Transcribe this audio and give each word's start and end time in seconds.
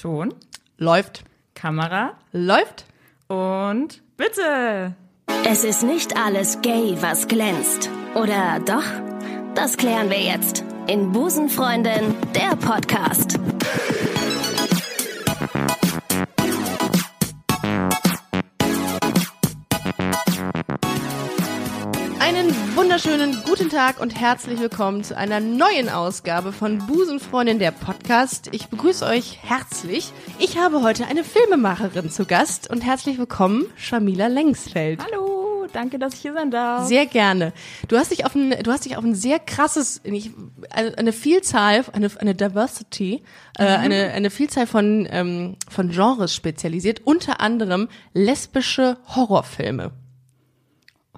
Ton, 0.00 0.32
Läuft. 0.78 1.24
Kamera 1.54 2.12
Läuft. 2.32 2.86
und 3.28 4.02
bitte. 4.16 4.94
Es 5.46 5.62
ist 5.62 5.82
nicht 5.82 6.16
alles 6.16 6.62
gay, 6.62 6.96
was 7.00 7.28
glänzt. 7.28 7.90
Oder 8.14 8.60
doch? 8.64 8.82
Das 9.54 9.76
klären 9.76 10.08
wir 10.08 10.20
jetzt 10.20 10.64
in 10.86 11.12
Busenfreundin, 11.12 12.14
der 12.34 12.56
Podcast. 12.56 13.38
Wunderschönen 22.90 23.40
guten 23.44 23.68
Tag 23.68 24.00
und 24.00 24.20
herzlich 24.20 24.58
willkommen 24.58 25.04
zu 25.04 25.16
einer 25.16 25.38
neuen 25.38 25.88
Ausgabe 25.88 26.52
von 26.52 26.78
Busenfreundin 26.88 27.60
der 27.60 27.70
Podcast. 27.70 28.48
Ich 28.50 28.66
begrüße 28.66 29.06
euch 29.06 29.38
herzlich. 29.44 30.12
Ich 30.40 30.58
habe 30.58 30.82
heute 30.82 31.06
eine 31.06 31.22
Filmemacherin 31.22 32.10
zu 32.10 32.24
Gast 32.24 32.68
und 32.68 32.80
herzlich 32.80 33.16
willkommen, 33.16 33.66
Shamila 33.76 34.26
Lengsfeld. 34.26 34.98
Hallo, 35.04 35.68
danke, 35.72 36.00
dass 36.00 36.14
ich 36.14 36.22
hier 36.22 36.32
sein 36.32 36.50
darf. 36.50 36.88
Sehr 36.88 37.06
gerne. 37.06 37.52
Du 37.86 37.96
hast 37.96 38.10
dich 38.10 38.26
auf 38.26 38.34
ein, 38.34 38.56
du 38.60 38.72
hast 38.72 38.84
dich 38.84 38.96
auf 38.96 39.04
ein 39.04 39.14
sehr 39.14 39.38
krasses, 39.38 40.02
nicht, 40.02 40.32
eine, 40.70 41.12
Vielzahl, 41.12 41.84
eine, 41.92 42.10
eine 42.18 42.34
Diversity, 42.34 43.22
äh, 43.56 43.66
eine, 43.66 44.10
eine 44.10 44.30
Vielzahl 44.30 44.66
von, 44.66 45.06
ähm, 45.12 45.54
von 45.68 45.90
Genres 45.90 46.34
spezialisiert, 46.34 47.02
unter 47.04 47.40
anderem 47.40 47.88
lesbische 48.14 48.96
Horrorfilme. 49.14 49.92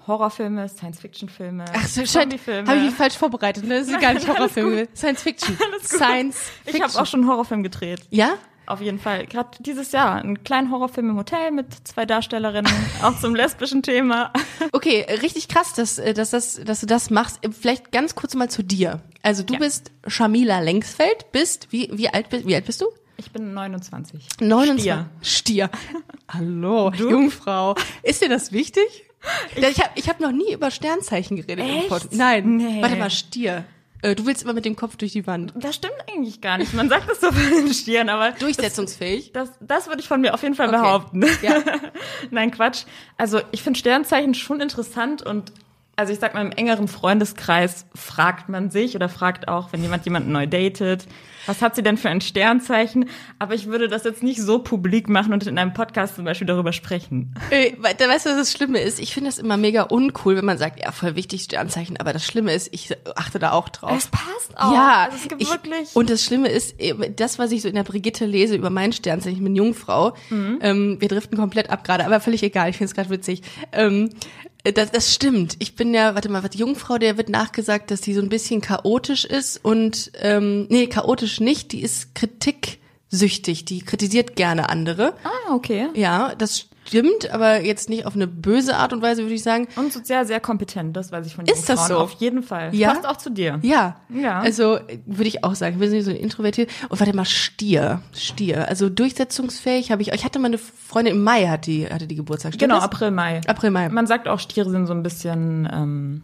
Horrorfilme, 0.07 0.69
Science-Fiction-Filme, 0.69 1.65
Ach 1.73 1.87
so, 1.87 2.03
Zombie-Filme. 2.03 2.69
habe 2.69 2.79
ich 2.79 2.85
mich 2.87 2.95
falsch 2.95 3.17
vorbereitet, 3.17 3.65
ne? 3.65 3.79
Das 3.79 3.87
sind 3.87 4.01
gar 4.01 4.15
nicht 4.15 4.27
Horrorfilme, 4.29 4.89
Science 4.97 5.23
Fiction. 5.23 5.57
Alles 5.65 5.89
gut. 5.91 5.99
Science 5.99 6.39
Fiction. 6.65 6.77
Ich 6.77 6.83
habe 6.83 7.03
auch 7.03 7.07
schon 7.07 7.21
einen 7.21 7.29
Horrorfilm 7.31 7.63
gedreht. 7.63 8.01
Ja? 8.11 8.35
Auf 8.67 8.81
jeden 8.81 8.99
Fall. 9.01 9.27
Gerade 9.27 9.51
dieses 9.61 9.91
Jahr. 9.93 10.15
Einen 10.17 10.45
kleinen 10.45 10.71
Horrorfilm 10.71 11.11
im 11.11 11.17
Hotel 11.17 11.51
mit 11.51 11.67
zwei 11.87 12.07
Darstellerinnen, 12.07 12.73
auch 13.03 13.19
zum 13.19 13.35
lesbischen 13.35 13.83
Thema. 13.83 14.33
Okay, 14.73 15.05
richtig 15.21 15.49
krass, 15.49 15.73
dass, 15.75 15.99
äh, 15.99 16.15
dass, 16.15 16.31
das, 16.31 16.61
dass 16.65 16.81
du 16.81 16.87
das 16.87 17.11
machst. 17.11 17.41
Vielleicht 17.51 17.91
ganz 17.93 18.15
kurz 18.15 18.35
mal 18.35 18.49
zu 18.49 18.63
dir. 18.63 19.01
Also 19.23 19.43
du 19.43 19.55
Ja. 19.55 19.59
bist 19.61 19.91
Shamila 20.07 20.61
Lengsfeld, 20.61 21.31
bist, 21.33 21.69
wie, 21.71 21.91
wie 21.93 22.09
alt 22.09 22.29
bist, 22.29 22.47
wie 22.47 22.55
alt 22.55 22.65
bist 22.67 22.81
du? 22.81 22.87
Ich 23.19 23.31
bin 23.31 23.53
29. 23.53 24.27
29. 24.41 24.81
Stier. 24.83 25.11
Stier. 25.23 25.71
Hallo, 26.29 26.91
Jungfrau. 26.93 27.75
Ist 28.03 28.23
dir 28.23 28.29
das 28.29 28.53
wichtig? 28.53 28.85
Ich, 29.57 29.63
ich 29.63 29.79
habe 29.81 29.91
ich 29.95 30.09
hab 30.09 30.21
noch 30.21 30.33
nie 30.33 30.53
über 30.53 30.71
Sternzeichen 30.71 31.37
geredet. 31.37 31.65
im 31.69 31.77
Echt? 31.77 31.89
Pod- 31.89 32.09
Nein, 32.13 32.57
Nee. 32.57 32.83
warte 32.83 32.97
mal, 32.97 33.11
Stier. 33.11 33.65
Äh, 34.03 34.15
Du 34.17 34.27
willst 34.27 34.43
immer 34.43 34.53
mit 34.53 34.65
dem 34.65 34.75
Kopf 34.77 34.97
durch 34.97 35.13
die 35.13 35.27
Wand. 35.29 35.53
Das 35.57 35.77
stimmt 35.77 35.95
eigentlich 36.11 36.41
gar 36.41 36.59
nicht. 36.59 36.75
Man 36.75 36.89
sagt 36.89 37.09
das 37.09 37.21
so 37.21 37.31
von 37.33 37.51
den 37.65 37.73
Stieren, 37.73 38.09
aber 38.09 38.33
Durchsetzungsfähig. 38.33 39.33
das, 39.33 39.51
das 39.61 39.87
würde 39.87 40.01
ich 40.01 40.09
von 40.09 40.21
mir 40.21 40.35
auf 40.35 40.43
jeden 40.43 40.55
Fall 40.57 40.69
Okay. 40.69 40.77
behaupten. 40.79 41.25
Ja. 41.43 41.63
Nein, 42.31 42.51
Quatsch. 42.51 42.83
Also 43.17 43.41
ich 43.53 43.63
finde 43.63 43.79
Sternzeichen 43.79 44.35
schon 44.35 44.61
interessant 44.61 45.23
und 45.23 45.53
also 45.97 46.13
ich 46.13 46.19
sag 46.19 46.35
mal, 46.35 46.41
im 46.45 46.53
engeren 46.53 46.89
Freundeskreis 46.89 47.87
fragt 47.95 48.49
man 48.49 48.71
sich 48.71 48.95
oder 48.97 49.09
fragt 49.09 49.49
auch, 49.49 49.73
wenn 49.73 49.83
jemand 49.83 50.05
jemanden 50.05 50.33
neu 50.33 50.47
datet, 50.47 51.07
was 51.47 51.61
hat 51.61 51.75
sie 51.75 51.83
denn 51.83 51.97
für 51.97 52.09
ein 52.09 52.21
Sternzeichen? 52.21 53.09
Aber 53.39 53.55
ich 53.55 53.67
würde 53.67 53.89
das 53.89 54.05
jetzt 54.05 54.23
nicht 54.23 54.41
so 54.41 54.61
publik 54.61 55.09
machen 55.09 55.33
und 55.33 55.47
in 55.47 55.59
einem 55.59 55.75
Podcast 55.75 56.15
zum 56.17 56.25
Beispiel 56.25 56.47
darüber 56.47 56.73
sprechen. 56.73 57.35
Äh, 57.51 57.73
weißt 57.79 58.27
du, 58.27 58.31
was 58.31 58.37
das 58.37 58.53
Schlimme 58.53 58.81
ist? 58.81 59.01
Ich 59.01 59.13
finde 59.13 59.29
das 59.29 59.39
immer 59.39 59.57
mega 59.57 59.83
uncool, 59.83 60.37
wenn 60.37 60.45
man 60.45 60.57
sagt, 60.57 60.81
ja, 60.81 60.93
voll 60.93 61.17
wichtig 61.17 61.43
Sternzeichen, 61.43 61.97
aber 61.99 62.13
das 62.13 62.25
Schlimme 62.25 62.55
ist, 62.55 62.69
ich 62.73 62.91
achte 63.17 63.39
da 63.39 63.53
auch 63.53 63.69
drauf. 63.69 63.93
Es 63.99 64.07
passt 64.07 64.57
auch. 64.57 64.73
Ja, 64.73 65.05
also 65.11 65.17
es 65.21 65.29
gibt 65.29 65.43
ich, 65.43 65.51
wirklich. 65.51 65.95
und 65.95 66.11
das 66.11 66.25
Schlimme 66.25 66.49
ist, 66.49 66.81
äh, 66.81 67.11
das, 67.11 67.39
was 67.41 67.51
ich 67.53 67.63
so 67.63 67.69
in 67.69 67.75
der 67.75 67.83
Brigitte 67.85 68.25
lese 68.25 68.55
über 68.55 68.71
mein 68.71 68.93
Sternzeichen, 68.93 69.37
ich 69.39 69.43
bin 69.45 69.57
Jungfrau, 69.57 70.15
Mhm. 70.31 70.59
ähm, 70.63 70.97
wir 71.01 71.09
driften 71.09 71.37
komplett 71.37 71.71
ab 71.71 71.83
gerade, 71.85 72.07
aber 72.07 72.21
völlig 72.21 72.43
egal, 72.45 72.71
ich 72.71 72.77
finde 72.77 72.91
es 72.91 72.95
gerade 72.95 73.11
witzig. 73.11 73.43
Ähm, 73.73 74.11
äh, 74.52 74.52
das, 74.65 74.91
das 74.93 75.13
stimmt. 75.13 75.57
Ich 75.59 75.75
bin 75.75 75.93
ja, 75.93 76.15
warte 76.15 76.29
mal, 76.29 76.45
was 76.45 76.55
Jungfrau, 76.55 76.99
der 76.99 77.17
wird 77.17 77.29
nachgesagt, 77.29 77.91
dass 77.91 78.01
die 78.01 78.15
so 78.15 78.21
ein 78.21 78.29
bisschen 78.29 78.61
chaotisch 78.61 79.25
ist 79.25 79.65
und, 79.65 80.13
ähm, 80.21 80.67
nee, 80.69 80.87
chaotisch 80.87 81.41
nicht, 81.41 81.73
die 81.73 81.83
ist 81.83 82.15
kritiksüchtig, 82.15 83.65
die 83.65 83.81
kritisiert 83.81 84.37
gerne 84.37 84.69
andere. 84.69 85.15
ah, 85.25 85.55
okay. 85.55 85.89
Ja, 85.95 86.35
das 86.37 86.67
stimmt, 86.93 87.31
aber 87.31 87.63
jetzt 87.63 87.89
nicht 87.89 88.05
auf 88.05 88.15
eine 88.15 88.27
böse 88.27 88.77
Art 88.77 88.93
und 88.93 89.01
Weise, 89.01 89.23
würde 89.23 89.35
ich 89.35 89.43
sagen. 89.43 89.67
Und 89.77 89.93
sozial 89.93 90.27
sehr 90.27 90.41
kompetent, 90.41 90.95
das 90.97 91.11
weiß 91.11 91.27
ich 91.27 91.35
von 91.35 91.47
Ist 91.47 91.69
das 91.69 91.81
Jungfrauen 91.81 91.89
so? 91.89 91.97
Auf 91.99 92.13
jeden 92.21 92.43
Fall. 92.43 92.75
Ja? 92.75 92.93
Passt 92.93 93.07
auch 93.07 93.17
zu 93.17 93.31
dir. 93.31 93.59
Ja. 93.63 93.97
Ja. 94.11 94.41
Also 94.41 94.79
würde 95.07 95.29
ich 95.29 95.43
auch 95.43 95.55
sagen, 95.55 95.81
wir 95.81 95.89
sind 95.89 96.03
so 96.03 96.11
introvertiert. 96.11 96.71
Und 96.91 97.01
warte 97.01 97.17
mal, 97.17 97.25
Stier. 97.25 98.03
Stier. 98.15 98.69
Also 98.69 98.91
durchsetzungsfähig 98.91 99.91
habe 99.91 100.03
ich. 100.03 100.13
Ich 100.13 100.25
hatte 100.25 100.39
mal 100.39 100.49
eine 100.49 100.59
Freundin 100.59 101.15
im 101.17 101.23
Mai, 101.25 101.47
hat 101.49 101.67
die, 101.67 101.87
hatte 101.87 102.07
die 102.07 102.17
Geburtstag. 102.17 102.53
Stimmt 102.53 102.63
Genau, 102.71 102.75
das? 102.77 102.85
April, 102.85 103.11
Mai. 103.11 103.41
April, 103.47 103.71
Mai. 103.71 103.89
Man 103.89 104.07
sagt 104.07 104.29
auch, 104.29 104.39
Stiere 104.39 104.69
sind 104.71 104.87
so 104.87 104.93
ein 104.93 105.03
bisschen 105.03 105.69
ähm, 105.73 106.23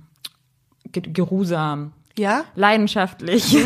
ge 0.92 1.02
geruhsam, 1.10 1.92
Ja? 2.18 2.44
leidenschaftlich. 2.54 3.56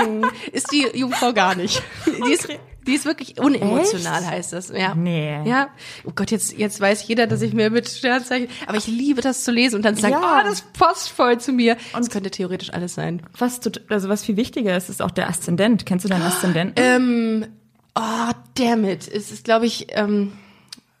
Ist 0.52 0.70
die 0.72 0.86
Jungfrau 0.94 1.32
gar 1.32 1.54
nicht. 1.56 1.82
Die 2.06 2.32
ist, 2.32 2.48
die 2.86 2.94
ist 2.94 3.04
wirklich 3.04 3.38
unemotional, 3.40 4.26
heißt 4.26 4.52
das. 4.52 4.68
Ja. 4.68 4.94
Nee. 4.94 5.40
Ja. 5.44 5.68
Oh 6.04 6.12
Gott, 6.14 6.30
jetzt, 6.30 6.56
jetzt 6.58 6.80
weiß 6.80 7.06
jeder, 7.08 7.26
dass 7.26 7.42
ich 7.42 7.52
mir 7.52 7.70
mit 7.70 7.88
Sternzeichen, 7.88 8.48
aber 8.66 8.76
ich 8.76 8.86
liebe 8.86 9.20
das 9.20 9.44
zu 9.44 9.50
lesen 9.52 9.76
und 9.76 9.84
dann 9.84 9.96
zu 9.96 10.02
sagen, 10.02 10.14
Ja. 10.14 10.40
oh, 10.42 10.48
das 10.48 10.62
passt 10.62 11.08
voll 11.10 11.38
zu 11.40 11.52
mir. 11.52 11.76
Und 11.94 12.02
es 12.02 12.10
könnte 12.10 12.30
theoretisch 12.30 12.72
alles 12.72 12.94
sein. 12.94 13.22
Was, 13.38 13.60
tot- 13.60 13.82
also 13.88 14.08
was 14.08 14.24
viel 14.24 14.36
wichtiger 14.36 14.76
ist, 14.76 14.88
ist 14.90 15.02
auch 15.02 15.10
der 15.10 15.28
Aszendent. 15.28 15.86
Kennst 15.86 16.04
du 16.04 16.08
deinen 16.08 16.22
Aszendenten? 16.22 16.74
Ähm, 16.76 17.46
oh, 17.94 18.32
damn 18.54 18.84
it. 18.84 19.08
Es 19.08 19.30
ist, 19.32 19.44
glaube 19.44 19.66
ich, 19.66 19.86
ähm, 19.90 20.32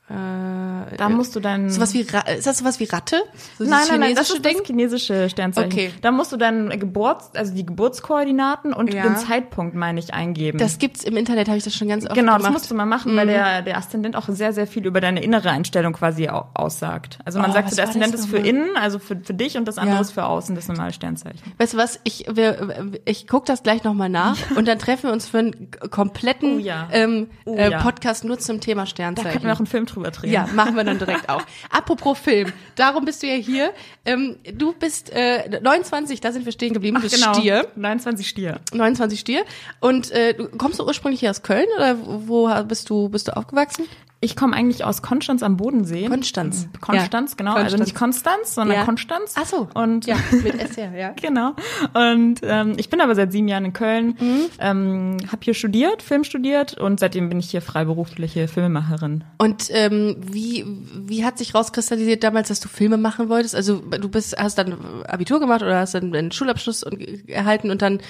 da 0.06 1.08
musst 1.08 1.34
du 1.34 1.40
dann. 1.40 1.70
sowas 1.70 1.94
wie, 1.94 2.00
ist 2.00 2.46
das 2.46 2.58
sowas 2.58 2.78
wie 2.78 2.84
Ratte? 2.84 3.16
So 3.58 3.64
nein, 3.64 3.84
nein, 3.88 4.00
nein, 4.00 4.14
das 4.14 4.28
ist 4.30 4.44
das 4.44 4.52
Ding? 4.52 4.62
chinesische 4.64 5.30
Sternzeichen. 5.30 5.72
Okay. 5.72 5.90
Da 6.02 6.10
musst 6.10 6.30
du 6.30 6.36
dann 6.36 6.68
Geburts, 6.78 7.30
also 7.34 7.54
die 7.54 7.64
Geburtskoordinaten 7.64 8.74
und 8.74 8.92
Ja. 8.92 9.02
den 9.04 9.16
Zeitpunkt, 9.16 9.74
meine 9.74 9.98
ich, 9.98 10.12
eingeben. 10.12 10.58
Das 10.58 10.78
gibt's 10.78 11.04
im 11.04 11.16
Internet, 11.16 11.48
habe 11.48 11.56
ich 11.56 11.64
das 11.64 11.74
schon 11.74 11.88
ganz 11.88 12.04
oft 12.04 12.14
genau, 12.14 12.32
gemacht. 12.36 12.40
Mhm. 12.40 12.44
das 12.44 12.52
musst 12.52 12.70
du 12.70 12.74
mal 12.74 12.84
machen, 12.84 13.16
weil 13.16 13.26
der, 13.28 13.62
der 13.62 13.78
Aszendent 13.78 14.14
auch 14.14 14.28
sehr, 14.28 14.52
sehr 14.52 14.66
viel 14.66 14.84
über 14.84 15.00
deine 15.00 15.22
innere 15.22 15.50
Einstellung 15.50 15.94
quasi 15.94 16.28
au 16.28 16.44
aussagt. 16.54 17.18
Also 17.24 17.38
man 17.40 17.50
Oh, 17.50 17.54
sagt, 17.54 17.70
so, 17.70 17.76
der 17.76 17.86
Aszendent 17.88 18.12
das 18.12 18.20
ist 18.22 18.26
für 18.30 18.38
innen, 18.38 18.76
also 18.76 18.98
für, 18.98 19.16
für 19.16 19.34
dich 19.34 19.56
und 19.56 19.66
das 19.66 19.78
andere 19.78 19.96
Ja. 19.96 20.02
ist 20.02 20.12
für 20.12 20.24
außen, 20.26 20.54
das 20.54 20.68
normale 20.68 20.92
Sternzeichen. 20.92 21.40
Weißt 21.58 21.72
du 21.72 21.78
was? 21.78 21.98
Ich, 22.04 22.26
wir, 22.30 22.92
ich 23.06 23.26
guck 23.26 23.46
das 23.46 23.62
gleich 23.62 23.84
nochmal 23.84 24.10
nach 24.10 24.36
und 24.56 24.68
dann 24.68 24.78
treffen 24.78 25.04
wir 25.04 25.12
uns 25.12 25.26
für 25.28 25.38
einen 25.38 25.70
kompletten 25.90 26.56
Oh 26.56 26.58
ja. 26.58 26.88
ähm, 26.92 27.28
Oh 27.46 27.56
äh. 27.56 27.70
Podcast 27.80 28.24
nur 28.24 28.38
zum 28.38 28.60
Thema 28.60 28.82
Da 28.82 28.86
Sternzeichen. 28.86 29.30
könnten 29.32 29.46
wir 29.46 29.54
auch 29.54 29.58
einen 29.58 29.66
Film 29.66 29.86
drüber 29.94 30.10
drehen. 30.10 30.32
ja, 30.32 30.48
machen 30.54 30.76
wir 30.76 30.84
dann 30.84 30.98
direkt 30.98 31.28
auch. 31.28 31.42
Apropos 31.70 32.18
Film, 32.18 32.52
darum 32.74 33.04
bist 33.04 33.22
du 33.22 33.26
ja 33.26 33.34
hier. 33.34 33.72
Ähm, 34.04 34.36
du 34.52 34.72
bist 34.72 35.10
äh, 35.10 35.60
29, 35.60 36.20
da 36.20 36.32
sind 36.32 36.44
wir 36.44 36.52
stehen 36.52 36.72
geblieben. 36.72 36.96
Du 36.96 37.00
Ach, 37.00 37.10
bist 37.10 37.16
genau. 37.16 37.34
Stier, 37.34 37.66
29 37.76 38.28
Stier. 38.28 38.60
29 38.72 39.20
Stier. 39.20 39.44
Und 39.80 40.10
äh, 40.10 40.34
du 40.34 40.48
kommst 40.48 40.78
du 40.78 40.84
ursprünglich 40.84 41.20
hier 41.20 41.30
aus 41.30 41.42
Köln 41.42 41.66
oder 41.76 41.96
wo 41.98 42.48
bist 42.64 42.90
du 42.90 43.08
bist 43.08 43.28
du 43.28 43.36
aufgewachsen? 43.36 43.86
Ich 44.24 44.36
komme 44.36 44.56
eigentlich 44.56 44.84
aus 44.84 45.02
Konstanz 45.02 45.42
am 45.42 45.56
Bodensee. 45.58 46.06
Konstanz. 46.06 46.66
Konstanz, 46.80 47.32
Ja. 47.32 47.36
genau. 47.36 47.50
Also 47.52 47.62
Konstanz. 47.76 47.84
nicht 47.86 47.94
Konstanz, 47.94 48.54
sondern 48.54 48.76
Ja. 48.78 48.84
Konstanz. 48.84 49.34
Ach 49.36 49.44
so. 49.46 49.68
Und 49.74 50.06
Ja, 50.06 50.16
mit 50.42 50.54
SR, 50.58 50.96
ja. 50.96 51.10
Genau. 51.20 51.52
Und 51.92 52.40
ähm, 52.42 52.72
ich 52.78 52.88
bin 52.88 53.00
aber 53.02 53.14
seit 53.14 53.32
sieben 53.32 53.48
Jahren 53.48 53.66
in 53.66 53.72
Köln, 53.74 54.16
Mhm. 54.18 54.40
ähm, 54.58 55.16
habe 55.30 55.40
hier 55.42 55.52
studiert, 55.54 56.02
Film 56.02 56.24
studiert 56.24 56.74
und 56.78 57.00
seitdem 57.00 57.28
bin 57.28 57.38
ich 57.38 57.50
hier 57.50 57.60
freiberufliche 57.60 58.48
Filmemacherin. 58.48 59.24
Und 59.38 59.66
ähm, 59.70 60.16
wie, 60.20 60.64
wie 61.06 61.24
hat 61.24 61.36
sich 61.36 61.54
rauskristallisiert 61.54 62.24
damals, 62.24 62.48
dass 62.48 62.60
du 62.60 62.68
Filme 62.68 62.96
machen 62.96 63.28
wolltest? 63.28 63.54
Also 63.54 63.76
du 63.80 64.08
bist, 64.08 64.36
hast 64.38 64.56
dann 64.56 65.04
Abitur 65.06 65.38
gemacht 65.38 65.62
oder 65.62 65.80
hast 65.80 65.94
dann 65.94 66.14
einen 66.14 66.32
Schulabschluss 66.32 66.82
und, 66.82 67.28
erhalten 67.28 67.70
und 67.70 67.82
dann 67.82 68.00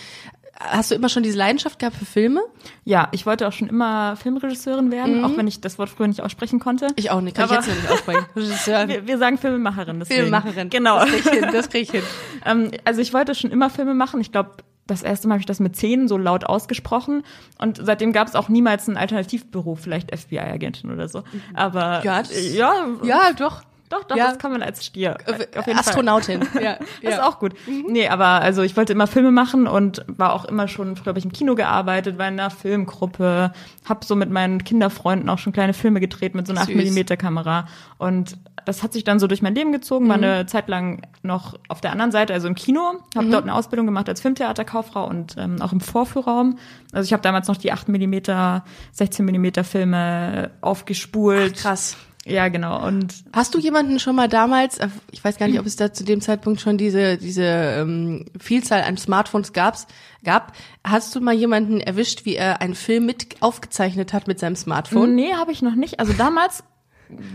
hast 0.61 0.91
du 0.91 0.95
immer 0.95 1.09
schon 1.09 1.23
diese 1.23 1.37
Leidenschaft 1.39 1.79
gehabt 1.79 1.97
für 1.97 2.05
Filme? 2.05 2.43
Ja, 2.85 3.09
ich 3.13 3.27
wollte 3.27 3.47
auch 3.49 3.53
schon 3.53 3.69
immer 3.69 4.17
Filmregisseurin 4.17 4.91
werden, 4.93 5.25
auch 5.25 5.37
wenn 5.37 5.47
ich 5.47 5.61
das 5.61 5.79
Wort 5.79 5.89
früher 5.89 6.07
nicht 6.07 6.21
aussprechen 6.23 6.61
konnte. 6.61 6.87
Mhm. 6.87 6.93
Ich 6.97 7.11
auch 7.11 7.21
nicht, 7.21 7.37
kann 7.37 7.45
Aber- 7.51 7.61
ich 7.61 7.67
jetzt 7.67 7.69
noch 7.69 7.83
nicht 7.83 7.91
aussprechen. 7.93 8.27
Wir, 8.91 9.07
wir 9.07 9.19
sagen 9.19 9.39
Filmemacherin. 9.39 9.99
Deswegen. 10.01 10.21
Filmemacherin. 10.23 10.71
Genau. 10.71 10.99
Das 10.99 11.09
krieg 11.11 11.25
ich 11.27 11.31
hin, 11.33 11.49
das 11.53 11.69
krieg 11.69 11.83
ich 11.83 11.91
hin. 11.91 12.03
Ähm, 12.47 12.71
also 12.85 13.01
ich 13.01 13.15
wollte 13.15 13.35
schon 13.35 13.51
immer 13.51 13.71
Filme 13.71 13.95
machen. 13.95 14.21
Ich 14.21 14.31
glaube, 14.31 14.51
das 14.87 15.03
erste 15.03 15.29
Mal 15.29 15.35
habe 15.35 15.41
ich 15.41 15.47
das 15.47 15.61
mit 15.61 15.77
zehn 15.77 16.09
so 16.09 16.19
laut 16.19 16.45
ausgesprochen. 16.45 17.23
Und 17.59 17.81
seitdem 17.83 18.13
gab 18.13 18.29
es 18.29 18.35
auch 18.35 18.51
niemals 18.51 18.87
einen 18.87 18.99
Alternativberuf, 18.99 19.81
vielleicht 19.81 20.15
FBI-Agentin 20.15 20.91
oder 20.93 21.09
so. 21.09 21.23
Aber 21.55 22.05
Ja, 22.05 22.23
ja, 22.53 22.87
Ja, 23.03 23.33
doch. 23.33 23.63
Doch, 23.91 24.05
doch, 24.05 24.17
Ja. 24.17 24.29
das 24.29 24.39
kann 24.39 24.51
man 24.51 24.63
als 24.63 24.85
Stier. 24.85 25.17
Äh. 25.27 25.75
Astronautin. 25.75 26.41
Ja, 26.61 26.77
Das 27.03 27.13
ist 27.13 27.19
ja. 27.19 27.29
auch 27.29 27.39
gut. 27.39 27.55
Nee, 27.89 28.09
aber 28.09 28.27
also 28.27 28.63
ich 28.63 28.77
wollte 28.77 28.93
immer 28.93 29.07
Filme 29.07 29.31
machen 29.31 29.67
und 29.67 30.05
war 30.07 30.33
auch 30.33 30.45
immer 30.47 30.69
schon, 30.69 30.95
glaube 30.95 31.19
ich, 31.19 31.25
im 31.25 31.33
Kino 31.33 31.55
gearbeitet, 31.55 32.17
war 32.19 32.29
in 32.29 32.39
einer 32.41 32.51
Filmgruppe, 32.51 33.53
hab 33.89 34.05
so 34.05 34.17
mit 34.17 34.31
meinen 34.31 34.65
Kinderfreunden 34.65 35.29
auch 35.29 35.39
schon 35.39 35.53
kleine 35.53 35.75
Filme 35.75 36.01
gedreht 36.01 36.35
mit 36.35 36.47
so 36.47 36.53
einer 36.55 36.65
Süß. 36.65 36.75
8mm 36.75 37.17
Kamera 37.17 37.67
und 37.99 38.37
das 38.65 38.83
hat 38.83 38.93
sich 38.95 39.05
dann 39.05 39.19
so 39.19 39.27
durch 39.27 39.43
mein 39.43 39.55
Leben 39.55 39.73
gezogen, 39.73 40.09
war 40.09 40.17
eine 40.17 40.47
Zeit 40.47 40.69
lang 40.69 41.03
noch 41.23 41.55
auf 41.69 41.81
der 41.83 41.93
anderen 41.93 42.13
Seite, 42.13 42.33
also 42.33 42.49
im 42.49 42.55
Kino, 42.55 42.81
habe 43.15 43.29
dort 43.29 43.43
eine 43.43 43.55
Ausbildung 43.55 43.85
gemacht 43.87 44.09
als 44.09 44.21
Filmtheaterkauffrau 44.23 45.07
und 45.07 45.37
ähm, 45.39 45.61
auch 45.61 45.73
im 45.73 45.81
Vorführraum. 45.81 46.59
Also 46.93 47.07
ich 47.07 47.13
habe 47.13 47.23
damals 47.23 47.49
noch 47.49 47.57
die 47.59 47.73
8mm, 47.73 48.63
16mm 48.99 49.65
Filme 49.65 50.51
aufgespult. 50.63 51.57
Krass. 51.57 51.97
Ja, 52.27 52.49
genau. 52.49 52.87
Und 52.87 53.15
Hast 53.33 53.55
du 53.55 53.59
jemanden 53.59 53.99
schon 53.99 54.17
mal 54.17 54.29
damals, 54.29 54.79
äh, 54.79 54.89
ich 55.13 55.23
weiß 55.23 55.39
gar 55.39 55.47
nicht, 55.47 55.59
ob 55.59 55.67
es 55.67 55.77
da 55.77 55.93
zu 55.93 56.05
dem 56.05 56.21
Zeitpunkt 56.21 56.61
schon 56.61 56.79
diese, 56.79 57.19
diese 57.19 57.45
ähm, 57.45 58.27
Vielzahl 58.39 58.83
an 58.83 58.97
Smartphones 58.97 59.53
gab's, 59.53 59.87
gab, 60.25 60.53
hast 60.83 61.15
du 61.15 61.21
mal 61.21 61.35
jemanden 61.35 61.81
erwischt, 61.81 62.25
wie 62.25 62.37
er 62.37 62.63
einen 62.63 62.75
Film 62.75 63.05
mit 63.07 63.37
aufgezeichnet 63.41 64.13
hat 64.13 64.27
mit 64.27 64.39
seinem 64.39 64.57
Smartphone? 64.57 65.15
Nee, 65.15 65.35
habe 65.35 65.53
ich 65.53 65.61
noch 65.61 65.75
nicht. 65.75 66.01
Also 66.01 66.15
damals 66.15 66.65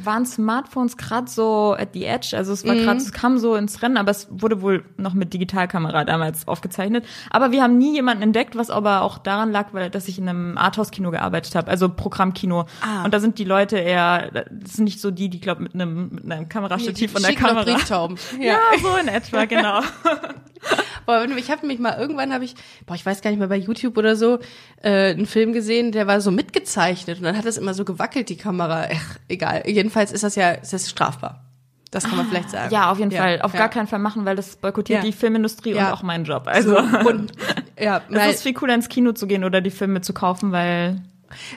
waren 0.04 0.25
Smartphones 0.25 0.98
gerade 0.98 1.30
so 1.30 1.74
at 1.77 1.89
the 1.94 2.06
edge, 2.06 2.36
also 2.36 2.51
es 2.54 2.66
war 2.66 2.75
Mhm. 2.75 2.80
gerade, 2.83 2.98
es 2.98 3.12
kam 3.12 3.38
so 3.38 3.56
ins 3.56 3.81
Rennen, 3.81 3.98
aber 3.98 4.12
es 4.12 4.27
wurde 4.30 4.62
wohl 4.62 4.83
noch 4.98 5.13
mit 5.13 5.33
Digitalkamera 5.33 6.04
damals 6.06 6.48
aufgezeichnet. 6.48 7.06
Aber 7.30 7.51
wir 7.51 7.62
haben 7.63 7.77
nie 7.77 7.94
jemanden 7.94 8.24
entdeckt, 8.24 8.56
was 8.56 8.69
aber 8.69 9.01
auch 9.01 9.18
daran 9.18 9.51
lag, 9.51 9.68
weil 9.74 9.89
dass 9.89 10.07
ich 10.07 10.18
in 10.18 10.27
einem 10.27 10.57
Arthouse-Kino 10.57 11.12
gearbeitet 11.12 11.56
habe, 11.56 11.69
also 11.69 11.89
Programmkino. 11.89 12.66
Ah. 12.81 13.04
Und 13.06 13.13
da 13.13 13.19
sind 13.19 13.39
die 13.39 13.44
Leute 13.45 13.77
eher, 13.77 14.31
das 14.51 14.74
sind 14.74 14.86
nicht 14.86 15.00
so 15.01 15.12
die, 15.12 15.30
die 15.30 15.39
glaube 15.39 15.63
mit 15.63 15.74
einem 15.74 16.10
mit 16.13 16.31
einem 16.31 16.50
Kamerastativ 16.50 17.12
von 17.12 17.21
der 17.21 17.36
Kamera. 17.36 17.63
Brieftauben. 17.63 18.18
Ja, 18.39 18.57
so 18.81 18.95
in 18.95 19.07
etwa, 19.07 19.45
genau. 19.45 19.81
Boah, 21.06 21.25
ich 21.38 21.50
habe 21.50 21.66
mich 21.66 21.80
mal 21.80 21.98
irgendwann 21.98 22.33
habe 22.33 22.44
ich, 22.44 22.54
boah, 22.86 22.94
ich 22.94 23.06
weiß 23.06 23.21
gar 23.21 23.30
nicht 23.31 23.39
mehr 23.39 23.48
bei 23.48 23.56
YouTube 23.57 23.98
oder 23.98 24.16
so, 24.16 24.39
äh, 24.83 25.12
einen 25.12 25.25
Film 25.25 25.54
gesehen, 25.54 25.92
der 25.92 26.06
war 26.06 26.21
so 26.21 26.31
mitgezeichnet 26.31 27.18
und 27.18 27.24
dann 27.24 27.38
hat 27.38 27.45
das 27.45 27.57
immer 27.57 27.74
so 27.74 27.86
gewackelt 27.86 28.30
die 28.30 28.38
Kamera. 28.38 28.88
Ach, 28.94 29.18
egal. 29.27 29.63
Jedenfalls 29.69 30.12
ist 30.12 30.24
das 30.24 30.36
ja, 30.36 30.51
ist 30.51 30.74
das 30.74 30.89
strafbar. 30.89 31.44
Das 31.92 32.04
kann 32.04 32.18
man 32.18 32.27
vielleicht 32.27 32.51
sagen. 32.51 32.68
Ah, 32.69 32.71
Ja, 32.71 32.92
auf 32.92 33.00
jeden 33.00 33.12
Fall. 33.12 33.42
Auf 33.42 33.54
ja. 33.54 33.60
gar 33.62 33.69
keinen 33.69 33.88
Fall 33.88 33.98
machen, 34.00 34.24
weil 34.25 34.36
das 34.36 34.56
boykottiert 34.57 35.00
Ja. 35.00 35.06
die 35.06 35.12
Filmindustrie 35.12 35.74
Ja. 35.74 35.88
und 35.88 35.94
auch 35.94 36.04
meinen 36.04 36.24
Job. 36.24 36.44
Also 36.45 36.77
Und 36.77 37.31
ja, 37.80 38.01
es 38.12 38.36
ist 38.36 38.44
viel 38.44 38.54
cooler 38.54 38.75
ins 38.75 38.89
Kino 38.89 39.12
zu 39.13 39.25
gehen 39.25 39.44
oder 39.44 39.60
die 39.62 39.71
Filme 39.71 40.01
zu 40.01 40.13
kaufen, 40.13 40.51
weil 40.51 41.01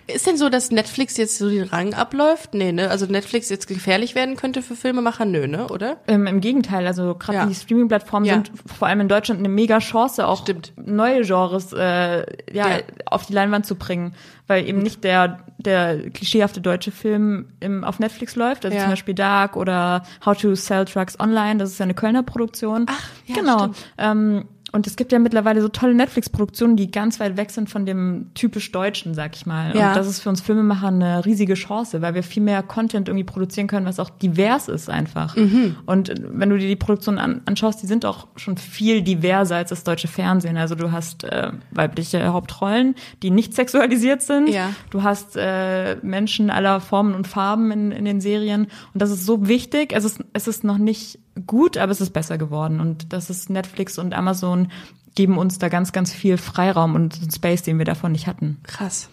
ist 0.07 0.27
denn 0.27 0.37
so, 0.37 0.49
dass 0.49 0.71
Netflix 0.71 1.17
jetzt 1.17 1.39
so 1.39 1.49
den 1.49 1.65
Rang 1.65 1.95
abläuft? 1.95 2.55
Nee, 2.55 2.73
ne? 2.73 2.91
Also 2.91 3.07
Netflix 3.07 3.49
jetzt 3.49 3.67
gefährlich 3.67 4.15
werden 4.15 4.37
könnte 4.37 4.63
für 4.63 4.77
Filmemacher? 4.77 5.25
Nö, 5.25 5.47
ne? 5.47 5.69
Oder? 5.69 5.99
Ähm, 6.07 6.27
Im 6.27 6.41
Gegenteil, 6.41 6.87
also 6.87 7.15
gerade 7.15 7.39
Ja. 7.39 7.47
die 7.47 7.55
Streaming-Plattformen 7.55 8.27
Ja. 8.27 8.35
sind 8.35 8.53
vor 8.67 8.89
allem 8.89 9.01
in 9.01 9.09
Deutschland 9.09 9.41
eine 9.41 9.49
mega 9.49 9.79
Chance, 9.79 10.27
auch 10.27 10.43
Stimmt. 10.43 10.73
neue 10.77 11.23
Genres 11.23 11.73
äh, 11.73 12.19
ja, 12.53 12.69
Ja. 12.69 12.79
auf 13.07 13.27
die 13.27 13.33
Leinwand 13.33 13.67
zu 13.67 13.75
bringen, 13.77 14.15
weil 14.47 14.67
eben 14.69 14.79
nicht 14.81 15.05
der 15.05 15.41
der 15.59 16.11
klischeehafte 16.11 16.61
deutsche 16.61 16.91
Film 16.91 17.47
im, 17.61 17.85
auf 17.85 18.01
Netflix 18.01 18.35
läuft, 18.35 18.65
also 18.65 18.77
zum 18.77 18.91
Beispiel 18.91 19.15
Dark 19.15 19.57
oder 19.57 20.03
How 20.27 20.37
to 20.37 20.57
Sell 20.57 20.85
Trucks 20.87 21.21
Online, 21.21 21.59
das 21.59 21.71
ist 21.71 21.79
ja 21.79 21.85
eine 21.85 21.95
Kölner 21.95 22.25
Produktion. 22.25 22.87
Ach, 22.89 23.09
ja, 23.27 23.37
genau. 23.37 23.59
stimmt. 23.61 23.77
Ähm, 23.97 24.45
und 24.73 24.87
es 24.87 24.97
gibt 24.97 25.13
ja 25.13 25.19
mittlerweile 25.19 25.61
so 25.61 25.69
tolle 25.69 25.95
Netflix-Produktionen, 25.95 26.77
die 26.77 26.91
ganz 26.91 27.21
weit 27.21 27.37
weg 27.37 27.51
sind 27.51 27.69
von 27.69 27.85
dem 27.85 28.31
typisch 28.33 28.73
Deutschen, 28.73 29.13
sag 29.15 29.37
ich 29.37 29.45
mal. 29.45 29.77
Ja. 29.77 29.89
Und 29.89 29.97
das 29.97 30.09
ist 30.09 30.21
für 30.21 30.31
uns 30.31 30.41
Filmemacher 30.41 30.89
eine 30.89 31.27
riesige 31.27 31.55
Chance, 31.55 32.01
weil 32.01 32.15
wir 32.15 32.23
viel 32.23 32.43
mehr 32.43 32.63
Content 32.63 33.09
irgendwie 33.09 33.25
produzieren 33.25 33.67
können, 33.67 33.85
was 33.85 34.01
auch 34.01 34.09
divers 34.09 34.69
ist 34.69 34.89
einfach. 34.89 35.37
Mhm. 35.37 35.77
Und 35.85 36.15
wenn 36.23 36.49
du 36.49 36.57
dir 36.57 36.69
die 36.69 36.77
Produktion 36.77 37.19
an, 37.19 37.43
anschaust, 37.45 37.83
die 37.83 37.87
sind 37.87 38.07
auch 38.07 38.29
schon 38.37 38.57
viel 38.57 39.03
diverser 39.03 39.57
als 39.57 39.69
das 39.69 39.85
deutsche 39.85 40.09
Fernsehen. 40.09 40.57
Also 40.57 40.75
du 40.75 40.91
hast 40.91 41.25
äh, 41.25 41.53
weibliche 41.71 42.33
Hauptrollen, 42.33 42.95
die 43.23 43.31
nicht 43.31 43.53
sexualisiert 43.53 44.23
sind. 44.23 44.49
Ja. 44.49 44.71
Du 44.89 45.03
hast 45.03 45.37
äh, 45.37 45.97
Menschen 45.97 46.49
aller 46.49 46.81
Formen 46.81 47.15
und 47.15 47.29
Farben 47.29 47.71
in, 47.73 47.93
in 47.93 48.07
den 48.07 48.23
Serien. 48.23 48.69
Und 48.95 49.03
das 49.03 49.11
ist 49.11 49.27
so 49.27 49.49
wichtig. 49.49 49.93
Es 49.93 50.05
ist, 50.05 50.25
es 50.33 50.49
ist 50.49 50.65
noch 50.65 50.79
nicht 50.79 51.19
gut, 51.47 51.77
aber 51.77 51.93
es 51.93 52.01
ist 52.01 52.13
besser 52.13 52.39
geworden. 52.39 52.81
Und 52.81 53.13
das 53.13 53.31
ist 53.31 53.51
Netflix 53.51 53.99
und 53.99 54.15
Amazon 54.15 54.69
geben 55.15 55.37
uns 55.37 55.59
da 55.59 55.69
ganz, 55.69 55.93
ganz 55.93 56.13
viel 56.13 56.39
Freiraum 56.39 56.95
und 56.95 57.19
Space, 57.35 57.63
den 57.63 57.77
wir 57.79 57.85
davon 57.85 58.13
nicht 58.13 58.27
hatten. 58.27 58.59
Krass. 58.63 59.09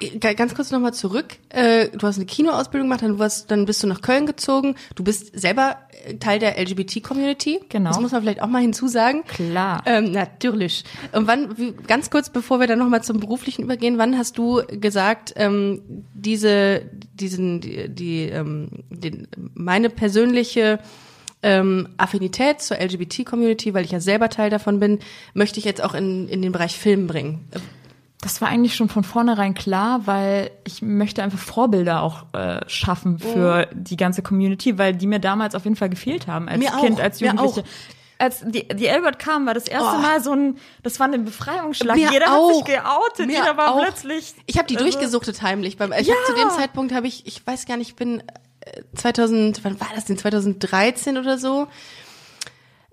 G- 0.00 0.18
Ganz 0.34 0.54
kurz 0.54 0.70
nochmal 0.72 0.94
zurück. 0.94 1.36
Äh, 1.48 1.88
Du 1.96 2.06
hast 2.06 2.16
eine 2.16 2.26
Kinoausbildung 2.26 2.88
gemacht, 2.88 3.02
dann, 3.02 3.18
warst, 3.18 3.50
dann 3.50 3.66
bist 3.66 3.82
du 3.82 3.86
nach 3.88 4.00
Köln 4.00 4.26
gezogen. 4.26 4.74
Du 4.96 5.02
bist 5.04 5.38
selber 5.38 5.76
äh, 6.06 6.14
Teil 6.16 6.38
der 6.40 6.56
LGBT-Community. 6.60 7.60
Genau. 7.68 7.90
Das 7.90 8.00
muss 8.00 8.10
man 8.12 8.22
vielleicht 8.22 8.42
auch 8.42 8.48
mal 8.48 8.62
hinzusagen. 8.62 9.24
Klar. 9.26 9.82
Ähm, 9.86 10.10
natürlich. 10.12 10.84
Und 11.12 11.26
wann, 11.26 11.74
ganz 11.86 12.10
kurz, 12.10 12.30
bevor 12.30 12.58
wir 12.60 12.66
dann 12.68 12.78
nochmal 12.80 13.02
zum 13.04 13.18
Beruflichen 13.20 13.62
übergehen, 13.62 13.98
wann 13.98 14.16
hast 14.18 14.38
du 14.38 14.62
gesagt, 14.80 15.32
ähm, 15.36 15.82
diese, 16.14 16.82
diesen, 17.14 17.60
die, 17.60 17.88
die 17.88 18.22
ähm, 18.24 18.68
den, 18.90 19.28
meine 19.54 19.88
persönliche 19.90 20.78
ähm, 21.42 21.88
Affinität 21.96 22.60
zur 22.60 22.78
LGBT-Community, 22.78 23.72
weil 23.74 23.84
ich 23.84 23.90
ja 23.92 24.00
selber 24.00 24.28
Teil 24.28 24.50
davon 24.50 24.78
bin, 24.80 24.98
möchte 25.34 25.58
ich 25.58 25.64
jetzt 25.64 25.82
auch 25.82 25.94
in, 25.94 26.28
in 26.28 26.42
den 26.42 26.52
Bereich 26.52 26.76
Film 26.78 27.06
bringen. 27.06 27.48
Das 28.20 28.42
war 28.42 28.48
eigentlich 28.48 28.74
schon 28.76 28.90
von 28.90 29.02
vornherein 29.02 29.54
klar, 29.54 30.02
weil 30.06 30.50
ich 30.66 30.82
möchte 30.82 31.22
einfach 31.22 31.38
Vorbilder 31.38 32.02
auch 32.02 32.26
äh, 32.34 32.60
schaffen 32.68 33.18
für 33.18 33.66
die 33.72 33.96
ganze 33.96 34.20
Community, 34.20 34.76
weil 34.76 34.94
die 34.94 35.06
mir 35.06 35.20
damals 35.20 35.54
auf 35.54 35.64
jeden 35.64 35.76
Fall 35.76 35.88
gefehlt 35.88 36.26
haben 36.26 36.46
als 36.48 36.58
Mir 36.58 36.74
auch, 36.76 36.80
Kind, 36.82 37.00
als 37.00 37.20
mir 37.22 37.28
Jugendliche. 37.30 37.60
auch. 37.62 37.64
Als 38.18 38.44
die, 38.46 38.68
die 38.68 38.90
Albert 38.90 39.18
kam, 39.18 39.46
war 39.46 39.54
das 39.54 39.66
erste 39.66 39.96
Oh. 39.96 40.02
Mal 40.02 40.20
so 40.22 40.32
ein, 40.34 40.58
das 40.82 41.00
war 41.00 41.10
ein 41.10 41.24
Befreiungsschlag. 41.24 41.96
Mir 41.96 42.10
Jeder 42.12 42.26
auch. 42.36 42.50
hat 42.50 42.56
sich 42.56 42.64
geoutet, 42.66 43.26
Mir 43.28 43.38
jeder 43.38 43.56
war 43.56 43.72
auch. 43.74 43.80
plötzlich. 43.82 44.34
Ich 44.44 44.58
habe 44.58 44.66
die 44.66 44.76
also- 44.76 44.84
durchgesuchtet 44.90 45.40
heimlich. 45.40 45.78
Beim, 45.78 45.90
ich 45.98 46.06
Ja. 46.06 46.14
hab 46.14 46.26
zu 46.26 46.34
dem 46.34 46.50
Zeitpunkt 46.50 46.92
habe 46.92 47.06
ich, 47.06 47.26
ich 47.26 47.46
weiß 47.46 47.64
gar 47.64 47.78
nicht, 47.78 47.88
ich 47.88 47.96
bin 47.96 48.22
2000, 48.94 49.64
wann 49.64 49.80
war 49.80 49.88
das 49.94 50.04
denn? 50.06 50.18
2013 50.18 51.16
oder 51.18 51.38
so. 51.38 51.66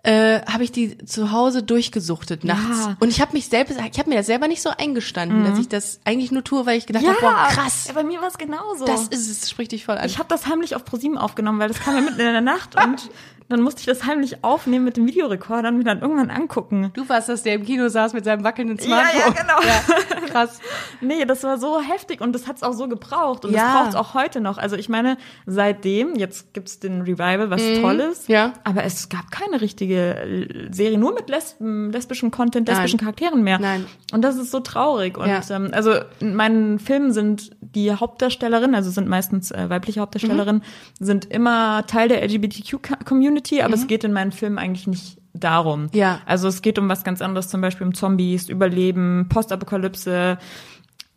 Äh, 0.04 0.42
habe 0.46 0.64
ich 0.64 0.72
die 0.72 0.98
zu 1.00 1.32
Hause 1.34 1.64
durchgesuchtet 1.64 2.46
nachts 2.46 2.86
Ja. 2.86 2.96
und 3.02 3.10
ich 3.10 3.20
habe 3.20 3.34
mich 3.34 3.48
selbst 3.50 3.78
ich 3.92 4.00
habe 4.00 4.10
mir 4.10 4.16
das 4.18 4.28
selber 4.28 4.48
nicht 4.48 4.62
so 4.62 4.70
eingestanden, 4.70 5.44
dass 5.44 5.60
ich 5.60 5.68
das 5.68 6.00
eigentlich 6.06 6.32
nur 6.32 6.46
tue, 6.46 6.66
weil 6.66 6.78
ich 6.78 6.86
gedacht 6.86 7.04
Ja, 7.04 7.10
habe, 7.10 7.20
boah, 7.20 7.48
krass, 7.50 7.88
Ja, 7.88 7.94
bei 7.94 8.04
mir 8.04 8.22
war 8.22 8.30
es 8.30 8.38
genauso. 8.38 8.86
das 8.86 9.08
ist 9.10 9.28
es, 9.30 9.50
sprich 9.50 9.68
dich 9.68 9.84
voll 9.84 9.98
an. 9.98 10.06
ich 10.06 10.18
habe 10.18 10.30
das 10.30 10.46
heimlich 10.48 10.76
auf 10.76 10.86
ProSieben 10.86 11.18
aufgenommen, 11.18 11.60
weil 11.60 11.68
das 11.68 11.80
kam 11.82 11.96
ja 11.96 12.02
mitten 12.02 12.20
in 12.22 12.32
der 12.32 12.40
Nacht 12.42 12.76
und 12.82 13.10
dann 13.50 13.62
musste 13.62 13.80
ich 13.82 13.86
das 13.86 14.06
heimlich 14.06 14.44
aufnehmen 14.44 14.84
mit 14.86 14.98
dem 14.98 15.08
Videorekorder 15.08 15.70
und 15.70 15.78
mir 15.78 15.84
dann 15.86 16.02
irgendwann 16.02 16.30
angucken. 16.30 16.92
du 16.94 17.08
warst 17.08 17.30
das, 17.30 17.44
der 17.44 17.54
im 17.56 17.64
Kino 17.66 17.88
saß 17.88 18.14
mit 18.14 18.26
seinem 18.26 18.44
wackelnden 18.44 18.78
Ja, 18.80 19.02
ja, 19.02 19.06
Smartphone. 19.10 19.34
genau. 19.36 19.62
Ja, 19.62 20.28
krass. 20.28 20.60
Nee, 21.00 21.26
das 21.26 21.44
war 21.44 21.60
so 21.60 21.80
heftig 21.80 22.22
und 22.22 22.34
das 22.34 22.48
hat 22.48 22.58
es 22.58 22.64
auch 22.64 22.74
so 22.74 22.88
gebraucht 22.88 23.46
und 23.46 23.54
das 23.54 23.62
Ja. 23.62 23.76
braucht 23.78 23.90
es 23.90 23.96
auch 23.96 24.14
heute 24.16 24.42
noch. 24.42 24.58
Also 24.58 24.76
ich 24.76 24.90
meine, 24.90 25.18
seitdem, 25.46 26.16
jetzt 26.16 26.54
gibt's 26.56 26.80
den 26.80 27.02
Revival, 27.02 27.50
was 27.52 27.62
toll 27.82 28.00
ist, 28.00 28.28
Mhm. 28.30 28.34
Ja. 28.36 28.54
aber 28.64 28.84
es 28.84 29.08
gab 29.10 29.30
keine 29.30 29.62
richtige 29.62 30.16
äh, 30.16 30.68
Serie, 30.74 30.98
nur 30.98 31.14
mit 31.14 31.30
lesben, 31.30 31.92
lesbischen 31.92 32.32
Content, 32.32 32.68
Nein. 32.68 32.76
lesbischen 32.78 33.00
Charakteren 33.00 33.44
mehr. 33.44 33.60
Nein. 33.60 33.86
Und 34.12 34.24
das 34.24 34.38
ist 34.38 34.50
so 34.52 34.60
traurig. 34.60 35.18
Und 35.20 35.28
Ja. 35.30 35.42
ähm, 35.52 35.70
also 35.72 35.94
in 36.20 36.36
meinen 36.36 36.80
Filmen 36.80 37.12
sind 37.14 37.52
die 37.62 37.94
Hauptdarstellerinnen, 37.94 38.74
also 38.76 38.90
sind 38.90 39.08
meistens 39.08 39.52
äh, 39.52 39.70
weibliche 39.70 40.00
Hauptdarstellerinnen, 40.00 40.64
sind 41.00 41.26
immer 41.26 41.86
Teil 41.86 42.08
der 42.10 42.24
LGBTQ-Community, 42.24 43.37
aber 43.64 43.74
es 43.74 43.88
geht 43.88 44.04
in 44.04 44.14
meinen 44.14 44.32
Filmen 44.32 44.58
eigentlich 44.58 44.88
nicht 44.88 45.18
darum. 45.34 45.84
Mhm. 45.84 45.90
Ja. 45.94 46.22
Also 46.26 46.48
es 46.48 46.62
geht 46.62 46.80
um 46.80 46.90
was 46.90 47.04
ganz 47.04 47.22
anderes, 47.22 47.48
zum 47.50 47.62
Beispiel 47.62 47.86
um 47.88 47.94
Zombies, 47.94 48.50
Überleben, 48.50 49.28
Postapokalypse, 49.30 50.38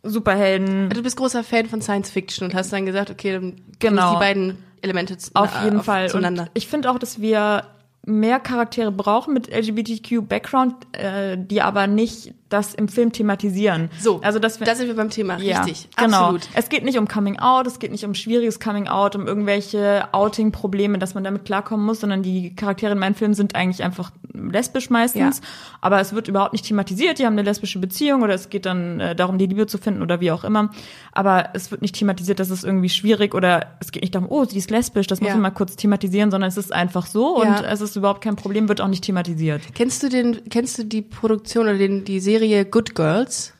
Superhelden. 0.03 0.89
Du 0.89 1.03
bist 1.03 1.15
großer 1.17 1.43
Fan 1.43 1.67
von 1.67 1.81
Science 1.81 2.09
Fiction 2.09 2.45
und 2.47 2.55
hast 2.55 2.73
dann 2.73 2.85
gesagt, 2.85 3.09
okay, 3.11 3.33
dann 3.33 3.55
Genau. 3.79 4.13
die 4.13 4.19
beiden 4.19 4.57
Elemente 4.81 5.17
z- 5.17 5.35
Auf 5.35 5.63
jeden 5.63 5.83
Fall. 5.83 6.09
zueinander. 6.09 6.43
Und 6.43 6.51
ich 6.55 6.67
finde 6.67 6.89
auch, 6.89 6.97
dass 6.97 7.21
wir 7.21 7.65
mehr 8.05 8.39
Charaktere 8.39 8.91
brauchen 8.91 9.33
mit 9.33 9.47
LGBTQ-Background, 9.49 10.73
äh, 10.93 11.37
die 11.37 11.61
aber 11.61 11.85
nicht 11.85 12.33
das 12.51 12.73
im 12.73 12.87
Film 12.87 13.11
thematisieren. 13.11 13.89
So, 13.99 14.21
also 14.21 14.41
wir, 14.41 14.49
da 14.65 14.75
sind 14.75 14.87
wir 14.87 14.95
beim 14.95 15.09
Thema, 15.09 15.37
ja, 15.39 15.63
richtig, 15.63 15.89
genau. 15.95 16.17
absolut. 16.17 16.47
Es 16.53 16.69
geht 16.69 16.83
nicht 16.83 16.97
um 16.97 17.07
Coming 17.07 17.39
Out, 17.39 17.67
es 17.67 17.79
geht 17.79 17.91
nicht 17.91 18.05
um 18.05 18.13
schwieriges 18.13 18.59
Coming 18.59 18.87
Out, 18.87 19.15
um 19.15 19.27
irgendwelche 19.27 20.07
Outing-Probleme, 20.13 20.99
dass 20.99 21.13
man 21.13 21.23
damit 21.23 21.45
klarkommen 21.45 21.85
muss, 21.85 22.01
sondern 22.01 22.23
die 22.23 22.55
Charaktere 22.55 22.91
in 22.93 22.99
meinen 22.99 23.15
Filmen 23.15 23.33
sind 23.33 23.55
eigentlich 23.55 23.83
einfach 23.83 24.11
lesbisch 24.33 24.89
meistens. 24.89 25.39
Ja. 25.39 25.43
Aber 25.81 25.99
es 25.99 26.13
wird 26.13 26.27
überhaupt 26.27 26.53
nicht 26.53 26.65
thematisiert. 26.65 27.19
Die 27.19 27.25
haben 27.25 27.33
eine 27.33 27.43
lesbische 27.43 27.79
Beziehung 27.79 28.21
oder 28.21 28.33
es 28.33 28.49
geht 28.49 28.65
dann 28.65 28.99
äh, 28.99 29.15
darum, 29.15 29.37
die 29.37 29.45
Liebe 29.45 29.67
zu 29.67 29.77
finden 29.77 30.01
oder 30.01 30.19
wie 30.19 30.31
auch 30.31 30.43
immer. 30.43 30.71
Aber 31.11 31.49
es 31.53 31.71
wird 31.71 31.81
nicht 31.81 31.95
thematisiert, 31.95 32.39
dass 32.39 32.49
es 32.49 32.63
irgendwie 32.63 32.89
schwierig 32.89 33.33
oder 33.33 33.67
es 33.79 33.91
geht 33.91 34.03
nicht 34.03 34.15
darum, 34.15 34.27
oh, 34.29 34.45
sie 34.45 34.57
ist 34.57 34.71
lesbisch, 34.71 35.07
das 35.07 35.19
muss 35.21 35.29
Ja. 35.29 35.35
man 35.35 35.43
mal 35.43 35.49
kurz 35.51 35.75
thematisieren, 35.75 36.31
sondern 36.31 36.47
es 36.47 36.57
ist 36.57 36.71
einfach 36.73 37.05
so 37.05 37.43
Ja. 37.43 37.57
und 37.59 37.65
es 37.65 37.81
ist 37.81 37.95
überhaupt 37.95 38.21
kein 38.21 38.35
Problem, 38.35 38.67
wird 38.69 38.81
auch 38.81 38.87
nicht 38.87 39.03
thematisiert. 39.03 39.61
Kennst 39.73 40.03
du 40.03 40.09
den, 40.09 40.41
kennst 40.49 40.77
du 40.77 40.83
die 40.85 41.01
Produktion 41.01 41.65
oder 41.67 41.77
den, 41.77 42.03
die 42.05 42.19
Serie 42.19 42.40
Good 42.65 42.95
Girls? 42.95 43.53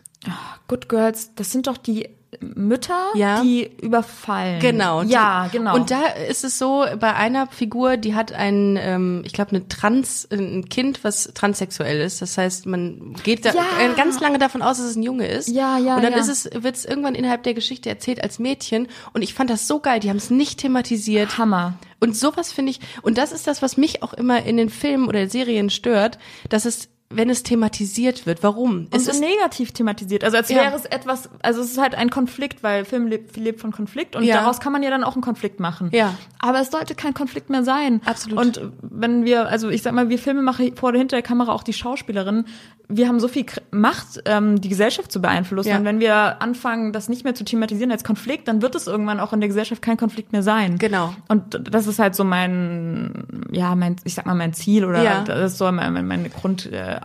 Good 0.68 0.90
Girls, 0.90 1.32
das 1.36 1.52
sind 1.52 1.68
doch 1.68 1.78
die 1.78 2.10
Mütter, 2.40 3.08
Ja. 3.14 3.42
die 3.42 3.70
überfallen. 3.82 4.62
Genau. 4.62 5.02
Ja, 5.04 5.50
genau. 5.52 5.76
Und 5.76 5.92
da 5.92 6.02
ist 6.30 6.46
es 6.46 6.58
so, 6.58 6.86
bei 6.98 7.14
einer 7.14 7.48
Figur, 7.48 7.98
die 7.98 8.16
hat 8.16 8.32
ein, 8.32 8.78
ähm, 8.82 9.22
ich 9.26 9.34
glaube, 9.34 9.52
eine 9.52 9.68
Trans, 9.68 10.30
ein 10.32 10.70
Kind, 10.70 11.04
was 11.04 11.32
transsexuell 11.34 12.00
ist. 12.00 12.22
Das 12.22 12.38
heißt, 12.38 12.68
man 12.68 13.16
geht 13.24 13.44
da 13.46 13.52
Ja. 13.54 13.64
ganz 13.98 14.22
lange 14.22 14.40
davon 14.40 14.62
aus, 14.62 14.78
dass 14.78 14.86
es 14.88 14.96
ein 14.96 15.04
Junge 15.04 15.28
ist. 15.28 15.50
Ja, 15.50 15.78
ja, 15.78 15.98
Und 15.98 16.04
dann 16.04 16.14
ja. 16.14 16.20
ist 16.20 16.30
es, 16.30 16.50
wird 16.64 16.76
es 16.78 16.86
irgendwann 16.86 17.16
innerhalb 17.16 17.44
der 17.44 17.54
Geschichte 17.54 17.90
erzählt 17.90 18.24
als 18.24 18.40
Mädchen. 18.40 18.88
Und 19.12 19.24
ich 19.24 19.34
fand 19.34 19.50
das 19.50 19.68
so 19.68 19.80
geil. 19.82 20.00
Die 20.00 20.10
haben 20.10 20.18
es 20.18 20.30
nicht 20.30 20.60
thematisiert. 20.62 21.38
Hammer. 21.38 21.74
Und 22.00 22.16
sowas 22.16 22.54
finde 22.54 22.72
ich, 22.72 22.80
und 23.02 23.18
das 23.18 23.34
ist 23.34 23.46
das, 23.46 23.62
was 23.62 23.76
mich 23.76 24.04
auch 24.04 24.14
immer 24.14 24.44
in 24.46 24.56
den 24.56 24.70
Filmen 24.70 25.08
oder 25.10 25.28
Serien 25.28 25.70
stört, 25.70 26.18
dass 26.50 26.64
es, 26.66 26.88
wenn 27.14 27.30
es 27.30 27.44
thematisiert 27.44 28.26
wird. 28.26 28.44
Warum? 28.44 28.88
Und 28.92 29.02
so 29.02 29.20
negativ 29.20 29.72
thematisiert. 29.72 30.24
Also 30.24 30.38
als 30.38 30.50
Ja. 30.50 30.58
wäre 30.58 30.76
es 30.76 30.86
etwas, 30.86 31.30
also 31.42 31.62
es 31.62 31.72
ist 31.72 31.78
halt 31.82 31.96
ein 31.96 32.10
Konflikt, 32.10 32.64
weil 32.64 32.86
Film 32.86 33.08
lebt, 33.08 33.36
lebt 33.38 33.62
von 33.62 33.72
Konflikt 33.72 34.16
und 34.16 34.24
Ja. 34.24 34.36
daraus 34.38 34.60
kann 34.60 34.72
man 34.74 34.84
ja 34.84 34.90
dann 34.90 35.04
auch 35.04 35.14
einen 35.14 35.22
Konflikt 35.22 35.60
machen. 35.60 35.90
Ja. 35.94 36.14
Aber 36.40 36.60
es 36.62 36.72
sollte 36.72 36.96
kein 36.96 37.14
Konflikt 37.14 37.50
mehr 37.50 37.64
sein. 37.64 38.02
Absolut. 38.06 38.40
Und 38.40 38.62
wenn 38.82 39.26
wir, 39.26 39.48
also 39.48 39.70
ich 39.70 39.82
sag 39.82 39.94
mal, 39.94 40.10
wir 40.10 40.20
Filmemacher 40.20 40.64
vor 40.76 40.90
oder 40.90 40.98
hinter 41.00 41.16
der 41.18 41.24
Kamera, 41.24 41.52
auch 41.52 41.64
die 41.64 41.74
Schauspielerinnen, 41.74 42.46
wir 42.94 43.08
haben 43.08 43.22
so 43.22 43.30
viel 43.30 43.46
Macht, 43.72 44.22
ähm, 44.26 44.60
die 44.60 44.68
Gesellschaft 44.68 45.12
zu 45.14 45.22
beeinflussen. 45.22 45.70
Ja. 45.70 45.78
Und 45.78 45.86
wenn 45.86 46.02
wir 46.02 46.42
anfangen, 46.42 46.92
das 46.92 47.08
nicht 47.08 47.24
mehr 47.24 47.34
zu 47.34 47.46
thematisieren 47.46 47.90
als 47.92 48.04
Konflikt, 48.04 48.50
dann 48.50 48.62
wird 48.62 48.76
es 48.76 48.88
irgendwann 48.88 49.20
auch 49.22 49.32
in 49.32 49.40
der 49.40 49.48
Gesellschaft 49.48 49.82
kein 49.82 49.96
Konflikt 49.96 50.34
mehr 50.34 50.44
sein. 50.44 50.78
Genau. 50.78 51.14
Und 51.30 51.62
das 51.72 51.88
ist 51.88 52.00
halt 52.00 52.16
so 52.16 52.26
mein, 52.26 53.48
ja, 53.52 53.76
mein, 53.76 53.96
ich 54.04 54.14
sag 54.16 54.26
mal, 54.26 54.36
mein 54.36 54.54
Ziel 54.54 54.84
oder 54.84 55.02
Ja. 55.04 55.24
das 55.24 55.54
ist 55.54 55.58
so 55.58 55.72
meine, 55.72 56.04
meine 56.04 56.30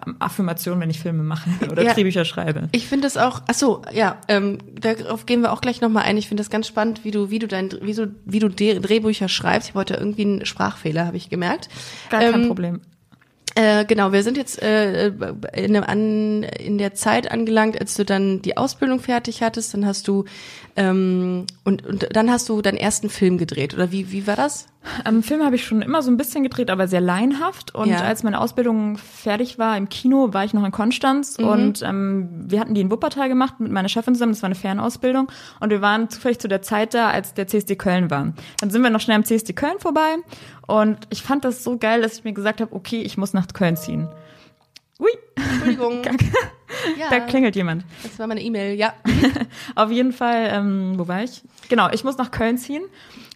Grundaffirmation, 0.02 0.80
wenn 0.80 0.90
ich 0.90 1.00
Filme 1.00 1.22
mache 1.22 1.48
oder 1.70 1.82
Ja. 1.82 1.94
Drehbücher 1.94 2.24
schreibe. 2.24 2.68
Ich 2.72 2.86
finde 2.86 3.06
das 3.06 3.16
auch, 3.16 3.42
ach 3.46 3.54
so, 3.54 3.82
ja, 3.92 4.16
ähm, 4.28 4.58
darauf 4.80 5.26
gehen 5.26 5.40
wir 5.42 5.52
auch 5.52 5.60
gleich 5.60 5.80
nochmal 5.80 6.04
ein. 6.04 6.16
Ich 6.16 6.28
finde 6.28 6.42
das 6.42 6.50
ganz 6.50 6.66
spannend, 6.66 7.04
wie 7.04 7.10
du, 7.10 7.30
wie 7.30 7.38
du 7.38 7.46
dein, 7.48 7.70
wie 7.82 7.94
du, 7.94 8.14
wie 8.24 8.38
du 8.38 8.48
Drehbücher 8.50 9.28
schreibst. 9.28 9.68
Ich 9.68 9.74
habe 9.74 9.80
heute 9.80 9.94
irgendwie 9.94 10.22
einen 10.22 10.46
Sprachfehler, 10.46 11.06
habe 11.06 11.16
ich 11.16 11.28
gemerkt. 11.30 11.68
Gar 12.10 12.20
kein 12.20 12.42
Ähm, 12.42 12.46
Problem. 12.48 12.80
Äh, 13.58 13.86
genau, 13.86 14.12
wir 14.12 14.22
sind 14.22 14.36
jetzt 14.36 14.62
äh, 14.62 15.08
in, 15.54 15.72
dem 15.72 15.82
an, 15.82 16.42
in 16.42 16.76
der 16.76 16.92
Zeit 16.94 17.30
angelangt, 17.30 17.80
als 17.80 17.94
du 17.94 18.04
dann 18.04 18.42
die 18.42 18.56
Ausbildung 18.58 19.00
fertig 19.00 19.42
hattest, 19.42 19.72
dann 19.72 19.86
hast 19.86 20.06
du 20.08 20.24
ähm, 20.76 21.46
und, 21.64 21.86
und 21.86 22.06
dann 22.14 22.30
hast 22.30 22.50
du 22.50 22.60
deinen 22.60 22.76
ersten 22.76 23.08
Film 23.08 23.38
gedreht, 23.38 23.72
oder 23.72 23.90
wie, 23.92 24.12
wie 24.12 24.26
war 24.26 24.36
das? 24.36 24.66
Ähm, 25.06 25.22
Filme 25.22 25.44
habe 25.46 25.56
ich 25.56 25.64
schon 25.64 25.80
immer 25.82 26.02
so 26.02 26.10
ein 26.10 26.18
bisschen 26.18 26.42
gedreht, 26.42 26.70
aber 26.70 26.86
sehr 26.86 27.00
laienhaft. 27.00 27.74
Und 27.74 27.88
Ja. 27.88 28.02
als 28.02 28.22
meine 28.22 28.38
Ausbildung 28.40 28.98
fertig 28.98 29.58
war 29.58 29.76
im 29.76 29.88
Kino, 29.88 30.32
war 30.34 30.44
ich 30.44 30.52
noch 30.54 30.64
in 30.64 30.70
Konstanz 30.70 31.38
Mhm. 31.38 31.44
und 31.48 31.82
ähm, 31.82 32.28
wir 32.46 32.60
hatten 32.60 32.74
die 32.74 32.82
in 32.82 32.90
Wuppertal 32.90 33.28
gemacht 33.30 33.54
mit 33.58 33.72
meiner 33.72 33.88
Chefin 33.88 34.14
zusammen. 34.14 34.32
Das 34.32 34.42
war 34.42 34.48
eine 34.48 34.54
Fernausbildung 34.54 35.28
und 35.60 35.70
wir 35.70 35.80
waren 35.80 36.10
zufällig 36.10 36.38
zu 36.40 36.46
der 36.46 36.60
Zeit 36.62 36.92
da, 36.92 37.08
als 37.08 37.32
der 37.34 37.46
CSD 37.48 37.74
Köln 37.76 38.10
war. 38.10 38.34
Dann 38.60 38.70
sind 38.70 38.82
wir 38.82 38.90
noch 38.90 39.00
schnell 39.00 39.16
am 39.16 39.24
CSD 39.24 39.54
Köln 39.54 39.78
vorbei 39.78 40.16
und 40.66 40.98
ich 41.10 41.22
fand 41.22 41.44
das 41.44 41.62
so 41.62 41.78
geil, 41.78 42.02
dass 42.02 42.18
ich 42.18 42.24
mir 42.24 42.32
gesagt 42.32 42.60
habe, 42.60 42.74
okay, 42.74 43.02
ich 43.02 43.16
muss 43.16 43.32
nach 43.32 43.46
Köln 43.48 43.76
ziehen. 43.76 44.08
Ui, 44.98 45.10
Entschuldigung. 45.36 46.02
ja, 46.98 47.10
da 47.10 47.20
klingelt 47.20 47.54
jemand. 47.54 47.84
das 48.02 48.18
war 48.18 48.26
meine 48.26 48.40
E-Mail, 48.40 48.74
ja. 48.74 48.94
Auf 49.74 49.90
jeden 49.90 50.12
Fall, 50.12 50.48
ähm, 50.52 50.94
wo 50.96 51.06
war 51.06 51.22
ich? 51.22 51.42
Genau, 51.68 51.90
ich 51.90 52.02
muss 52.02 52.16
nach 52.16 52.30
Köln 52.30 52.56
ziehen 52.58 52.84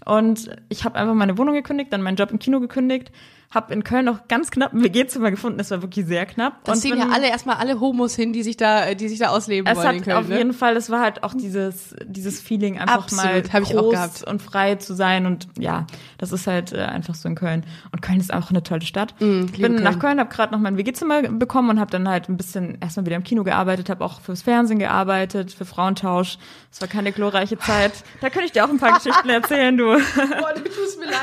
und 0.04 0.50
ich 0.68 0.84
habe 0.84 0.98
einfach 0.98 1.14
meine 1.14 1.36
Wohnung 1.36 1.54
gekündigt, 1.54 1.92
dann 1.92 2.02
meinen 2.02 2.16
Job 2.16 2.30
im 2.30 2.38
Kino 2.38 2.60
gekündigt, 2.60 3.12
habe 3.52 3.72
in 3.72 3.82
Köln 3.82 4.04
noch 4.04 4.28
ganz 4.28 4.50
knapp 4.52 4.72
ein 4.72 4.84
WG-Zimmer 4.84 5.30
gefunden, 5.30 5.58
das 5.58 5.70
war 5.72 5.82
wirklich 5.82 6.06
sehr 6.06 6.24
knapp. 6.24 6.62
Das 6.64 6.76
und 6.76 6.82
ziehen 6.82 6.98
ja 6.98 7.08
alle 7.12 7.28
erstmal 7.28 7.56
alle 7.56 7.80
Homos 7.80 8.14
hin, 8.14 8.32
die 8.32 8.42
sich 8.44 8.56
da, 8.56 8.94
die 8.94 9.08
sich 9.08 9.18
da 9.18 9.30
ausleben 9.30 9.66
es 9.68 9.76
wollen 9.76 9.88
hat 9.88 9.94
in 9.96 10.02
Köln. 10.02 10.16
auf 10.16 10.28
ne? 10.28 10.38
jeden 10.38 10.52
Fall, 10.52 10.74
das 10.74 10.88
war 10.88 11.00
halt 11.00 11.24
auch 11.24 11.34
dieses 11.34 11.96
dieses 12.04 12.40
Feeling, 12.40 12.78
einfach 12.78 13.04
Absolut, 13.04 13.24
mal 13.24 13.52
hab 13.52 13.62
ich 13.62 13.70
groß 13.70 14.22
und 14.24 14.40
frei 14.40 14.76
zu 14.76 14.94
sein 14.94 15.26
und 15.26 15.48
ja, 15.58 15.86
das 16.18 16.30
ist 16.30 16.46
halt 16.46 16.72
äh, 16.72 16.78
einfach 16.82 17.14
so 17.16 17.28
in 17.28 17.34
Köln. 17.34 17.64
Und 17.92 18.02
Köln 18.02 18.20
ist 18.20 18.32
auch 18.32 18.50
eine 18.50 18.62
tolle 18.62 18.82
Stadt. 18.82 19.14
Mm, 19.20 19.46
liebe 19.54 19.68
bin 19.70 19.74
nach 19.82 19.92
Köln. 19.92 20.00
Köln, 20.00 20.20
habe 20.20 20.30
gerade 20.30 20.52
noch 20.52 20.60
mein 20.60 20.76
WG-Zimmer 20.76 21.22
bekommen 21.22 21.70
und 21.70 21.80
habe 21.80 21.90
dann 21.90 22.08
halt 22.08 22.28
ein 22.28 22.36
bisschen 22.36 22.78
erstmal 22.80 23.06
wieder 23.06 23.16
im 23.16 23.24
Kino 23.24 23.42
gearbeitet, 23.42 23.90
habe 23.90 24.04
auch 24.04 24.20
fürs 24.20 24.42
Fernsehen 24.42 24.78
gearbeitet, 24.78 25.52
für 25.52 25.64
Frauentausch. 25.64 26.38
Es 26.70 26.80
war 26.80 26.88
keine 26.88 27.10
glorreiche 27.10 27.58
Zeit. 27.58 27.92
Da 28.20 28.30
könnte 28.30 28.46
ich 28.46 28.52
dir 28.52 28.64
auch 28.64 28.70
ein 28.70 28.78
paar 28.78 28.94
Geschichten 28.98 29.28
erzählen, 29.28 29.76
du. 29.76 29.86
Boah, 29.86 30.54
du 30.54 30.62
tust 30.62 30.98
mir 31.00 31.06
leid. 31.06 31.14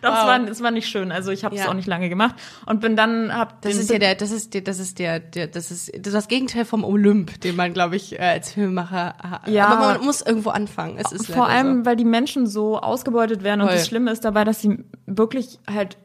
Doch, 0.00 0.10
Wow. 0.10 0.18
es, 0.20 0.26
war, 0.26 0.48
es 0.48 0.62
war 0.62 0.70
nicht 0.70 0.88
schön. 0.88 1.12
Also 1.12 1.30
ich 1.32 1.44
habe 1.44 1.54
es 1.54 1.60
Ja. 1.62 1.65
Auch 1.68 1.74
nicht 1.74 1.88
lange 1.88 2.08
gemacht 2.08 2.34
und 2.66 2.80
bin 2.80 2.96
dann 2.96 3.36
hab 3.36 3.62
Das 3.62 3.76
ist 3.76 3.90
ja 3.90 3.98
der, 3.98 4.14
das 4.14 4.30
ist 4.30 4.54
der, 4.54 4.60
das 4.62 4.78
ist 4.78 4.98
der, 4.98 5.20
der, 5.20 5.46
das 5.46 5.70
ist, 5.70 5.88
das 5.88 6.06
ist 6.06 6.14
das 6.14 6.28
Gegenteil 6.28 6.64
vom 6.64 6.84
Olymp, 6.84 7.40
den 7.40 7.56
man, 7.56 7.72
glaube 7.72 7.96
ich, 7.96 8.14
äh, 8.14 8.22
als 8.22 8.52
Filmemacher 8.52 9.14
hat. 9.18 9.48
Ja. 9.48 9.68
Aber 9.68 9.94
man 9.94 10.04
muss 10.04 10.20
irgendwo 10.20 10.50
anfangen. 10.50 10.98
Es 10.98 11.12
ist 11.12 11.30
vor 11.30 11.48
allem, 11.48 11.78
so. 11.78 11.86
weil 11.86 11.96
die 11.96 12.04
Menschen 12.04 12.46
so 12.46 12.78
ausgebeutet 12.78 13.42
werden 13.42 13.60
und 13.60 13.68
Voll. 13.68 13.76
das 13.76 13.86
Schlimme 13.86 14.10
ist 14.10 14.24
dabei, 14.24 14.44
dass 14.44 14.60
sie 14.60 14.84
wirklich 15.06 15.58
halt 15.70 15.96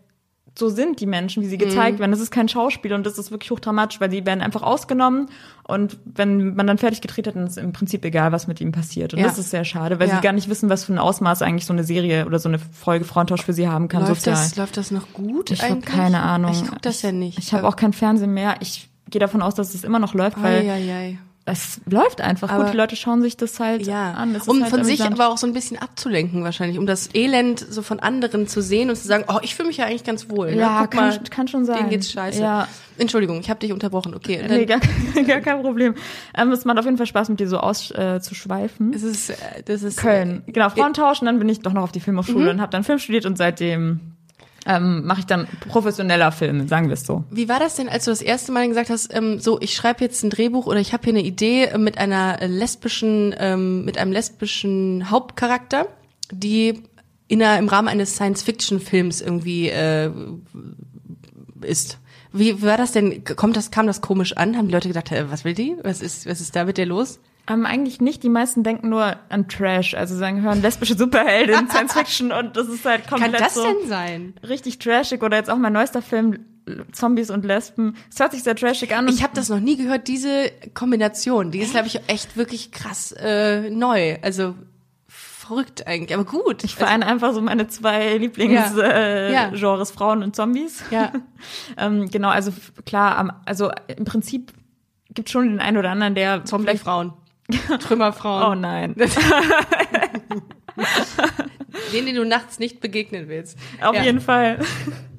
so 0.62 0.70
sind 0.70 1.00
die 1.01 1.06
Menschen, 1.06 1.44
wie 1.44 1.48
sie 1.48 1.58
gezeigt 1.58 1.96
Mhm. 1.98 2.00
werden. 2.00 2.12
Das 2.12 2.22
ist 2.22 2.32
kein 2.32 2.48
Schauspiel 2.48 2.94
und 2.94 3.06
das 3.06 3.18
ist 3.18 3.32
wirklich 3.32 3.51
hochdramatisch, 3.51 4.00
weil 4.00 4.10
sie 4.12 4.25
werden 4.25 4.41
einfach 4.41 4.62
ausgenommen 4.62 5.27
und 5.63 5.98
wenn 6.06 6.56
man 6.56 6.68
dann 6.68 6.77
fertig 6.77 7.01
gedreht 7.01 7.27
hat, 7.27 7.36
dann 7.36 7.48
ist 7.48 7.58
im 7.58 7.74
Prinzip 7.74 8.06
egal, 8.06 8.32
was 8.32 8.48
mit 8.48 8.62
ihm 8.62 8.72
passiert. 8.72 9.13
Und 9.13 9.20
Ja. 9.20 9.25
das 9.25 9.38
ist 9.39 9.50
sehr 9.50 9.65
schade, 9.65 10.00
weil 10.00 10.08
Ja. 10.08 10.15
sie 10.15 10.22
gar 10.22 10.34
nicht 10.34 10.48
wissen, 10.50 10.70
was 10.70 10.84
für 10.86 10.94
ein 10.94 11.00
Ausmaß 11.00 11.41
eigentlich 11.41 11.65
so 11.65 11.74
eine 11.74 11.84
Serie 11.84 12.25
oder 12.25 12.39
so 12.39 12.48
eine 12.48 12.60
Folge 12.60 13.03
Frauentausch 13.03 13.41
für 13.44 13.53
sie 13.53 13.68
haben 13.68 13.88
kann, 13.88 14.01
läuft 14.01 14.22
sozial. 14.22 14.36
das, 14.36 14.56
läuft 14.56 14.77
das 14.77 14.91
noch 14.91 15.12
gut? 15.13 15.51
ich 15.51 15.62
habe 15.63 15.82
keine 15.82 16.22
Ahnung. 16.22 16.51
Ich 16.53 16.65
guck 16.70 16.82
das 16.82 17.01
ja 17.01 17.12
nicht. 17.12 17.39
Ich 17.39 17.53
habe 17.53 17.68
auch 17.68 17.75
kein 17.75 17.91
Fernsehen 17.94 18.34
mehr. 18.34 18.56
Ich 18.62 18.88
gehe 19.10 19.20
davon 19.20 19.41
aus, 19.41 19.56
dass 19.56 19.74
es 19.74 19.84
immer 19.84 20.00
noch 20.00 20.13
läuft, 20.13 20.41
weil 20.41 20.62
Eieiei. 20.62 21.18
Es 21.51 21.81
läuft 21.89 22.22
einfach 22.22 22.50
Aber- 22.50 22.63
gut. 22.65 22.74
Die 22.74 22.77
Leute 22.77 22.96
schauen 22.96 23.22
sich 23.22 23.38
das 23.38 23.60
halt 23.60 23.86
Ja, 23.86 24.13
an. 24.13 24.34
Ist 24.36 24.48
um 24.48 24.62
halt 24.62 24.70
von 24.70 24.84
sich 24.84 25.03
aber 25.03 25.29
auch 25.29 25.38
so 25.38 25.46
ein 25.48 25.53
bisschen 25.53 25.77
abzulenken 25.77 26.43
wahrscheinlich, 26.43 26.79
um 26.79 26.86
das 26.86 27.10
Elend 27.13 27.60
so 27.70 27.81
von 27.81 28.00
anderen 28.00 28.48
zu 28.48 28.62
sehen 28.62 28.89
und 28.89 28.96
zu 28.96 29.08
sagen, 29.08 29.25
oh, 29.27 29.38
ich 29.41 29.55
fühle 29.55 29.67
mich 29.67 29.77
ja 29.77 29.86
eigentlich 29.86 30.03
ganz 30.03 30.29
wohl. 30.29 30.51
Ne? 30.51 30.58
Ja, 30.62 30.88
kann, 30.88 31.10
mal, 31.10 31.20
kann 31.29 31.48
schon 31.48 31.65
sein. 31.65 31.77
denen 31.77 31.89
geht's 31.89 32.12
scheiße. 32.12 32.41
Ja, 32.41 32.67
Entschuldigung, 32.98 33.39
ich 33.39 33.50
habe 33.50 33.60
dich 33.60 33.72
unterbrochen. 33.72 34.13
Okay, 34.15 34.39
dann 34.48 34.58
nee, 34.58 34.65
gar, 34.65 34.79
gar 35.27 35.41
kein 35.41 35.62
Problem. 35.62 35.96
Ähm, 36.38 36.51
es 36.51 36.65
macht 36.65 36.77
auf 36.79 36.86
jeden 36.86 36.98
Fall 36.98 37.05
Spaß, 37.08 37.29
mit 37.29 37.39
dir 37.39 37.48
so 37.48 37.58
auszuschweifen. 37.60 38.93
Äh, 38.93 38.96
es 38.96 39.03
ist, 39.03 39.29
äh, 39.29 39.36
das 39.65 39.84
ist 39.84 39.98
Köln. 39.98 40.43
Genau, 40.48 40.70
Frauentausch 40.70 41.22
und 41.22 41.25
dann 41.25 41.39
bin 41.39 41.50
ich 41.50 41.60
doch 41.60 41.74
noch 41.74 41.84
auf 41.84 41.91
die 41.91 42.00
Filmhochschule 42.00 42.46
Mhm. 42.46 42.50
und 42.51 42.62
habe 42.62 42.72
dann 42.72 42.84
Film 42.84 43.00
studiert 43.00 43.25
und 43.25 43.38
seitdem 43.38 44.00
ähm, 44.65 45.06
mache 45.06 45.22
ich 45.22 45.25
dann 45.25 45.48
professioneller 45.70 46.32
Filme, 46.32 46.68
sagen 46.68 46.88
wir 46.88 46.94
es 46.94 47.06
so. 47.06 47.24
Wie 47.32 47.50
war 47.50 47.60
das 47.60 47.75
denn, 47.75 47.89
als 47.89 48.06
du 48.06 48.12
das 48.12 48.22
erste 48.22 48.51
Mal 48.51 48.68
gesagt 48.68 48.89
hast, 48.89 49.13
ähm, 49.13 49.39
so 49.39 49.60
ich 49.60 49.75
schreibe 49.75 50.03
jetzt 50.03 50.24
ein 50.24 50.30
Drehbuch 50.30 50.68
oder 50.68 50.80
ich 50.80 50.94
habe 50.94 51.03
hier 51.03 51.13
eine 51.13 51.24
Idee 51.24 51.65
äh, 51.65 51.77
mit 51.77 51.98
einer 51.98 52.41
äh, 52.41 52.48
lesbischen, 52.48 53.34
ähm, 53.38 53.86
mit 53.86 53.98
einem 53.98 54.12
lesbischen 54.12 55.10
Hauptcharakter, 55.10 55.88
die 56.32 56.84
in 57.27 57.41
einer, 57.41 57.58
im 57.58 57.70
Rahmen 57.70 57.88
eines 57.88 58.15
Science-Fiction-Films 58.15 59.22
irgendwie 59.22 59.70
äh, 59.70 60.12
ist. 61.62 61.98
Wie 62.34 62.62
war 62.62 62.77
das 62.77 62.91
denn? 62.91 63.24
Kommt 63.24 63.58
das, 63.58 63.72
kam 63.72 63.88
das 63.88 64.01
komisch 64.01 64.38
an? 64.38 64.58
Haben 64.58 64.68
die 64.68 64.74
Leute 64.74 64.88
gedacht, 64.88 65.12
was 65.30 65.44
will 65.44 65.53
die? 65.53 65.75
Was 65.84 66.01
ist, 66.01 66.25
was 66.25 66.39
ist 66.39 66.56
da 66.56 66.65
mit 66.65 66.77
der 66.77 66.86
los? 66.86 67.20
Ähm, 67.50 67.65
eigentlich 67.65 68.00
nicht. 68.01 68.24
Die 68.24 68.29
meisten 68.29 68.63
denken 68.63 68.89
nur 68.89 69.15
an 69.29 69.48
Trash. 69.50 69.93
Also 69.95 70.15
sagen, 70.15 70.41
hören 70.41 70.62
lesbische 70.62 70.95
Superheldin, 70.98 71.67
Science 71.69 71.93
Fiction 71.93 72.31
und 72.31 72.55
das 72.55 72.67
ist 72.67 72.86
halt 72.86 73.07
Kann 73.07 73.19
komplett 73.21 73.41
das 73.41 73.55
so 73.55 73.63
denn 73.63 73.88
sein? 73.89 74.33
richtig 74.48 74.79
trashig. 74.79 75.24
Oder 75.24 75.38
jetzt 75.38 75.50
auch 75.50 75.57
mein 75.57 75.74
neuester 75.74 76.01
Film, 76.01 76.39
Zombies 76.91 77.31
und 77.31 77.43
Lesben. 77.43 77.95
Es 78.13 78.19
hört 78.19 78.31
sich 78.33 78.43
sehr 78.43 78.55
trashig 78.55 78.95
an. 78.95 79.07
Ich 79.07 79.24
habe 79.24 79.33
das 79.36 79.50
noch 79.50 79.60
nie 79.60 79.75
gehört, 79.77 80.07
diese 80.07 80.51
Kombination. 80.75 81.50
Die 81.51 81.60
ist, 81.60 81.71
glaube 81.71 81.88
ich, 81.88 82.00
echt 82.07 82.38
wirklich 82.38 82.71
krass 82.71 83.12
äh, 83.13 83.69
neu. 83.71 84.17
Also 84.21 84.53
verrückt 85.07 85.88
eigentlich, 85.88 86.13
aber 86.13 86.24
gut. 86.24 86.63
Ich 86.63 86.75
vereine 86.75 87.05
einfach 87.07 87.33
so 87.33 87.41
meine 87.41 87.67
zwei 87.67 88.17
Lieblingsgenres, 88.17 88.75
Ja. 88.77 88.83
äh, 88.91 89.33
Ja. 89.33 89.50
Genres, 89.50 89.91
Frauen 89.91 90.21
und 90.24 90.36
Zombies. 90.36 90.83
Ja. 90.91 91.12
ähm, 91.77 92.10
genau, 92.10 92.29
also 92.29 92.53
klar, 92.86 93.41
also 93.45 93.71
im 93.88 94.05
Prinzip 94.05 94.53
gibt 95.13 95.29
schon 95.29 95.50
den 95.50 95.60
einen 95.60 95.77
oder 95.77 95.89
anderen, 95.89 96.15
der 96.15 96.45
Zombie-Frauen. 96.45 97.12
Trümmerfrauen. 97.79 98.43
Oh 98.51 98.55
nein. 98.55 98.96
Denen, 101.93 102.08
die 102.08 102.13
du 102.13 102.25
nachts 102.25 102.60
nicht 102.60 102.79
begegnen 102.81 103.27
willst. 103.27 103.58
Auf 103.81 103.96
Ja. 103.96 104.03
jeden 104.03 104.22
Fall. 104.22 104.60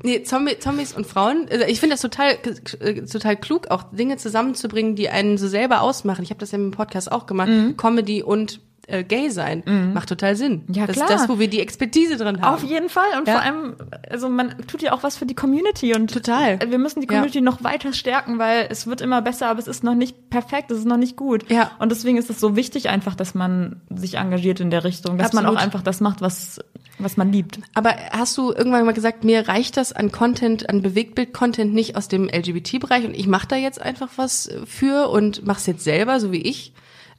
Nee, 0.02 0.22
Zombie, 0.22 0.58
Zombies 0.58 0.92
und 0.94 1.06
Frauen. 1.06 1.46
Also 1.50 1.64
ich 1.66 1.80
finde 1.80 1.94
das 1.94 2.00
total, 2.02 2.36
äh, 2.80 3.02
total 3.02 3.36
klug, 3.36 3.68
auch 3.68 3.84
Dinge 3.92 4.16
zusammenzubringen, 4.16 4.96
die 4.96 5.08
einen 5.08 5.38
so 5.38 5.48
selber 5.48 5.80
ausmachen. 5.82 6.22
Ich 6.22 6.30
habe 6.30 6.40
das 6.40 6.50
ja 6.52 6.58
im 6.58 6.70
Podcast 6.70 7.10
auch 7.12 7.26
gemacht. 7.26 7.50
Comedy 7.76 8.22
und 8.22 8.60
äh, 8.88 9.04
Gay 9.04 9.30
sein 9.30 9.62
macht 9.94 10.08
total 10.08 10.34
Sinn. 10.36 10.64
Ja, 10.72 10.86
das 10.86 10.96
klar. 10.96 11.08
ist 11.08 11.14
das, 11.14 11.28
wo 11.28 11.38
wir 11.38 11.48
die 11.48 11.60
Expertise 11.60 12.16
drin 12.16 12.40
haben. 12.42 12.54
Auf 12.54 12.64
jeden 12.64 12.88
Fall. 12.88 13.18
Und 13.18 13.28
Ja. 13.28 13.34
vor 13.34 13.42
allem, 13.42 13.76
also 14.10 14.28
man 14.28 14.56
tut 14.66 14.82
ja 14.82 14.92
auch 14.92 15.02
was 15.02 15.16
für 15.16 15.26
die 15.26 15.34
Community 15.34 15.94
und 15.94 16.12
Total. 16.12 16.58
wir 16.68 16.78
müssen 16.78 17.00
die 17.00 17.06
Ja. 17.06 17.12
Community 17.14 17.40
noch 17.40 17.62
weiter 17.62 17.92
stärken, 17.92 18.38
weil 18.38 18.66
es 18.70 18.86
wird 18.86 19.00
immer 19.00 19.22
besser, 19.22 19.48
aber 19.48 19.58
es 19.60 19.68
ist 19.68 19.84
noch 19.84 19.94
nicht 19.94 20.30
perfekt, 20.30 20.70
es 20.70 20.78
ist 20.78 20.86
noch 20.86 20.96
nicht 20.96 21.16
gut. 21.16 21.48
Ja. 21.50 21.70
Und 21.78 21.90
deswegen 21.92 22.18
ist 22.18 22.28
es 22.30 22.40
so 22.40 22.56
wichtig 22.56 22.88
einfach, 22.88 23.14
dass 23.14 23.34
man 23.34 23.80
sich 23.94 24.14
engagiert 24.14 24.60
in 24.60 24.70
der 24.70 24.84
Richtung, 24.84 25.16
dass 25.18 25.32
man 25.32 25.44
Absolut. 25.44 25.60
auch 25.60 25.64
einfach 25.64 25.82
das 25.82 26.00
macht, 26.00 26.20
was, 26.20 26.58
was 26.98 27.16
man 27.16 27.30
liebt. 27.32 27.60
Aber 27.74 27.94
hast 28.10 28.36
du 28.36 28.52
irgendwann 28.52 28.84
mal 28.84 28.92
gesagt, 28.94 29.24
mir 29.24 29.46
reicht 29.48 29.76
das 29.76 29.92
an 29.92 30.10
Content, 30.12 30.68
an 30.68 30.82
Bewegtbild-Content 30.82 31.72
nicht 31.72 31.96
aus 31.96 32.08
dem 32.08 32.28
LGBT-Bereich 32.28 33.04
und 33.04 33.14
ich 33.16 33.26
mache 33.26 33.46
da 33.48 33.56
jetzt 33.56 33.80
einfach 33.80 34.08
was 34.16 34.50
für 34.66 35.08
und 35.08 35.46
mach's 35.46 35.66
jetzt 35.66 35.84
selber, 35.84 36.18
so 36.20 36.32
wie 36.32 36.42
ich? 36.42 36.72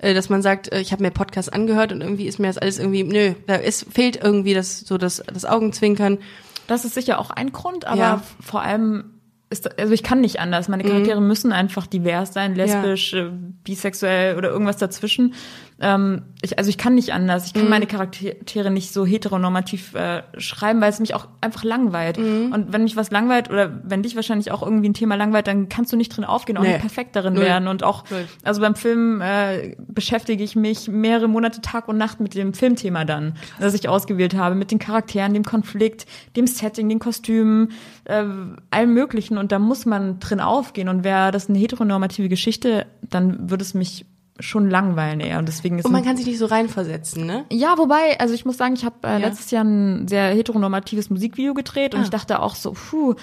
Äh, 0.03 0.13
dass 0.13 0.29
man 0.29 0.41
sagt, 0.41 0.71
äh, 0.71 0.79
ich 0.81 0.91
habe 0.91 1.01
mir 1.03 1.11
Podcast 1.11 1.53
angehört 1.53 1.91
und 1.91 2.01
irgendwie 2.01 2.25
ist 2.27 2.39
mir 2.39 2.47
das 2.47 2.57
alles 2.57 2.79
irgendwie, 2.79 3.03
nö, 3.03 3.33
da 3.47 3.55
ist, 3.55 3.85
fehlt 3.91 4.21
irgendwie 4.23 4.53
das 4.53 4.81
so 4.81 4.97
das, 4.97 5.23
das 5.33 5.45
Augenzwinkern. 5.45 6.19
Das 6.67 6.85
ist 6.85 6.93
sicher 6.93 7.19
auch 7.19 7.29
ein 7.31 7.51
Grund, 7.51 7.85
aber 7.85 7.97
Ja. 7.97 8.23
vor 8.39 8.61
allem 8.61 9.05
ist, 9.49 9.79
also 9.79 9.93
ich 9.93 10.01
kann 10.01 10.19
nicht 10.21 10.39
anders. 10.39 10.67
Meine 10.67 10.83
Charaktere 10.83 11.21
müssen 11.21 11.51
einfach 11.51 11.85
divers 11.85 12.33
sein, 12.33 12.55
lesbisch, 12.55 13.13
äh, 13.13 13.29
bisexuell 13.63 14.35
oder 14.37 14.49
irgendwas 14.49 14.77
dazwischen. 14.77 15.35
Ähm, 15.83 16.21
ich, 16.41 16.57
also 16.57 16.69
ich 16.69 16.77
kann 16.77 16.95
nicht 16.95 17.11
anders. 17.13 17.45
Ich 17.47 17.53
kann 17.53 17.69
meine 17.69 17.85
Charaktere 17.87 18.71
nicht 18.71 18.91
so 18.93 19.05
heteronormativ 19.05 19.93
äh, 19.95 20.23
schreiben, 20.37 20.81
weil 20.81 20.89
es 20.89 20.99
mich 20.99 21.13
auch 21.13 21.27
einfach 21.41 21.63
langweilt. 21.63 22.17
Und 22.17 22.71
wenn 22.71 22.83
mich 22.83 22.95
was 22.95 23.11
langweilt 23.11 23.49
oder 23.49 23.81
wenn 23.83 24.01
dich 24.03 24.15
wahrscheinlich 24.15 24.51
auch 24.51 24.61
irgendwie 24.63 24.89
ein 24.89 24.93
Thema 24.93 25.15
langweilt, 25.15 25.47
dann 25.47 25.69
kannst 25.69 25.91
du 25.91 25.97
nicht 25.97 26.15
drin 26.15 26.23
aufgehen, 26.25 26.57
auch 26.57 26.61
Nee. 26.63 26.69
nicht 26.69 26.79
perfekt 26.81 27.15
darin 27.15 27.33
Null. 27.33 27.43
werden. 27.43 27.67
Und 27.67 27.83
auch, 27.83 28.09
Null. 28.09 28.25
also 28.43 28.61
beim 28.61 28.75
Film 28.75 29.21
äh, 29.21 29.75
beschäftige 29.87 30.43
ich 30.43 30.55
mich 30.55 30.87
mehrere 30.87 31.27
Monate 31.27 31.61
Tag 31.61 31.87
und 31.87 31.97
Nacht 31.97 32.19
mit 32.19 32.33
dem 32.35 32.53
Filmthema 32.53 33.03
dann, 33.05 33.33
das 33.59 33.73
ich 33.73 33.87
ausgewählt 33.89 34.35
habe, 34.35 34.55
mit 34.55 34.71
den 34.71 34.79
Charakteren, 34.79 35.33
dem 35.33 35.43
Konflikt, 35.43 36.05
dem 36.37 36.47
Setting, 36.47 36.87
den 36.89 36.99
Kostümen, 36.99 37.71
äh, 38.05 38.23
allem 38.71 38.93
Möglichen. 38.93 39.37
Und 39.37 39.51
da 39.51 39.59
muss 39.59 39.85
man 39.85 40.19
drin 40.19 40.39
aufgehen. 40.39 40.87
Und 40.89 41.03
wäre 41.03 41.31
das 41.31 41.49
eine 41.49 41.57
heteronormative 41.59 42.29
Geschichte, 42.29 42.85
dann 43.01 43.49
würde 43.49 43.63
es 43.63 43.73
mich 43.73 44.05
schon 44.39 44.69
langweilen 44.69 45.19
eher. 45.19 45.39
Und 45.39 45.47
deswegen 45.47 45.77
ist 45.79 45.85
Und 45.85 45.91
man 45.91 46.03
kann 46.03 46.17
sich 46.17 46.25
nicht 46.25 46.39
so 46.39 46.45
reinversetzen, 46.47 47.25
ne? 47.25 47.45
ja, 47.51 47.77
wobei, 47.77 48.19
also 48.19 48.33
ich 48.33 48.45
muss 48.45 48.57
sagen, 48.57 48.73
ich 48.75 48.83
habe 48.85 48.95
äh, 49.03 49.11
Ja. 49.11 49.17
letztes 49.17 49.51
Jahr 49.51 49.63
ein 49.63 50.07
sehr 50.07 50.29
heteronormatives 50.33 51.09
Musikvideo 51.09 51.53
gedreht 51.53 51.93
und 51.93 52.01
Ah. 52.01 52.03
ich 52.03 52.09
dachte 52.09 52.41
auch 52.41 52.55
so, 52.55 52.73
puh, 52.73 53.15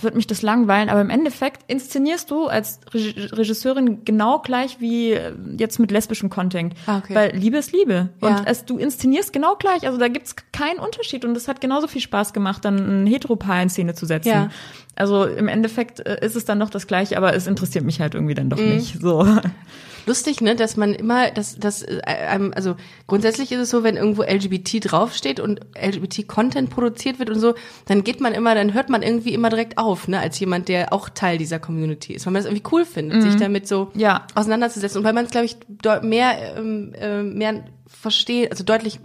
wird 0.00 0.14
mich 0.14 0.26
das 0.28 0.42
langweilen. 0.42 0.90
Aber 0.90 1.00
im 1.00 1.10
Endeffekt 1.10 1.62
inszenierst 1.66 2.30
du 2.30 2.46
als 2.46 2.78
Reg 2.94 3.32
Regisseurin 3.36 4.04
genau 4.04 4.38
gleich 4.40 4.80
wie 4.80 5.12
äh, 5.12 5.32
jetzt 5.56 5.80
mit 5.80 5.90
lesbischem 5.90 6.30
Content. 6.30 6.74
Ah, 6.86 6.98
okay. 6.98 7.14
Weil 7.16 7.36
Liebe 7.36 7.56
ist 7.56 7.72
Liebe. 7.72 8.10
Ja. 8.22 8.28
Und 8.28 8.46
es, 8.46 8.64
du 8.64 8.78
inszenierst 8.78 9.32
genau 9.32 9.56
gleich. 9.56 9.86
Also 9.86 9.98
da 9.98 10.06
gibt's 10.06 10.36
keinen 10.52 10.78
Unterschied. 10.78 11.24
Und 11.24 11.36
es 11.36 11.48
hat 11.48 11.60
genauso 11.60 11.88
viel 11.88 12.00
Spaß 12.02 12.32
gemacht, 12.32 12.64
dann 12.64 13.04
ein 13.04 13.06
Heteropaar 13.08 13.60
in 13.62 13.70
Szene 13.70 13.94
zu 13.94 14.06
setzen. 14.06 14.28
Ja. 14.28 14.50
Also 14.94 15.24
im 15.24 15.48
Endeffekt 15.48 15.98
äh, 16.00 16.24
ist 16.24 16.36
es 16.36 16.44
dann 16.44 16.60
doch 16.60 16.70
das 16.70 16.86
Gleiche, 16.86 17.16
aber 17.16 17.34
es 17.34 17.48
interessiert 17.48 17.84
mich 17.84 18.00
halt 18.00 18.14
irgendwie 18.14 18.34
dann 18.34 18.50
doch 18.50 18.58
Mhm. 18.58 18.74
nicht. 18.76 19.00
So. 19.00 19.26
Lustig, 20.08 20.40
ne, 20.40 20.56
dass 20.56 20.76
man 20.76 20.94
immer, 20.94 21.30
dass, 21.30 21.56
dass 21.56 21.82
äh, 21.82 22.00
einem, 22.04 22.52
also 22.56 22.74
grundsätzlich 23.06 23.52
ist 23.52 23.60
es 23.60 23.70
so, 23.70 23.84
wenn 23.84 23.96
irgendwo 23.96 24.22
LGBT 24.22 24.90
draufsteht 24.90 25.38
und 25.38 25.60
LGBT-Content 25.80 26.70
produziert 26.70 27.18
wird 27.18 27.30
und 27.30 27.38
so, 27.38 27.54
dann 27.86 28.02
geht 28.02 28.20
man 28.20 28.34
immer, 28.34 28.54
dann 28.54 28.74
hört 28.74 28.88
man 28.88 29.02
irgendwie 29.02 29.34
immer 29.34 29.50
direkt 29.50 29.78
auf, 29.78 30.08
ne, 30.08 30.18
als 30.18 30.40
jemand, 30.40 30.68
der 30.68 30.92
auch 30.92 31.08
Teil 31.08 31.38
dieser 31.38 31.58
Community 31.60 32.14
ist, 32.14 32.26
weil 32.26 32.32
man 32.32 32.42
das 32.42 32.50
irgendwie 32.50 32.68
cool 32.72 32.84
findet, 32.84 33.22
sich 33.22 33.36
damit 33.36 33.68
so 33.68 33.90
Ja. 33.94 34.26
auseinanderzusetzen 34.34 34.98
und 34.98 35.04
weil 35.04 35.12
man 35.12 35.26
es, 35.26 35.30
glaube 35.30 35.46
ich, 35.46 35.56
mehr, 36.02 36.56
ähm, 36.56 36.92
äh, 36.98 37.22
mehr 37.22 37.64
versteht, 37.86 38.50
also 38.50 38.64
deutlich 38.64 38.98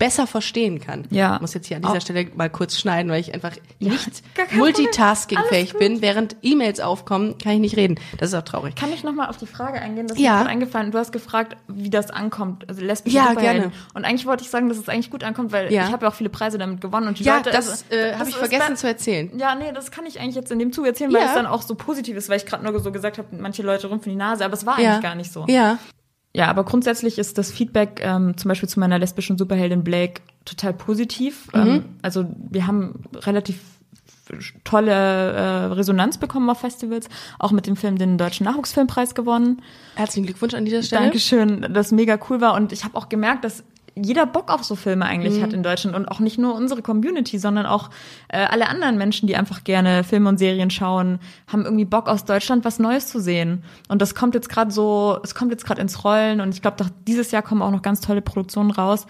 besser 0.00 0.26
verstehen 0.26 0.80
kann. 0.80 1.06
Ja. 1.10 1.36
Ich 1.36 1.40
muss 1.42 1.54
jetzt 1.54 1.68
hier 1.68 1.76
an 1.76 1.82
dieser 1.84 1.94
Auch- 1.98 2.00
Stelle 2.00 2.26
mal 2.34 2.50
kurz 2.50 2.76
schneiden, 2.76 3.12
weil 3.12 3.20
ich 3.20 3.32
einfach 3.32 3.52
nicht 3.78 4.22
kein 4.34 4.46
Problem. 4.46 4.58
multitaskingfähig 4.58 5.74
bin. 5.74 6.02
Während 6.02 6.36
E-Mails 6.42 6.80
aufkommen, 6.80 7.38
kann 7.38 7.52
ich 7.52 7.60
nicht 7.60 7.76
reden. 7.76 8.00
Das 8.18 8.30
ist 8.30 8.34
auch 8.34 8.42
traurig. 8.42 8.74
Kann 8.74 8.92
ich 8.92 9.04
nochmal 9.04 9.28
auf 9.28 9.36
die 9.36 9.46
Frage 9.46 9.80
eingehen? 9.80 10.08
Das 10.08 10.18
Ja. 10.18 10.38
ist 10.38 10.44
mir 10.44 10.50
eingefallen. 10.50 10.90
Du 10.90 10.98
hast 10.98 11.12
gefragt, 11.12 11.56
wie 11.68 11.90
das 11.90 12.10
ankommt, 12.10 12.68
also 12.68 12.82
lesbische 12.82 13.16
Ja, 13.16 13.34
gerne. 13.34 13.70
Und 13.94 14.04
eigentlich 14.04 14.26
wollte 14.26 14.42
ich 14.42 14.50
sagen, 14.50 14.68
dass 14.68 14.78
es 14.78 14.88
eigentlich 14.88 15.10
gut 15.10 15.22
ankommt, 15.22 15.52
weil 15.52 15.72
Ja. 15.72 15.84
ich 15.84 15.92
habe 15.92 16.04
ja 16.06 16.10
auch 16.10 16.14
viele 16.16 16.30
Preise 16.30 16.58
damit 16.58 16.80
gewonnen. 16.80 17.06
Und 17.06 17.18
die 17.18 17.24
Ja, 17.24 17.36
Leute, 17.36 17.50
das 17.50 17.68
also, 17.70 17.84
äh, 17.90 18.14
habe 18.14 18.28
ich 18.28 18.36
vergessen 18.36 18.76
zu 18.76 18.88
erzählen. 18.88 19.30
Ja, 19.38 19.54
nee, 19.54 19.70
das 19.72 19.90
kann 19.90 20.06
ich 20.06 20.18
eigentlich 20.18 20.34
jetzt 20.34 20.50
in 20.50 20.58
dem 20.58 20.72
Zug 20.72 20.86
erzählen, 20.86 21.12
weil 21.12 21.20
Ja. 21.20 21.28
es 21.28 21.34
dann 21.34 21.46
auch 21.46 21.62
so 21.62 21.74
positiv 21.74 22.16
ist, 22.16 22.28
weil 22.28 22.38
ich 22.38 22.46
gerade 22.46 22.64
nur 22.64 22.80
so 22.80 22.90
gesagt 22.90 23.18
habe, 23.18 23.28
manche 23.38 23.62
Leute 23.62 23.90
rümpfen 23.90 24.10
die 24.10 24.16
Nase, 24.16 24.44
aber 24.44 24.54
es 24.54 24.64
war 24.64 24.80
Ja. 24.80 24.92
eigentlich 24.92 25.02
gar 25.02 25.14
nicht 25.14 25.32
so. 25.32 25.44
Ja. 25.46 25.78
Ja, 26.32 26.48
aber 26.48 26.64
grundsätzlich 26.64 27.18
ist 27.18 27.38
das 27.38 27.50
Feedback 27.50 28.00
ähm, 28.04 28.36
zum 28.36 28.48
Beispiel 28.48 28.68
zu 28.68 28.78
meiner 28.78 28.98
lesbischen 28.98 29.36
Superheldin 29.36 29.82
Blake 29.82 30.22
total 30.44 30.72
positiv. 30.72 31.48
Mhm. 31.52 31.60
Ähm, 31.60 31.84
also 32.02 32.26
wir 32.50 32.66
haben 32.66 33.02
relativ 33.14 33.58
tolle 34.62 34.92
äh, 34.92 35.64
Resonanz 35.72 36.18
bekommen 36.18 36.48
auf 36.50 36.60
Festivals, 36.60 37.08
auch 37.40 37.50
mit 37.50 37.66
dem 37.66 37.74
Film 37.74 37.98
den 37.98 38.16
Deutschen 38.16 38.44
Nachwuchsfilmpreis 38.44 39.16
gewonnen. 39.16 39.60
Herzlichen 39.96 40.26
Glückwunsch 40.26 40.54
an 40.54 40.64
dieser 40.64 40.84
Stelle. 40.84 41.02
Dankeschön, 41.02 41.66
das 41.72 41.90
mega 41.90 42.18
cool 42.28 42.40
war. 42.40 42.54
Und 42.54 42.72
ich 42.72 42.84
habe 42.84 42.96
auch 42.96 43.08
gemerkt, 43.08 43.44
dass 43.44 43.64
jeder 44.02 44.26
Bock 44.26 44.50
auf 44.52 44.64
so 44.64 44.74
Filme 44.76 45.04
eigentlich 45.04 45.38
Mhm. 45.38 45.42
hat 45.42 45.52
in 45.52 45.62
Deutschland 45.62 45.96
und 45.96 46.06
auch 46.08 46.20
nicht 46.20 46.38
nur 46.38 46.54
unsere 46.54 46.82
Community, 46.82 47.38
sondern 47.38 47.66
auch 47.66 47.90
äh, 48.28 48.38
alle 48.44 48.68
anderen 48.68 48.98
Menschen, 48.98 49.26
die 49.26 49.36
einfach 49.36 49.64
gerne 49.64 50.04
Filme 50.04 50.28
und 50.28 50.38
Serien 50.38 50.70
schauen, 50.70 51.18
haben 51.46 51.64
irgendwie 51.64 51.84
Bock 51.84 52.08
aus 52.08 52.24
Deutschland 52.24 52.64
was 52.64 52.78
Neues 52.78 53.08
zu 53.08 53.20
sehen. 53.20 53.62
Und 53.88 54.02
das 54.02 54.14
kommt 54.14 54.34
jetzt 54.34 54.48
gerade 54.48 54.70
so, 54.70 55.18
es 55.22 55.34
kommt 55.34 55.50
jetzt 55.52 55.64
gerade 55.64 55.80
ins 55.80 56.04
Rollen 56.04 56.40
und 56.40 56.54
ich 56.54 56.62
glaube, 56.62 56.84
dieses 57.06 57.30
Jahr 57.30 57.42
kommen 57.42 57.62
auch 57.62 57.70
noch 57.70 57.82
ganz 57.82 58.00
tolle 58.00 58.22
Produktionen 58.22 58.70
raus. 58.70 59.06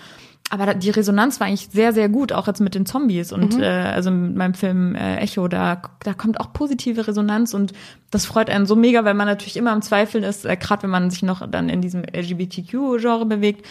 Aber 0.52 0.74
die 0.74 0.90
Resonanz 0.90 1.38
war 1.38 1.46
eigentlich 1.46 1.68
sehr, 1.70 1.92
sehr 1.92 2.08
gut, 2.08 2.32
auch 2.32 2.48
jetzt 2.48 2.60
mit 2.60 2.74
den 2.74 2.84
Zombies 2.84 3.30
und 3.32 3.54
Mhm. 3.56 3.62
äh, 3.62 3.66
also 3.66 4.10
mit 4.10 4.34
meinem 4.34 4.54
Film 4.54 4.96
äh, 4.96 5.18
Echo, 5.18 5.46
da, 5.46 5.80
da 6.02 6.12
kommt 6.12 6.40
auch 6.40 6.52
positive 6.52 7.06
Resonanz 7.06 7.54
und 7.54 7.72
das 8.10 8.26
freut 8.26 8.50
einen 8.50 8.66
so 8.66 8.74
mega, 8.74 9.04
weil 9.04 9.14
man 9.14 9.28
natürlich 9.28 9.56
immer 9.56 9.72
im 9.72 9.80
Zweifeln 9.80 10.24
ist, 10.24 10.44
äh, 10.44 10.56
gerade 10.56 10.82
wenn 10.82 10.90
man 10.90 11.08
sich 11.10 11.22
noch 11.22 11.48
dann 11.48 11.68
in 11.68 11.80
diesem 11.82 12.02
LGBTQ-Genre 12.02 13.26
bewegt, 13.26 13.64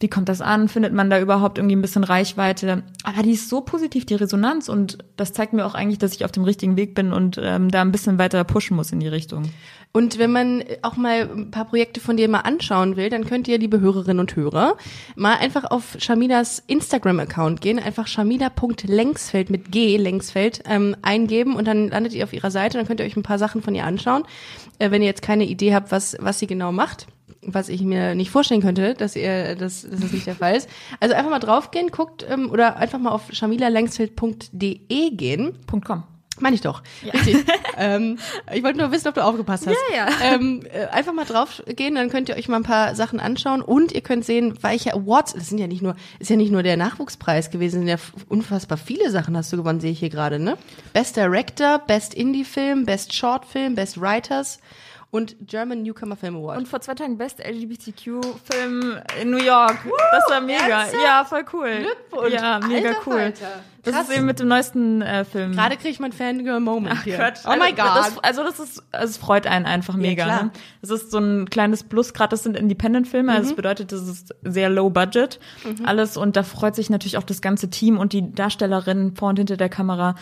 wie 0.00 0.08
kommt 0.08 0.28
das 0.30 0.40
an? 0.40 0.68
Findet 0.68 0.94
man 0.94 1.10
da 1.10 1.20
überhaupt 1.20 1.58
irgendwie 1.58 1.76
ein 1.76 1.82
bisschen 1.82 2.04
Reichweite? 2.04 2.82
Aber 3.04 3.22
die 3.22 3.32
ist 3.32 3.50
so 3.50 3.60
positiv, 3.60 4.06
die 4.06 4.14
Resonanz 4.14 4.68
und 4.68 4.98
das 5.16 5.34
zeigt 5.34 5.52
mir 5.52 5.66
auch 5.66 5.74
eigentlich, 5.74 5.98
dass 5.98 6.14
ich 6.14 6.24
auf 6.24 6.32
dem 6.32 6.44
richtigen 6.44 6.76
Weg 6.76 6.94
bin 6.94 7.12
und 7.12 7.38
ähm, 7.40 7.70
da 7.70 7.82
ein 7.82 7.92
bisschen 7.92 8.18
weiter 8.18 8.42
pushen 8.44 8.76
muss 8.76 8.92
in 8.92 9.00
die 9.00 9.08
Richtung. 9.08 9.44
Und 9.92 10.18
wenn 10.18 10.30
man 10.30 10.64
auch 10.82 10.96
mal 10.96 11.28
ein 11.28 11.50
paar 11.50 11.66
Projekte 11.66 12.00
von 12.00 12.16
dir 12.16 12.28
mal 12.28 12.40
anschauen 12.40 12.96
will, 12.96 13.10
dann 13.10 13.26
könnt 13.26 13.48
ihr, 13.48 13.58
liebe 13.58 13.80
Hörerinnen 13.80 14.20
und 14.20 14.36
Hörer, 14.36 14.76
mal 15.16 15.36
einfach 15.36 15.64
auf 15.64 15.96
Shamidas 15.98 16.62
Instagram-Account 16.66 17.60
gehen, 17.60 17.78
einfach 17.78 18.06
shamida.längsfeld 18.06 19.50
mit 19.50 19.72
G, 19.72 19.96
Längsfeld, 19.96 20.62
ähm, 20.66 20.96
eingeben 21.02 21.56
und 21.56 21.66
dann 21.66 21.88
landet 21.88 22.14
ihr 22.14 22.24
auf 22.24 22.32
ihrer 22.32 22.52
Seite, 22.52 22.78
dann 22.78 22.86
könnt 22.86 23.00
ihr 23.00 23.06
euch 23.06 23.16
ein 23.16 23.24
paar 23.24 23.38
Sachen 23.38 23.62
von 23.62 23.74
ihr 23.74 23.84
anschauen. 23.84 24.22
Äh, 24.78 24.92
wenn 24.92 25.02
ihr 25.02 25.08
jetzt 25.08 25.22
keine 25.22 25.44
Idee 25.44 25.74
habt, 25.74 25.90
was, 25.90 26.16
was 26.20 26.38
sie 26.38 26.46
genau 26.46 26.70
macht, 26.70 27.06
was 27.42 27.68
ich 27.68 27.82
mir 27.82 28.14
nicht 28.14 28.30
vorstellen 28.30 28.60
könnte, 28.62 28.94
dass 28.94 29.16
ihr, 29.16 29.56
dass, 29.56 29.82
dass 29.82 30.00
das 30.00 30.12
nicht 30.12 30.26
der 30.26 30.34
Fall 30.36 30.56
ist. 30.56 30.68
Also 31.00 31.14
einfach 31.14 31.30
mal 31.30 31.38
draufgehen, 31.38 31.90
guckt, 31.90 32.26
ähm, 32.28 32.50
oder 32.50 32.76
einfach 32.76 32.98
mal 32.98 33.10
auf 33.10 33.22
shamilalängsfeld.de 33.32 35.10
gehen. 35.10 35.54
Punkt 35.66 35.86
.com. 35.86 36.04
Meine 36.38 36.54
ich 36.54 36.62
doch. 36.62 36.82
Richtig. 37.04 37.44
ähm, 37.76 38.18
ich 38.52 38.62
wollte 38.62 38.78
nur 38.78 38.90
wissen, 38.92 39.08
ob 39.08 39.14
du 39.14 39.22
aufgepasst 39.24 39.66
hast. 39.66 39.76
Ja, 39.94 40.08
Ähm, 40.22 40.62
äh, 40.72 40.86
einfach 40.86 41.12
mal 41.12 41.26
drauf 41.26 41.62
gehen, 41.66 41.94
dann 41.96 42.08
könnt 42.08 42.28
ihr 42.30 42.36
euch 42.36 42.48
mal 42.48 42.56
ein 42.56 42.62
paar 42.62 42.94
Sachen 42.94 43.20
anschauen 43.20 43.60
und 43.60 43.92
ihr 43.92 44.00
könnt 44.00 44.24
sehen, 44.24 44.56
welche 44.62 44.94
Awards, 44.94 45.34
das 45.34 45.48
sind 45.48 45.58
ja 45.58 45.66
nicht 45.66 45.82
nur, 45.82 45.96
ist 46.18 46.30
ja 46.30 46.36
nicht 46.36 46.50
nur 46.50 46.62
der 46.62 46.78
Nachwuchspreis 46.78 47.50
gewesen, 47.50 47.80
sind 47.80 47.88
ja 47.88 47.96
unfassbar 48.28 48.78
viele 48.78 49.10
Sachen 49.10 49.36
hast 49.36 49.52
du 49.52 49.58
gewonnen, 49.58 49.80
sehe 49.80 49.92
ich 49.92 49.98
hier 49.98 50.08
gerade, 50.08 50.38
ne? 50.38 50.56
Best 50.94 51.16
Director, 51.16 51.78
Best 51.78 52.14
Indie-Film, 52.14 52.86
Best 52.86 53.12
Short 53.12 53.44
Film, 53.44 53.74
Best 53.74 54.00
Writers 54.00 54.60
und 55.10 55.36
German 55.40 55.82
Newcomer 55.82 56.16
Film 56.16 56.36
Award. 56.36 56.58
Und 56.58 56.68
vor 56.68 56.80
zwei 56.80 56.94
Tagen 56.94 57.18
Best 57.18 57.40
LGBTQ-Film 58.04 58.98
in 59.20 59.30
New 59.30 59.38
York. 59.38 59.76
das 60.12 60.24
war 60.30 60.40
mega. 60.40 60.62
ernsthaft? 60.66 60.94
Ja, 61.04 61.24
voll 61.24 61.44
cool. 61.52 61.70
Glückwunsch. 62.10 62.34
Ja, 62.34 62.60
mega 62.60 62.88
Alter 62.90 63.00
cool. 63.06 63.12
Falter. 63.18 63.46
Das 63.82 63.94
Krass. 63.94 64.08
ist 64.10 64.16
eben 64.16 64.26
mit 64.26 64.38
dem 64.38 64.48
neuesten 64.48 65.00
äh, 65.00 65.24
Film. 65.24 65.52
Gerade 65.52 65.76
kriege 65.76 65.88
ich 65.88 66.00
mein 66.00 66.12
Fangirl-Moment 66.12 67.02
hier. 67.02 67.16
Quatsch. 67.16 67.38
Oh 67.46 67.50
my 67.56 67.62
Also, 67.62 67.76
God. 67.76 67.96
Das, 67.96 68.18
also 68.18 68.42
das 68.44 68.60
ist, 68.60 68.82
also 68.92 69.10
es 69.10 69.16
freut 69.16 69.46
einen 69.46 69.64
einfach 69.64 69.96
mega. 69.96 70.24
klar. 70.24 70.42
ne? 70.44 70.50
Das 70.82 70.90
ist 70.90 71.10
so 71.10 71.18
ein 71.18 71.48
kleines 71.48 71.82
Plus, 71.84 72.12
gerade 72.12 72.28
das 72.30 72.42
sind 72.42 72.58
Independent-Filme, 72.58 73.30
Mhm. 73.32 73.36
also 73.38 73.48
das 73.50 73.56
bedeutet, 73.56 73.92
das 73.92 74.02
ist 74.06 74.34
sehr 74.44 74.68
low 74.68 74.90
budget 74.90 75.40
alles 75.84 76.16
und 76.18 76.36
da 76.36 76.42
freut 76.42 76.74
sich 76.76 76.90
natürlich 76.90 77.16
auch 77.16 77.22
das 77.22 77.40
ganze 77.40 77.70
Team 77.70 77.96
und 77.98 78.12
die 78.12 78.32
Darstellerinnen 78.34 79.16
vor 79.16 79.30
und 79.30 79.38
hinter 79.38 79.56
der 79.56 79.70
Kamera, 79.70 80.14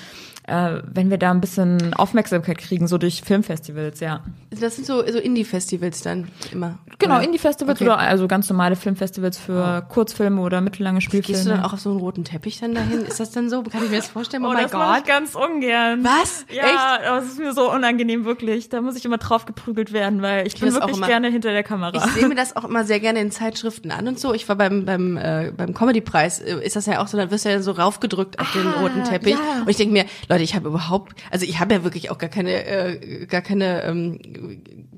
äh, 0.48 0.82
wenn 0.92 1.10
wir 1.10 1.18
da 1.18 1.30
ein 1.30 1.40
bisschen 1.40 1.94
Aufmerksamkeit 1.94 2.58
kriegen, 2.58 2.86
so 2.88 2.98
durch 2.98 3.22
Filmfestivals, 3.22 4.00
ja. 4.00 4.20
das 4.50 4.76
sind 4.76 4.86
so, 4.86 5.00
so 5.06 5.18
Indie-Festivals 5.18 6.02
dann 6.02 6.28
immer. 6.52 6.78
Genau? 6.98 7.20
Indie-Festivals 7.20 7.78
Okay. 7.80 7.84
oder 7.84 7.98
also 7.98 8.26
ganz 8.26 8.48
normale 8.50 8.74
Filmfestivals 8.76 9.38
für 9.38 9.82
Kurzfilme 9.88 10.40
oder 10.40 10.60
mittellange 10.60 11.00
Spielfilme. 11.00 11.36
Gehst 11.38 11.46
du 11.46 11.50
dann 11.50 11.62
auch 11.64 11.72
auf 11.74 11.80
so 11.80 11.90
einen 11.90 12.00
roten 12.00 12.24
Teppich 12.24 12.58
dann 12.60 12.74
dahin? 12.74 13.02
Ist 13.02 13.20
das 13.20 13.30
dann 13.30 13.48
so? 13.50 13.62
Kann 13.62 13.84
ich 13.84 13.90
mir 13.90 13.96
das 13.98 14.08
vorstellen? 14.08 14.44
Oh, 14.44 14.48
Oh, 14.48 14.52
mein 14.52 14.62
das 14.64 14.72
ich 14.72 14.78
Gott. 14.78 15.06
ganz 15.06 15.34
ungern. 15.34 16.02
Was? 16.04 16.44
Ja, 16.50 16.98
aber 17.08 17.18
es 17.18 17.26
ist 17.32 17.38
mir 17.38 17.52
so 17.52 17.70
unangenehm, 17.72 18.24
wirklich. 18.24 18.68
Da 18.68 18.80
muss 18.80 18.96
ich 18.96 19.04
immer 19.04 19.18
drauf 19.18 19.46
geprügelt 19.46 19.92
werden, 19.92 20.22
weil 20.22 20.46
ich, 20.46 20.54
bin 20.58 20.66
das 20.66 20.76
auch 20.76 20.80
wirklich 20.82 20.96
immer- 20.96 21.06
gerne 21.06 21.28
hinter 21.28 21.52
der 21.52 21.62
Kamera. 21.62 21.92
Ich 21.94 22.12
sehe 22.12 22.26
mir 22.28 22.34
das 22.34 22.56
auch 22.56 22.64
immer 22.64 22.84
sehr 22.84 23.00
gerne 23.00 23.20
in 23.20 23.30
Zeitschriften 23.30 23.90
an 23.90 24.08
und 24.08 24.18
so. 24.18 24.32
Ich 24.34 24.48
war 24.48 24.56
beim 24.56 24.84
beim 24.84 25.16
äh, 25.16 25.52
beim 25.56 25.74
Comedy-Preis, 25.74 26.40
äh, 26.40 26.64
ist 26.64 26.76
das 26.76 26.86
ja 26.86 27.00
auch 27.02 27.08
so, 27.08 27.16
dann 27.16 27.30
wirst 27.30 27.44
du 27.44 27.50
ja 27.50 27.60
so 27.60 27.72
raufgedrückt 27.72 28.38
auf 28.40 28.50
den 28.52 28.66
Ah, 28.66 28.80
roten 28.80 29.04
Teppich. 29.04 29.34
ja. 29.34 29.60
Und 29.62 29.68
ich 29.68 29.76
denke 29.76 29.92
mir, 29.92 30.04
Leute, 30.28 30.37
ich 30.42 30.54
habe 30.54 30.68
überhaupt, 30.68 31.14
also 31.30 31.44
ich 31.44 31.60
habe 31.60 31.74
ja 31.74 31.84
wirklich 31.84 32.10
auch 32.10 32.18
gar 32.18 32.30
keine, 32.30 32.64
äh, 32.64 33.26
gar 33.26 33.40
keine, 33.40 33.82
ähm, 33.84 34.18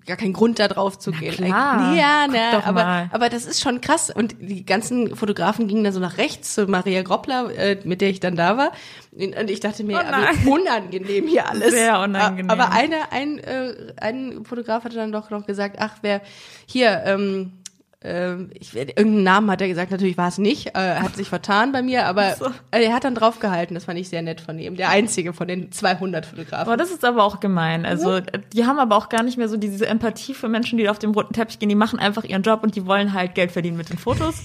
gar 0.07 0.17
keinen 0.17 0.33
Grund 0.33 0.59
da 0.59 0.69
drauf 0.69 0.99
zu 0.99 1.13
gehen. 1.13 1.33
klar. 1.33 1.95
Ja, 1.95 2.25
Guck 2.25 2.35
ne, 2.35 2.41
doch 2.53 2.67
aber 2.67 2.85
mal. 2.85 3.11
aber 3.13 3.29
das 3.29 3.45
ist 3.45 3.61
schon 3.61 3.81
krass. 3.81 4.11
Und 4.11 4.37
die 4.41 4.65
ganzen 4.65 5.15
Fotografen 5.17 5.69
gingen 5.69 5.85
dann 5.85 5.93
so 5.93 6.01
nach 6.01 6.19
rechts 6.19 6.55
zu 6.55 6.67
Maria 6.67 7.03
Groppler, 7.03 7.51
äh, 7.57 7.79
mit 7.85 8.01
der 8.01 8.11
ich 8.11 8.21
dann 8.21 8.37
da 8.37 8.57
war. 8.57 8.73
Und 9.13 9.51
ich 9.51 9.61
dachte 9.61 9.85
mir, 9.85 10.01
Oh 10.47 10.53
unangenehm 10.53 11.27
hier 11.27 11.49
alles. 11.51 11.71
Sehr 11.73 12.01
unangenehm. 12.01 12.51
Aber 12.51 12.73
einer, 12.73 13.13
ein, 13.13 13.39
äh, 13.39 13.93
ein 14.01 14.45
Fotograf 14.45 14.85
hatte 14.85 14.97
dann 14.97 15.13
doch 15.13 15.31
noch 15.31 15.47
gesagt, 15.47 15.77
ach, 15.79 15.97
wer 16.03 16.23
hier, 16.67 17.03
ähm, 17.07 17.60
ähm, 18.03 18.51
ich, 18.55 18.75
irgendeinen 18.75 19.23
Namen 19.23 19.51
hat 19.51 19.61
er 19.61 19.69
gesagt, 19.69 19.91
natürlich 19.91 20.17
war 20.17 20.29
es 20.29 20.39
nicht, 20.39 20.69
äh, 20.69 20.71
er 20.81 21.03
hat 21.03 21.17
sich 21.17 21.29
vertan 21.29 21.71
bei 21.73 21.83
mir, 21.83 22.07
aber 22.07 22.35
So. 22.35 22.47
äh, 22.71 22.83
er 22.85 22.95
hat 22.95 23.05
dann 23.05 23.15
draufgehalten, 23.15 23.75
das 23.75 23.85
fand 23.85 23.99
ich 23.99 24.09
sehr 24.09 24.23
nett 24.23 24.41
von 24.41 24.59
ihm, 24.59 24.77
der 24.77 24.89
einzige 24.89 25.33
von 25.35 25.47
den 25.49 25.71
200 25.71 26.25
Fotografen. 26.25 26.65
Boah, 26.65 26.77
das 26.79 26.91
ist 26.91 27.05
aber 27.05 27.23
auch 27.25 27.41
gemein. 27.41 27.85
Also, 27.85 28.21
die 28.55 28.65
haben 28.65 28.79
aber 28.79 28.97
auch 28.97 29.11
gar 29.11 29.23
nicht 29.23 29.37
mehr 29.37 29.49
so 29.49 29.57
diese 29.59 29.87
Empathie 29.87 30.33
für 30.33 30.49
Menschen, 30.49 30.79
die 30.79 30.89
auf 30.89 30.99
dem 30.99 31.11
roten 31.13 31.35
Teppich 31.35 31.59
gehen. 31.59 31.69
Die 31.69 31.75
machen 31.75 31.99
einfach 31.99 32.25
ihren 32.25 32.43
Job 32.43 32.63
und 32.63 32.75
die 32.75 32.87
wollen 32.87 33.13
halt 33.13 33.35
Geld 33.35 33.53
verdienen 33.53 33.77
mit 33.77 33.91
den 33.91 33.99
Fotos. 33.99 34.37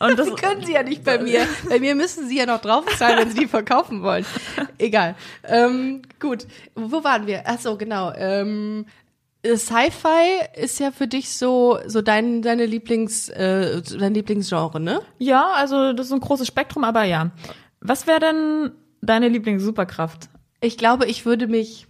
Und 0.00 0.18
das 0.18 0.34
können 0.36 0.64
sie 0.64 0.72
ja 0.72 0.82
nicht 0.82 1.04
bei 1.04 1.18
mir. 1.18 1.46
Bei 1.68 1.78
mir 1.78 1.94
müssen 1.94 2.28
sie 2.28 2.38
ja 2.38 2.46
noch 2.46 2.60
draufzahlen, 2.60 3.18
wenn 3.18 3.30
sie 3.30 3.40
die 3.40 3.46
verkaufen 3.46 4.02
wollen. 4.02 4.24
Egal. 4.78 5.14
Ähm, 5.44 6.02
gut. 6.20 6.46
Wo 6.74 7.02
waren 7.04 7.26
wir? 7.26 7.42
Ach 7.46 7.58
so, 7.58 7.76
genau. 7.76 8.12
Ähm, 8.14 8.84
äh, 8.86 9.05
Sci-Fi 9.54 10.60
ist 10.60 10.80
ja 10.80 10.90
für 10.90 11.06
dich 11.06 11.36
so 11.36 11.78
so 11.86 12.02
dein 12.02 12.42
deine 12.42 12.66
Lieblings 12.66 13.28
äh, 13.28 13.82
dein 13.82 14.14
Lieblingsgenre, 14.14 14.80
ne? 14.80 15.00
ja, 15.18 15.52
also 15.54 15.92
das 15.92 16.06
ist 16.06 16.12
ein 16.12 16.20
großes 16.20 16.46
Spektrum, 16.46 16.84
aber 16.84 17.04
ja. 17.04 17.30
Was 17.80 18.06
wäre 18.06 18.20
denn 18.20 18.72
deine 19.00 19.28
Lieblings-Superkraft? 19.28 20.28
Ich 20.60 20.76
glaube, 20.78 21.06
ich 21.06 21.26
würde 21.26 21.46
mich 21.46 21.86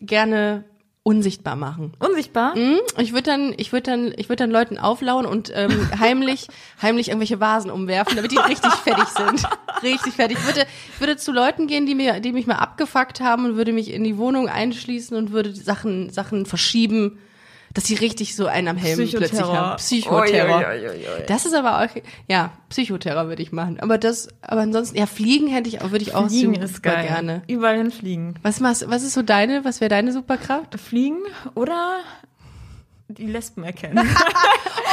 gerne 0.00 0.64
unsichtbar 1.02 1.56
machen. 1.56 1.92
Unsichtbar? 1.98 2.54
Hm? 2.54 2.78
Ich 2.98 3.12
würde 3.12 3.22
dann, 3.22 3.54
ich 3.56 3.72
würde 3.72 3.90
dann, 3.90 4.12
ich 4.16 4.28
würde 4.28 4.44
dann 4.44 4.50
Leuten 4.50 4.78
auflauen 4.78 5.26
und 5.26 5.50
ähm, 5.54 5.88
heimlich, 5.98 6.48
heimlich 6.82 7.08
irgendwelche 7.08 7.40
Vasen 7.40 7.70
umwerfen, 7.70 8.16
damit 8.16 8.32
die 8.32 8.38
richtig 8.38 8.72
fertig 8.72 9.06
sind, 9.08 9.42
richtig 9.82 10.14
fertig. 10.14 10.38
Ich 10.38 10.46
würde, 10.46 10.66
ich 10.92 11.00
würde 11.00 11.16
zu 11.16 11.32
Leuten 11.32 11.66
gehen, 11.66 11.86
die 11.86 11.94
mir, 11.94 12.20
die 12.20 12.32
mich 12.32 12.46
mal 12.46 12.56
abgefuckt 12.56 13.20
haben 13.20 13.46
und 13.46 13.56
würde 13.56 13.72
mich 13.72 13.90
in 13.92 14.04
die 14.04 14.18
Wohnung 14.18 14.48
einschließen 14.48 15.16
und 15.16 15.32
würde 15.32 15.54
Sachen, 15.54 16.10
Sachen 16.10 16.46
verschieben, 16.46 17.18
dass 17.74 17.84
sie 17.84 17.94
richtig 17.94 18.34
so 18.34 18.46
einen 18.46 18.68
am 18.68 18.76
Helm 18.76 19.08
plötzlich 19.08 19.40
haben. 19.40 19.76
Psychoterror. 19.76 20.58
Ui, 20.58 20.88
ui, 20.88 20.96
ui. 20.96 21.26
Das 21.26 21.46
ist 21.46 21.54
aber 21.54 21.82
auch, 21.82 21.88
ja, 22.28 22.52
Psychoterror 22.70 23.28
würde 23.28 23.42
ich 23.42 23.52
machen. 23.52 23.80
Aber 23.80 23.98
das, 23.98 24.28
aber 24.42 24.62
ansonsten, 24.62 24.96
ja, 24.96 25.06
fliegen 25.06 25.48
hätte 25.48 25.68
ich 25.68 25.80
auch, 25.82 25.90
würde 25.90 26.02
ich 26.02 26.14
auch 26.14 26.28
Fliegen 26.28 26.54
super 26.54 26.64
ist 26.64 26.82
geil. 26.82 27.06
gerne. 27.06 27.42
Überall 27.46 27.76
hinfliegen. 27.76 28.38
Was 28.42 28.60
machst, 28.60 28.88
was 28.88 29.02
ist 29.02 29.14
so 29.14 29.22
deine, 29.22 29.64
was 29.64 29.80
wäre 29.80 29.88
deine 29.90 30.12
Superkraft? 30.12 30.78
Fliegen 30.80 31.18
oder 31.54 31.98
die 33.08 33.26
Lesben 33.26 33.64
erkennen. 33.64 34.08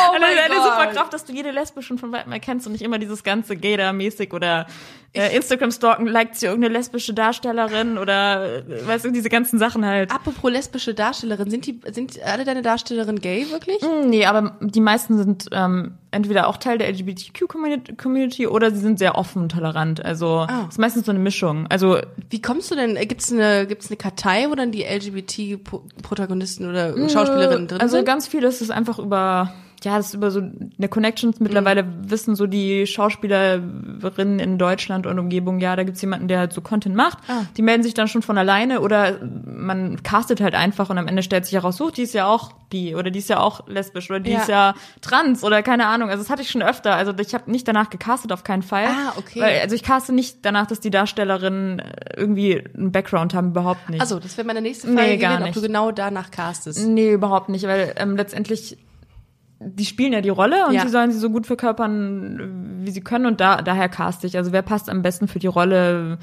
Oh 0.07 0.11
eine, 0.13 0.25
eine 0.25 0.55
Superkraft, 0.55 1.13
dass 1.13 1.25
du 1.25 1.33
jede 1.33 1.51
Lesbe 1.51 1.81
schon 1.81 1.97
von 1.97 2.11
weitem 2.11 2.31
erkennst 2.31 2.67
und 2.67 2.73
nicht 2.73 2.81
immer 2.81 2.99
dieses 2.99 3.23
ganze 3.23 3.55
Gator-mäßig 3.55 4.33
oder 4.33 4.67
äh, 5.15 5.35
Instagram-Stalken, 5.35 6.07
liked 6.07 6.35
sie 6.35 6.45
irgendeine 6.45 6.73
lesbische 6.73 7.13
Darstellerin 7.13 7.97
oder 7.97 8.57
äh, 8.67 8.87
weißt 8.87 9.05
du, 9.05 9.11
diese 9.11 9.29
ganzen 9.29 9.59
Sachen 9.59 9.85
halt. 9.85 10.11
Apropos 10.11 10.51
lesbische 10.51 10.93
Darstellerin, 10.93 11.49
sind 11.49 11.65
die, 11.65 11.79
sind 11.91 12.21
alle 12.23 12.43
deine 12.45 12.61
Darstellerinnen 12.61 13.19
gay 13.21 13.45
wirklich? 13.51 13.81
Hm, 13.81 14.09
Nee, 14.09 14.25
aber 14.25 14.57
die 14.61 14.81
meisten 14.81 15.17
sind 15.17 15.47
ähm, 15.51 15.93
entweder 16.11 16.47
auch 16.47 16.57
Teil 16.57 16.77
der 16.77 16.87
LGBTQ-Community 16.89 18.47
oder 18.47 18.71
sie 18.71 18.79
sind 18.79 18.99
sehr 18.99 19.15
offen 19.17 19.43
und 19.43 19.51
tolerant. 19.51 20.03
Also 20.03 20.45
Ah. 20.47 20.63
es 20.67 20.75
ist 20.75 20.79
meistens 20.79 21.05
so 21.05 21.11
eine 21.11 21.19
Mischung. 21.19 21.67
Also 21.69 21.97
Wie 22.29 22.41
kommst 22.41 22.71
du 22.71 22.75
denn, 22.75 22.95
gibt's 23.07 23.31
eine, 23.31 23.67
gibt's 23.67 23.87
eine 23.89 23.97
Kartei, 23.97 24.49
wo 24.49 24.55
dann 24.55 24.71
die 24.71 24.83
LGBT-Protagonisten 24.83 26.69
oder 26.69 26.93
Schauspielerinnen 27.09 27.67
drin 27.67 27.81
also 27.81 27.97
sind? 27.97 28.05
ganz 28.05 28.27
vieles 28.27 28.61
ist 28.61 28.71
einfach 28.71 28.99
über 28.99 29.53
ja, 29.85 29.97
das 29.97 30.07
ist 30.07 30.13
über 30.15 30.31
so 30.31 30.39
eine 30.41 30.87
Connections. 30.89 31.39
Mittlerweile 31.39 31.83
Mhm. 31.83 32.09
wissen 32.09 32.35
so 32.35 32.47
die 32.47 32.85
Schauspielerinnen 32.87 34.39
in 34.39 34.57
Deutschland 34.57 35.05
und 35.07 35.19
Umgebung, 35.19 35.59
ja, 35.59 35.75
da 35.75 35.83
gibt's 35.83 36.01
jemanden, 36.01 36.27
der 36.27 36.39
halt 36.39 36.53
so 36.53 36.61
Content 36.61 36.95
macht. 36.95 37.17
Ah. 37.27 37.43
Die 37.57 37.61
melden 37.61 37.83
sich 37.83 37.93
dann 37.93 38.07
schon 38.07 38.21
von 38.21 38.37
alleine 38.37 38.81
oder 38.81 39.19
man 39.45 40.01
castet 40.03 40.41
halt 40.41 40.55
einfach 40.55 40.89
und 40.89 40.97
am 40.97 41.07
Ende 41.07 41.23
stellt 41.23 41.45
sich 41.45 41.53
heraus, 41.53 41.77
so, 41.77 41.89
die 41.89 42.01
ist 42.03 42.13
ja 42.13 42.27
auch 42.27 42.53
bi 42.69 42.95
oder 42.95 43.11
die 43.11 43.19
ist 43.19 43.29
ja 43.29 43.39
auch 43.39 43.67
lesbisch 43.67 44.09
oder 44.09 44.19
die 44.19 44.31
Ja. 44.31 44.39
ist 44.41 44.49
ja 44.49 44.73
trans 45.01 45.43
oder 45.43 45.61
keine 45.61 45.85
Ahnung. 45.87 46.09
Also 46.09 46.23
das 46.23 46.29
hatte 46.31 46.41
ich 46.41 46.49
schon 46.49 46.63
öfter. 46.63 46.95
Also 46.95 47.13
ich 47.19 47.33
habe 47.33 47.49
nicht 47.51 47.67
danach 47.67 47.89
gecastet, 47.89 48.31
auf 48.31 48.43
keinen 48.43 48.63
Fall. 48.63 48.85
Ah, 48.87 49.13
okay. 49.17 49.39
Weil, 49.41 49.59
also 49.61 49.75
ich 49.75 49.83
caste 49.83 50.13
nicht 50.13 50.39
danach, 50.43 50.65
dass 50.65 50.79
die 50.79 50.89
Darstellerinnen 50.89 51.79
äh, 51.79 51.91
irgendwie 52.17 52.63
einen 52.75 52.91
Background 52.91 53.33
haben, 53.33 53.49
überhaupt 53.49 53.89
nicht. 53.89 54.01
Also, 54.01 54.19
das 54.19 54.35
wäre 54.37 54.47
meine 54.47 54.61
nächste 54.61 54.89
Nee, 54.89 54.95
Frage 54.95 55.17
gar 55.19 55.37
gewesen, 55.37 55.47
ob 55.49 55.53
du 55.53 55.61
genau 55.61 55.91
danach 55.91 56.31
castest. 56.31 56.85
Nee, 56.87 57.11
überhaupt 57.13 57.49
nicht, 57.49 57.65
weil 57.67 57.93
ähm, 57.97 58.15
letztendlich 58.15 58.77
die 59.65 59.85
spielen 59.85 60.13
ja 60.13 60.21
die 60.21 60.29
Rolle 60.29 60.65
und 60.67 60.73
Ja. 60.73 60.81
sie 60.83 60.89
sollen 60.89 61.11
sie 61.11 61.19
so 61.19 61.29
gut 61.29 61.47
verkörpern, 61.47 62.81
wie 62.83 62.91
sie 62.91 63.01
können 63.01 63.25
und 63.25 63.41
da 63.41 63.61
daher 63.61 63.89
cast 63.89 64.23
ich. 64.23 64.37
Also 64.37 64.51
wer 64.51 64.61
passt 64.61 64.89
am 64.89 65.01
besten 65.01 65.27
für 65.27 65.39
die 65.39 65.47
Rolle? 65.47 66.17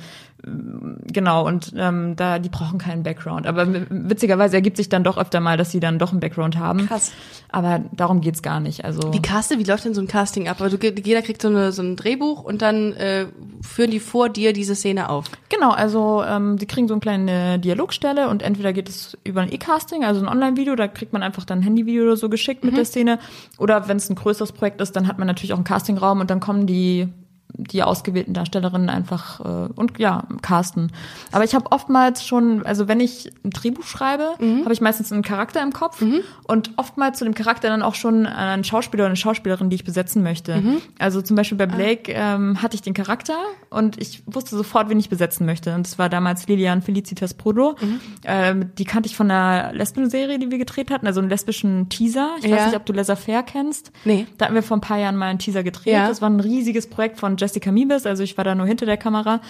Genau 0.44 1.46
und 1.46 1.72
ähm, 1.76 2.16
da 2.16 2.40
die 2.40 2.48
brauchen 2.48 2.78
keinen 2.78 3.05
Background. 3.05 3.46
Aber 3.46 3.66
witzigerweise 3.90 4.57
ergibt 4.57 4.76
sich 4.76 4.88
dann 4.88 5.05
doch 5.05 5.16
öfter 5.16 5.38
mal, 5.38 5.57
dass 5.57 5.70
sie 5.70 5.78
dann 5.78 6.00
doch 6.00 6.11
einen 6.11 6.18
Background 6.18 6.59
haben. 6.59 6.88
Krass. 6.88 7.12
Aber 7.50 7.81
darum 7.92 8.20
geht's 8.20 8.42
gar 8.42 8.59
nicht. 8.59 8.85
Also 8.85 9.12
Wie 9.12 9.22
caste, 9.22 9.61
wie 9.61 9.64
läuft 9.64 9.85
denn 9.85 9.94
so 9.94 10.00
ein 10.00 10.09
Casting 10.09 10.48
ab? 10.48 10.59
Du, 10.59 10.76
jeder 11.05 11.22
kriegt 11.22 11.42
so, 11.42 11.48
eine, 11.48 11.70
so 11.70 11.83
ein 11.83 11.94
Drehbuch 11.94 12.42
und 12.42 12.61
dann 12.61 12.92
äh, 12.94 13.26
führen 13.61 13.92
die 13.92 14.00
vor 14.00 14.31
dir 14.31 14.52
diese 14.52 14.74
Szene 14.74 15.11
auf. 15.11 15.26
Genau, 15.48 15.70
also 15.70 16.24
ähm, 16.26 16.59
sie 16.59 16.66
kriegen 16.66 16.88
so 16.88 16.94
eine 16.94 17.00
kleine 17.00 17.59
Dialogstelle 17.61 18.28
und 18.28 18.42
entweder 18.42 18.72
geht 18.72 18.88
es 18.88 19.16
über 19.22 19.42
ein 19.42 19.52
E-Casting, 19.52 20.05
also 20.05 20.20
ein 20.20 20.28
Online-Video, 20.28 20.74
da 20.74 20.88
kriegt 20.88 21.12
man 21.12 21.22
einfach 21.22 21.44
dann 21.44 21.61
ein 21.61 21.62
Handyvideo 21.62 22.02
oder 22.02 22.16
so 22.16 22.28
geschickt 22.28 22.64
mit 22.64 22.76
der 22.76 22.85
Szene. 22.85 23.20
Oder 23.59 23.87
wenn 23.87 23.98
es 23.98 24.11
ein 24.11 24.16
größeres 24.16 24.50
Projekt 24.50 24.81
ist, 24.81 24.96
dann 24.96 25.07
hat 25.07 25.18
man 25.18 25.28
natürlich 25.28 25.52
auch 25.52 25.59
einen 25.59 25.64
Castingraum 25.64 26.18
und 26.18 26.31
dann 26.31 26.40
kommen 26.40 26.66
die 26.66 27.09
die 27.54 27.82
ausgewählten 27.82 28.32
Darstellerinnen 28.34 28.88
einfach 28.88 29.40
äh, 29.40 29.72
und 29.74 29.98
ja 29.98 30.24
casten. 30.42 30.90
Aber 31.32 31.44
ich 31.44 31.54
habe 31.54 31.66
oftmals 31.70 32.24
schon, 32.26 32.64
also 32.64 32.88
wenn 32.88 33.00
ich 33.00 33.30
ein 33.44 33.50
Drehbuch 33.50 33.84
schreibe, 33.84 34.30
habe 34.40 34.72
ich 34.72 34.80
meistens 34.80 35.12
einen 35.12 35.22
Charakter 35.22 35.62
im 35.62 35.72
Kopf 35.72 36.02
und 36.44 36.70
oftmals 36.76 37.18
zu 37.18 37.24
dem 37.24 37.34
Charakter 37.34 37.68
dann 37.68 37.82
auch 37.82 37.94
schon 37.94 38.26
einen 38.26 38.64
Schauspieler 38.64 39.02
oder 39.02 39.08
eine 39.08 39.16
Schauspielerin, 39.16 39.70
die 39.70 39.76
ich 39.76 39.84
besetzen 39.84 40.22
möchte. 40.22 40.62
Also 40.98 41.20
zum 41.22 41.36
Beispiel 41.36 41.58
bei 41.58 41.66
Blake 41.66 42.12
ähm, 42.14 42.62
hatte 42.62 42.74
ich 42.74 42.82
den 42.82 42.94
Charakter 42.94 43.34
und 43.70 44.00
ich 44.00 44.22
wusste 44.26 44.56
sofort, 44.56 44.88
wen 44.88 44.98
ich 44.98 45.08
besetzen 45.08 45.46
möchte. 45.46 45.74
Und 45.74 45.86
das 45.86 45.98
war 45.98 46.08
damals 46.08 46.46
Lilian 46.48 46.82
Felicitas 46.82 47.34
Prodo. 47.34 47.76
Ähm, 48.24 48.70
die 48.78 48.84
kannte 48.84 49.08
ich 49.08 49.16
von 49.16 49.30
einer 49.30 49.72
Lesben-Serie, 49.72 50.38
die 50.38 50.50
wir 50.50 50.58
gedreht 50.58 50.90
hatten, 50.90 51.06
also 51.06 51.20
einen 51.20 51.28
lesbischen 51.30 51.88
Teaser. 51.88 52.30
Ich 52.38 52.44
Ja. 52.46 52.56
weiß 52.56 52.66
nicht, 52.66 52.76
ob 52.76 52.86
du 52.86 52.92
Laissez-faire 52.92 53.42
kennst. 53.42 53.92
Nee. 54.04 54.26
Da 54.38 54.46
hatten 54.46 54.54
wir 54.54 54.62
vor 54.62 54.76
ein 54.76 54.80
paar 54.80 54.98
Jahren 54.98 55.16
mal 55.16 55.26
einen 55.26 55.38
Teaser 55.38 55.62
gedreht. 55.62 55.92
Ja. 55.94 56.08
Das 56.08 56.20
war 56.22 56.30
ein 56.30 56.40
riesiges 56.40 56.88
Projekt 56.88 57.18
von 57.18 57.36
Jessica 57.42 57.72
Miebes, 57.72 58.07
also 58.07 58.22
ich 58.22 58.37
war 58.37 58.44
da 58.44 58.55
nur 58.55 58.66
hinter 58.66 58.87
der 58.87 58.96
Kamera 58.96 59.40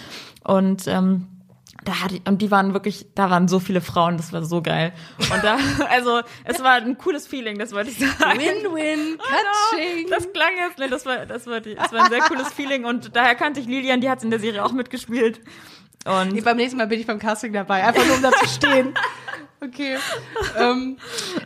und 0.43 0.87
ähm, 0.87 1.27
da 1.83 2.01
hatte 2.01 2.15
ich, 2.15 2.27
und 2.27 2.41
die 2.41 2.49
waren 2.49 2.73
wirklich, 2.73 3.05
da 3.13 3.29
waren 3.29 3.47
so 3.47 3.59
viele 3.59 3.81
Frauen, 3.81 4.17
das 4.17 4.31
war 4.33 4.43
so 4.43 4.61
geil. 4.61 4.93
Und 5.19 5.43
da, 5.43 5.57
also 5.89 6.21
es 6.45 6.63
war 6.63 6.73
ein 6.73 6.97
cooles 6.97 7.27
Feeling, 7.27 7.59
das 7.59 7.71
wollte 7.73 7.89
ich 7.89 7.97
sagen. 7.97 8.39
Win-win, 8.39 9.17
Catching. 9.71 10.09
Das 10.09 10.31
klang 10.31 10.51
jetzt, 10.65 10.79
ne, 10.79 10.89
das 10.89 11.05
war, 11.05 11.25
das 11.25 11.45
war, 11.47 11.59
die, 11.59 11.75
das 11.75 11.91
war 11.91 12.05
ein 12.05 12.09
sehr 12.09 12.21
cooles 12.21 12.51
Feeling 12.53 12.85
und 12.85 13.15
daher 13.15 13.35
kannte 13.35 13.59
ich 13.59 13.67
Lilian, 13.67 14.01
die 14.01 14.09
hat 14.09 14.23
in 14.23 14.29
der 14.29 14.39
Serie 14.39 14.63
auch 14.63 14.71
mitgespielt. 14.71 15.41
Und 16.05 16.33
Nee, 16.33 16.41
beim 16.41 16.57
nächsten 16.57 16.77
Mal 16.77 16.87
bin 16.87 16.99
ich 16.99 17.07
beim 17.07 17.19
Casting 17.19 17.53
dabei, 17.53 17.83
einfach 17.85 18.05
nur 18.05 18.15
um 18.17 18.21
da 18.21 18.31
zu 18.31 18.47
stehen. 18.47 18.93
Okay. 19.63 19.95
ähm, 20.59 20.97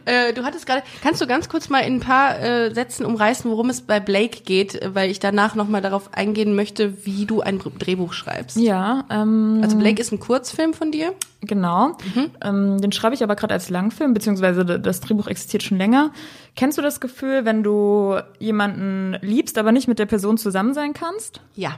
äh, 0.05 0.33
du 0.33 0.43
hattest 0.43 0.65
gerade, 0.65 0.81
kannst 1.03 1.21
du 1.21 1.27
ganz 1.27 1.49
kurz 1.49 1.69
mal 1.69 1.81
in 1.81 1.97
ein 1.97 1.99
paar 1.99 2.39
äh, 2.39 2.73
Sätzen 2.73 3.05
umreißen, 3.05 3.49
worum 3.51 3.69
es 3.69 3.81
bei 3.81 3.99
Blake 3.99 4.41
geht, 4.43 4.79
weil 4.95 5.11
ich 5.11 5.19
danach 5.19 5.53
nochmal 5.53 5.81
darauf 5.83 6.15
eingehen 6.15 6.55
möchte, 6.55 7.05
wie 7.05 7.27
du 7.27 7.41
ein 7.41 7.59
Drehbuch 7.59 8.13
schreibst. 8.13 8.57
ja, 8.57 9.03
ähm, 9.11 9.59
Also 9.63 9.77
Blake 9.77 10.01
ist 10.01 10.11
ein 10.11 10.19
Kurzfilm 10.19 10.73
von 10.73 10.91
dir. 10.91 11.13
Genau. 11.41 11.95
Ähm, 12.43 12.81
den 12.81 12.91
schreibe 12.91 13.13
ich 13.13 13.21
aber 13.21 13.35
gerade 13.35 13.53
als 13.53 13.69
Langfilm, 13.69 14.15
beziehungsweise 14.15 14.65
das 14.65 14.99
Drehbuch 15.01 15.27
existiert 15.27 15.61
schon 15.61 15.77
länger. 15.77 16.11
Kennst 16.55 16.79
du 16.79 16.81
das 16.81 16.99
Gefühl, 16.99 17.45
wenn 17.45 17.61
du 17.61 18.17
jemanden 18.39 19.15
liebst, 19.21 19.59
aber 19.59 19.71
nicht 19.71 19.87
mit 19.87 19.99
der 19.99 20.07
Person 20.07 20.39
zusammen 20.39 20.73
sein 20.73 20.93
kannst? 20.93 21.41
Ja. 21.53 21.75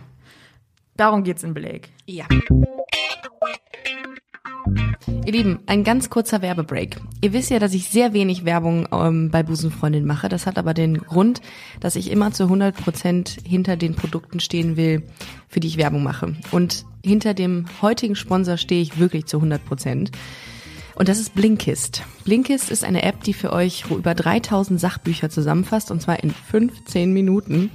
Darum 1.00 1.24
geht's 1.24 1.44
in 1.44 1.54
Blake. 1.54 1.88
Ja. 2.08 2.26
Ihr 5.26 5.32
Lieben, 5.32 5.60
ein 5.66 5.86
ganz 5.86 6.10
kurzer 6.10 6.42
Werbebreak. 6.42 6.98
Ihr 7.22 7.32
wisst 7.32 7.52
ja, 7.52 7.60
dass 7.60 7.74
ich 7.74 7.88
sehr 7.88 8.12
wenig 8.12 8.44
Werbung 8.44 8.86
ähm, 8.92 9.32
bei 9.32 9.42
Busenfreundin 9.42 10.06
mache. 10.06 10.28
Das 10.28 10.46
hat 10.46 10.58
aber 10.58 10.74
den 10.74 10.98
Grund, 10.98 11.40
dass 11.80 11.96
ich 11.96 12.12
immer 12.12 12.34
zu 12.34 12.44
100 12.44 12.76
Prozent 12.76 13.38
hinter 13.46 13.78
den 13.78 13.96
Produkten 13.96 14.42
stehen 14.42 14.76
will, 14.76 15.04
für 15.48 15.62
die 15.62 15.70
ich 15.70 15.78
Werbung 15.78 16.04
mache. 16.04 16.36
Und 16.52 16.84
hinter 17.02 17.34
dem 17.34 17.68
heutigen 17.82 18.18
Sponsor 18.18 18.58
stehe 18.58 18.82
ich 18.82 19.00
wirklich 19.00 19.26
zu 19.26 19.38
100 19.38 19.64
Prozent. 19.64 20.12
Und 20.96 21.08
das 21.08 21.18
ist 21.18 21.34
Blinkist. 21.34 22.04
Blinkist 22.26 22.70
ist 22.70 22.84
eine 22.84 23.04
App, 23.04 23.24
die 23.24 23.34
für 23.34 23.54
euch 23.54 23.90
über 23.90 24.14
3000 24.14 24.78
Sachbücher 24.78 25.30
zusammenfasst, 25.30 25.92
und 25.92 26.02
zwar 26.02 26.22
in 26.22 26.32
15 26.32 27.14
Minuten. 27.14 27.72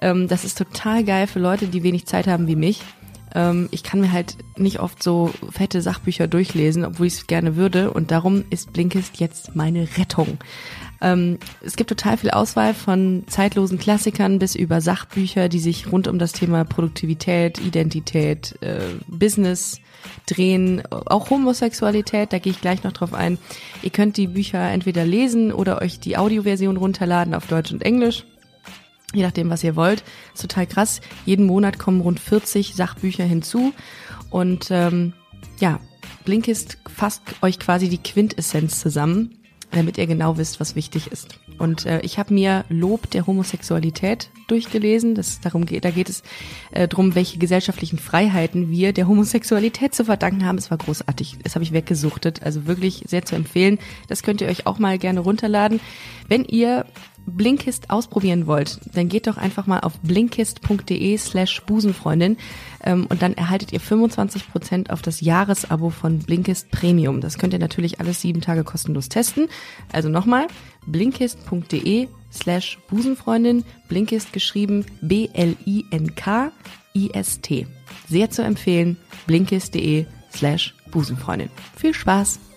Ähm, 0.00 0.28
das 0.28 0.44
ist 0.44 0.58
total 0.58 1.04
geil 1.04 1.26
für 1.26 1.38
Leute, 1.38 1.66
die 1.66 1.82
wenig 1.82 2.06
Zeit 2.06 2.26
haben 2.26 2.46
wie 2.46 2.56
mich. 2.56 2.82
Ähm, 3.34 3.68
ich 3.70 3.82
kann 3.82 4.00
mir 4.00 4.12
halt 4.12 4.36
nicht 4.56 4.80
oft 4.80 5.02
so 5.02 5.30
fette 5.50 5.82
Sachbücher 5.82 6.28
durchlesen, 6.28 6.84
obwohl 6.84 7.06
ich 7.06 7.14
es 7.14 7.26
gerne 7.26 7.56
würde. 7.56 7.90
Und 7.90 8.10
darum 8.10 8.44
ist 8.50 8.72
Blinkist 8.72 9.20
jetzt 9.20 9.54
meine 9.54 9.88
Rettung. 9.98 10.38
Ähm, 11.00 11.38
es 11.60 11.76
gibt 11.76 11.90
total 11.90 12.16
viel 12.16 12.30
Auswahl 12.30 12.74
von 12.74 13.24
zeitlosen 13.28 13.78
Klassikern 13.78 14.38
bis 14.38 14.54
über 14.54 14.80
Sachbücher, 14.80 15.48
die 15.48 15.60
sich 15.60 15.92
rund 15.92 16.08
um 16.08 16.18
das 16.18 16.32
Thema 16.32 16.64
Produktivität, 16.64 17.58
Identität, 17.60 18.56
äh, 18.62 18.80
Business 19.06 19.80
drehen, 20.26 20.82
auch 20.90 21.30
Homosexualität, 21.30 22.32
da 22.32 22.38
gehe 22.38 22.52
ich 22.52 22.60
gleich 22.60 22.82
noch 22.84 22.92
drauf 22.92 23.14
ein. 23.14 23.38
Ihr 23.82 23.90
könnt 23.90 24.16
die 24.16 24.28
Bücher 24.28 24.70
entweder 24.70 25.04
lesen 25.04 25.52
oder 25.52 25.82
euch 25.82 26.00
die 26.00 26.16
Audioversion 26.16 26.76
runterladen 26.76 27.34
auf 27.34 27.46
Deutsch 27.46 27.72
und 27.72 27.82
Englisch. 27.82 28.24
Je 29.14 29.22
nachdem, 29.22 29.48
was 29.50 29.64
ihr 29.64 29.76
wollt. 29.76 30.04
Ist 30.34 30.42
total 30.42 30.66
krass. 30.66 31.00
Jeden 31.24 31.46
Monat 31.46 31.78
kommen 31.78 32.00
rund 32.00 32.20
40 32.20 32.74
Sachbücher 32.74 33.24
hinzu. 33.24 33.72
Und 34.30 34.68
ähm, 34.70 35.14
ja, 35.58 35.80
Blinkist 36.24 36.78
fasst 36.94 37.22
euch 37.40 37.58
quasi 37.58 37.88
die 37.88 38.02
Quintessenz 38.02 38.80
zusammen 38.80 39.38
damit 39.70 39.98
ihr 39.98 40.06
genau 40.06 40.38
wisst, 40.38 40.60
was 40.60 40.74
wichtig 40.74 41.12
ist. 41.12 41.38
Und 41.58 41.84
äh, 41.84 42.00
ich 42.00 42.18
habe 42.18 42.32
mir 42.32 42.64
Lob 42.68 43.10
der 43.10 43.26
Homosexualität 43.26 44.30
durchgelesen. 44.46 45.14
Das 45.14 45.40
darum 45.40 45.66
geht, 45.66 45.84
da 45.84 45.90
geht 45.90 46.08
es 46.08 46.22
äh, 46.70 46.88
darum, 46.88 47.14
welche 47.14 47.38
gesellschaftlichen 47.38 47.98
Freiheiten 47.98 48.70
wir 48.70 48.92
der 48.92 49.08
Homosexualität 49.08 49.94
zu 49.94 50.04
verdanken 50.04 50.46
haben. 50.46 50.58
Es 50.58 50.70
war 50.70 50.78
großartig. 50.78 51.38
Das 51.42 51.54
habe 51.54 51.64
ich 51.64 51.72
weggesuchtet. 51.72 52.42
Also 52.42 52.66
wirklich 52.66 53.04
sehr 53.06 53.24
zu 53.24 53.34
empfehlen. 53.34 53.78
Das 54.06 54.22
könnt 54.22 54.40
ihr 54.40 54.48
euch 54.48 54.66
auch 54.66 54.78
mal 54.78 54.98
gerne 54.98 55.20
runterladen. 55.20 55.80
Wenn 56.28 56.44
ihr 56.44 56.86
Blinkist 57.36 57.90
ausprobieren 57.90 58.46
wollt, 58.46 58.80
dann 58.94 59.08
geht 59.08 59.26
doch 59.26 59.36
einfach 59.36 59.66
mal 59.66 59.80
auf 59.80 59.98
blinkist.de 60.00 61.16
slash 61.18 61.62
Busenfreundin 61.62 62.36
ähm, 62.82 63.06
und 63.08 63.22
dann 63.22 63.34
erhaltet 63.34 63.72
ihr 63.72 63.80
25% 63.80 64.90
auf 64.90 65.02
das 65.02 65.20
Jahresabo 65.20 65.90
von 65.90 66.20
Blinkist 66.20 66.70
Premium. 66.70 67.20
Das 67.20 67.38
könnt 67.38 67.52
ihr 67.52 67.58
natürlich 67.58 68.00
alles 68.00 68.20
sieben 68.20 68.40
Tage 68.40 68.64
kostenlos 68.64 69.08
testen. 69.08 69.48
Also 69.92 70.08
nochmal, 70.08 70.46
blinkist.de 70.86 72.08
slash 72.32 72.78
Busenfreundin, 72.88 73.64
Blinkist 73.88 74.32
geschrieben 74.32 74.86
B-L-I-N-K-I-S-T. 75.00 75.66
Sehr 78.08 78.30
zu 78.30 78.42
empfehlen, 78.42 78.96
blinkist.de 79.26 80.06
slash 80.32 80.74
Busenfreundin. 80.90 81.50
Viel 81.76 81.94
Spaß! 81.94 82.47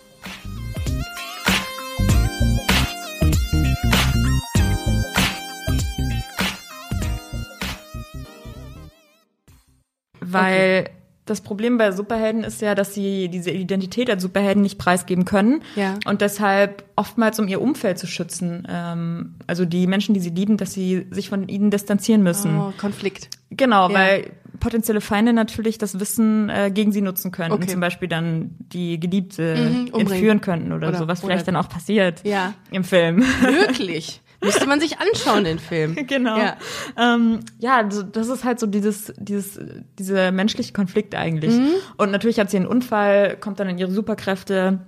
Weil 10.33 10.81
okay. 10.81 10.91
das 11.25 11.41
Problem 11.41 11.77
bei 11.77 11.91
Superhelden 11.91 12.43
ist 12.43 12.61
ja, 12.61 12.75
dass 12.75 12.93
sie 12.93 13.29
diese 13.29 13.51
Identität 13.51 14.09
als 14.09 14.21
Superhelden 14.21 14.61
nicht 14.61 14.77
preisgeben 14.77 15.25
können. 15.25 15.61
Ja. 15.75 15.95
Und 16.05 16.21
deshalb 16.21 16.83
oftmals, 16.95 17.39
um 17.39 17.47
ihr 17.47 17.61
Umfeld 17.61 17.97
zu 17.99 18.07
schützen, 18.07 18.67
ähm, 18.69 19.35
also 19.47 19.65
die 19.65 19.87
Menschen, 19.87 20.13
die 20.13 20.21
sie 20.21 20.29
lieben, 20.29 20.57
dass 20.57 20.73
sie 20.73 21.07
sich 21.11 21.29
von 21.29 21.47
ihnen 21.47 21.71
distanzieren 21.71 22.23
müssen. 22.23 22.57
Oh, 22.59 22.73
Konflikt. 22.77 23.29
Genau, 23.49 23.89
ja. 23.89 23.95
weil 23.95 24.31
potenzielle 24.59 25.01
Feinde 25.01 25.33
natürlich 25.33 25.77
das 25.77 25.99
Wissen 25.99 26.49
äh, 26.49 26.71
gegen 26.73 26.93
sie 26.93 27.01
nutzen 27.01 27.31
könnten. 27.31 27.53
Okay. 27.53 27.67
Zum 27.67 27.81
Beispiel 27.81 28.07
dann 28.07 28.51
die 28.59 28.99
Geliebte 28.99 29.55
mhm, 29.55 29.99
entführen 29.99 30.39
könnten 30.39 30.71
oder, 30.71 30.89
oder 30.89 30.97
so, 30.97 31.07
was 31.07 31.19
vielleicht 31.21 31.47
dann 31.47 31.57
auch 31.57 31.67
passiert 31.67 32.25
ja. 32.25 32.53
im 32.71 32.85
Film. 32.85 33.21
Wirklich? 33.41 34.21
Müsste 34.43 34.65
man 34.67 34.79
sich 34.79 34.97
anschauen, 34.99 35.43
den 35.43 35.59
Film. 35.59 35.95
genau. 36.07 36.37
Ja, 36.37 36.57
ähm, 36.97 37.41
ja 37.59 37.83
das 37.83 38.27
ist 38.27 38.43
halt 38.43 38.59
so 38.59 38.67
dieses, 38.67 39.13
dieses, 39.17 39.59
dieser 39.99 40.31
menschliche 40.31 40.73
Konflikt 40.73 41.15
eigentlich. 41.15 41.53
Mhm. 41.53 41.73
Und 41.97 42.11
natürlich 42.11 42.39
hat 42.39 42.49
sie 42.49 42.57
einen 42.57 42.67
Unfall, 42.67 43.37
kommt 43.37 43.59
dann 43.59 43.69
in 43.69 43.77
ihre 43.77 43.91
Superkräfte. 43.91 44.79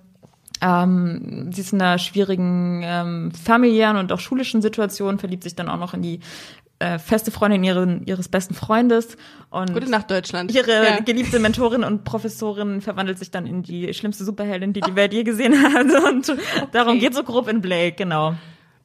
Ähm, 0.61 1.51
sie 1.51 1.61
ist 1.61 1.73
in 1.73 1.81
einer 1.81 1.99
schwierigen 1.99 2.81
ähm, 2.83 3.31
familiären 3.31 3.97
und 3.97 4.11
auch 4.11 4.19
schulischen 4.19 4.61
Situation, 4.61 5.19
verliebt 5.19 5.43
sich 5.43 5.55
dann 5.55 5.69
auch 5.69 5.77
noch 5.77 5.93
in 5.93 6.01
die 6.01 6.19
äh, 6.79 6.99
feste 6.99 7.31
Freundin 7.31 7.63
ihren, 7.63 8.05
ihres 8.05 8.29
besten 8.29 8.55
Freundes. 8.55 9.17
Und 9.49 9.73
Gute 9.73 9.89
Nacht, 9.89 10.09
Deutschland. 10.09 10.53
Ihre 10.53 10.83
ja. 10.83 10.99
geliebte 10.99 11.39
Mentorin 11.39 11.83
und 11.83 12.03
Professorin 12.03 12.81
verwandelt 12.81 13.19
sich 13.19 13.31
dann 13.31 13.45
in 13.45 13.63
die 13.63 13.93
schlimmste 13.93 14.25
Superheldin, 14.25 14.73
die 14.73 14.81
die 14.81 14.95
Welt 14.95 15.13
je 15.13 15.23
gesehen 15.23 15.61
hat. 15.61 15.85
Und 15.85 16.29
okay. 16.29 16.41
darum 16.71 16.99
geht 16.99 17.13
so 17.13 17.23
grob 17.23 17.47
in 17.47 17.61
Blake, 17.61 17.95
genau. 17.95 18.35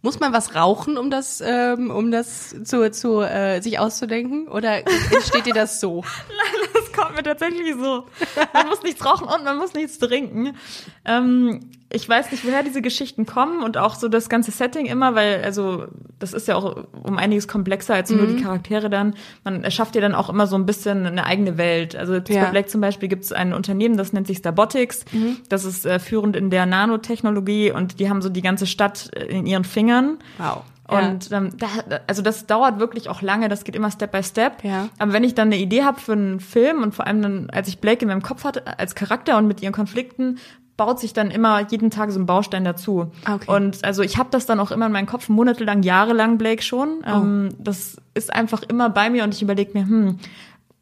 Muss 0.01 0.21
man 0.21 0.33
was 0.33 0.55
rauchen, 0.55 0.97
um 0.97 1.11
das, 1.11 1.43
ähm, 1.45 1.91
um 1.91 2.13
das 2.13 2.55
zu, 2.63 2.91
zu 2.93 3.21
äh, 3.21 3.61
sich 3.61 3.81
auszudenken? 3.81 4.47
Oder 4.47 4.87
entsteht 4.87 5.47
dir 5.47 5.55
das 5.55 5.81
so? 5.81 6.05
Nein, 6.29 6.69
das 6.73 6.93
kommt 6.93 7.17
mir 7.17 7.25
tatsächlich 7.25 7.75
so. 7.75 8.07
Man 8.53 8.69
muss 8.69 8.83
nichts 8.83 9.05
rauchen 9.05 9.27
und 9.27 9.45
man 9.45 9.59
muss 9.59 9.75
nichts 9.75 9.99
trinken. 9.99 10.57
Ähm, 11.05 11.73
ich 11.91 12.07
weiß 12.07 12.31
nicht, 12.31 12.45
woher 12.45 12.63
diese 12.63 12.83
Geschichten 12.83 13.25
kommen 13.25 13.63
und 13.63 13.79
auch 13.79 13.95
so 13.95 14.09
das 14.09 14.29
ganze 14.29 14.51
Setting 14.51 14.87
immer, 14.87 15.15
weil, 15.15 15.43
also, 15.43 15.87
das 16.19 16.35
ist 16.35 16.47
ja 16.47 16.57
auch 16.57 16.85
um 17.03 17.17
einiges 17.17 17.49
komplexer 17.49 17.95
als 17.95 18.11
nur 18.11 18.27
die 18.27 18.35
mhm. 18.35 18.43
Charaktere 18.43 18.91
dann. 18.91 19.15
Man 19.45 19.65
erschafft 19.65 19.95
ja 19.95 20.03
dann 20.03 20.15
auch 20.15 20.29
immer 20.29 20.47
so 20.47 20.57
ein 20.57 20.67
bisschen 20.67 21.07
eine 21.07 21.25
eigene 21.25 21.57
Welt. 21.57 21.97
Also 21.97 22.15
ja. 22.17 22.45
bei 22.45 22.51
Black 22.51 22.69
zum 22.69 22.81
Beispiel 22.81 23.09
gibt 23.09 23.25
es 23.25 23.33
ein 23.33 23.55
Unternehmen, 23.55 23.97
das 23.97 24.13
nennt 24.13 24.27
sich 24.27 24.39
Starbotics. 24.39 25.07
Mhm. 25.13 25.39
Das 25.49 25.65
ist 25.65 25.87
äh, 25.87 25.99
führend 25.99 26.37
in 26.37 26.51
der 26.51 26.67
Nanotechnologie 26.67 27.73
und 27.73 28.01
die 28.01 28.11
haben 28.11 28.21
so 28.21 28.29
die 28.29 28.43
ganze 28.43 28.67
Stadt 28.67 29.11
äh, 29.15 29.25
in 29.27 29.47
ihren 29.47 29.65
Fingern. 29.65 30.19
Wow. 30.37 30.65
Und 30.89 31.31
ähm, 31.33 31.51
da, 31.59 31.67
also 32.07 32.23
das 32.23 32.47
dauert 32.47 32.79
wirklich 32.79 33.11
auch 33.11 33.21
lange, 33.21 33.51
das 33.51 33.65
geht 33.65 33.77
immer 33.77 33.91
Step 33.91 34.11
by 34.11 34.23
Step. 34.23 34.65
Ja. 34.65 34.89
Aber 34.99 35.13
wenn 35.13 35.23
ich 35.23 35.35
dann 35.35 35.49
eine 35.49 35.59
Idee 35.59 35.85
habe 35.85 36.01
für 36.01 36.13
einen 36.13 36.41
Film 36.41 36.83
und 36.83 36.95
vor 36.95 37.07
allem 37.07 37.21
dann, 37.21 37.51
als 37.51 37.69
ich 37.69 37.79
Blake 37.79 38.01
in 38.01 38.09
meinem 38.09 38.23
Kopf 38.23 38.45
hatte 38.45 38.79
als 38.79 38.95
Charakter 38.95 39.37
und 39.37 39.47
mit 39.47 39.61
ihren 39.61 39.75
Konflikten, 39.75 40.39
baut 40.79 41.01
sich 41.01 41.13
dann 41.13 41.31
immer 41.31 41.67
jeden 41.71 41.91
Tag 41.91 42.11
so 42.13 42.19
ein 42.19 42.25
Baustein 42.25 42.65
dazu. 42.65 43.11
Ah, 43.25 43.35
okay. 43.35 43.51
Und 43.51 43.85
also 43.85 44.03
ich 44.03 44.17
habe 44.17 44.31
das 44.31 44.47
dann 44.47 44.61
auch 44.61 44.71
immer 44.71 44.87
in 44.87 44.93
meinem 44.93 45.07
Kopf, 45.07 45.29
monatelang, 45.29 45.83
jahrelang 45.83 46.39
Blake 46.39 46.63
schon. 46.63 47.01
Oh. 47.05 47.17
Ähm, 47.17 47.51
das 47.59 47.99
ist 48.15 48.33
einfach 48.33 48.63
immer 48.63 48.89
bei 48.89 49.11
mir 49.11 49.25
und 49.25 49.35
ich 49.35 49.43
überlege 49.43 49.73
mir, 49.75 49.87
hm, 49.87 50.19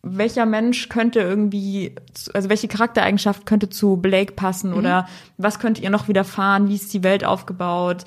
welcher 0.03 0.47
Mensch 0.47 0.89
könnte 0.89 1.21
irgendwie, 1.21 1.95
also 2.35 2.49
welche 2.49 2.69
Charaktereigenschaft 2.69 3.47
könnte 3.47 3.71
zu 3.71 3.97
Blake 3.97 4.35
passen 4.35 4.71
mhm. 4.71 4.77
oder 4.77 5.09
was 5.39 5.59
könnte 5.59 5.83
ihr 5.83 5.91
noch 5.91 6.09
widerfahren, 6.09 6.69
wie 6.69 6.77
ist 6.77 6.93
die 6.93 7.03
Welt 7.03 7.25
aufgebaut, 7.25 8.05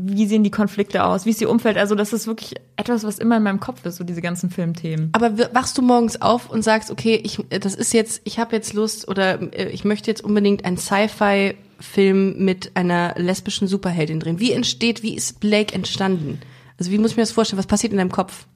wie 0.00 0.26
sehen 0.26 0.44
die 0.44 0.50
Konflikte 0.50 1.04
aus, 1.04 1.26
wie 1.26 1.30
ist 1.30 1.40
ihr 1.40 1.50
Umfeld. 1.50 1.76
Also 1.76 1.94
das 1.94 2.12
ist 2.12 2.26
wirklich 2.26 2.54
etwas, 2.76 3.04
was 3.04 3.18
immer 3.18 3.36
in 3.36 3.42
meinem 3.42 3.60
Kopf 3.60 3.84
ist, 3.84 3.96
so 3.96 4.04
diese 4.04 4.22
ganzen 4.22 4.50
Filmthemen. 4.50 5.10
Aber 5.12 5.38
wachst 5.52 5.76
du 5.78 5.82
morgens 5.82 6.20
auf 6.20 6.50
und 6.50 6.62
sagst, 6.62 6.90
okay, 6.90 7.20
ich, 7.22 7.38
das 7.48 7.74
ist 7.74 7.92
jetzt, 7.92 8.20
ich 8.24 8.38
habe 8.38 8.54
jetzt 8.56 8.72
Lust 8.74 9.08
oder 9.08 9.40
äh, 9.52 9.70
ich 9.70 9.84
möchte 9.84 10.10
jetzt 10.10 10.22
unbedingt 10.24 10.64
ein 10.64 10.76
Sci-Fi 10.76 11.54
Film 11.80 12.44
mit 12.44 12.72
einer 12.74 13.14
lesbischen 13.16 13.68
Superheldin 13.68 14.20
drehen. 14.20 14.40
Wie 14.40 14.52
entsteht, 14.52 15.02
wie 15.02 15.14
ist 15.14 15.40
Blake 15.40 15.74
entstanden? 15.74 16.40
Also 16.78 16.90
wie 16.90 16.98
muss 16.98 17.12
ich 17.12 17.16
mir 17.16 17.22
das 17.22 17.32
vorstellen? 17.32 17.58
Was 17.58 17.66
passiert 17.66 17.92
in 17.92 17.98
deinem 17.98 18.10
Kopf? 18.10 18.46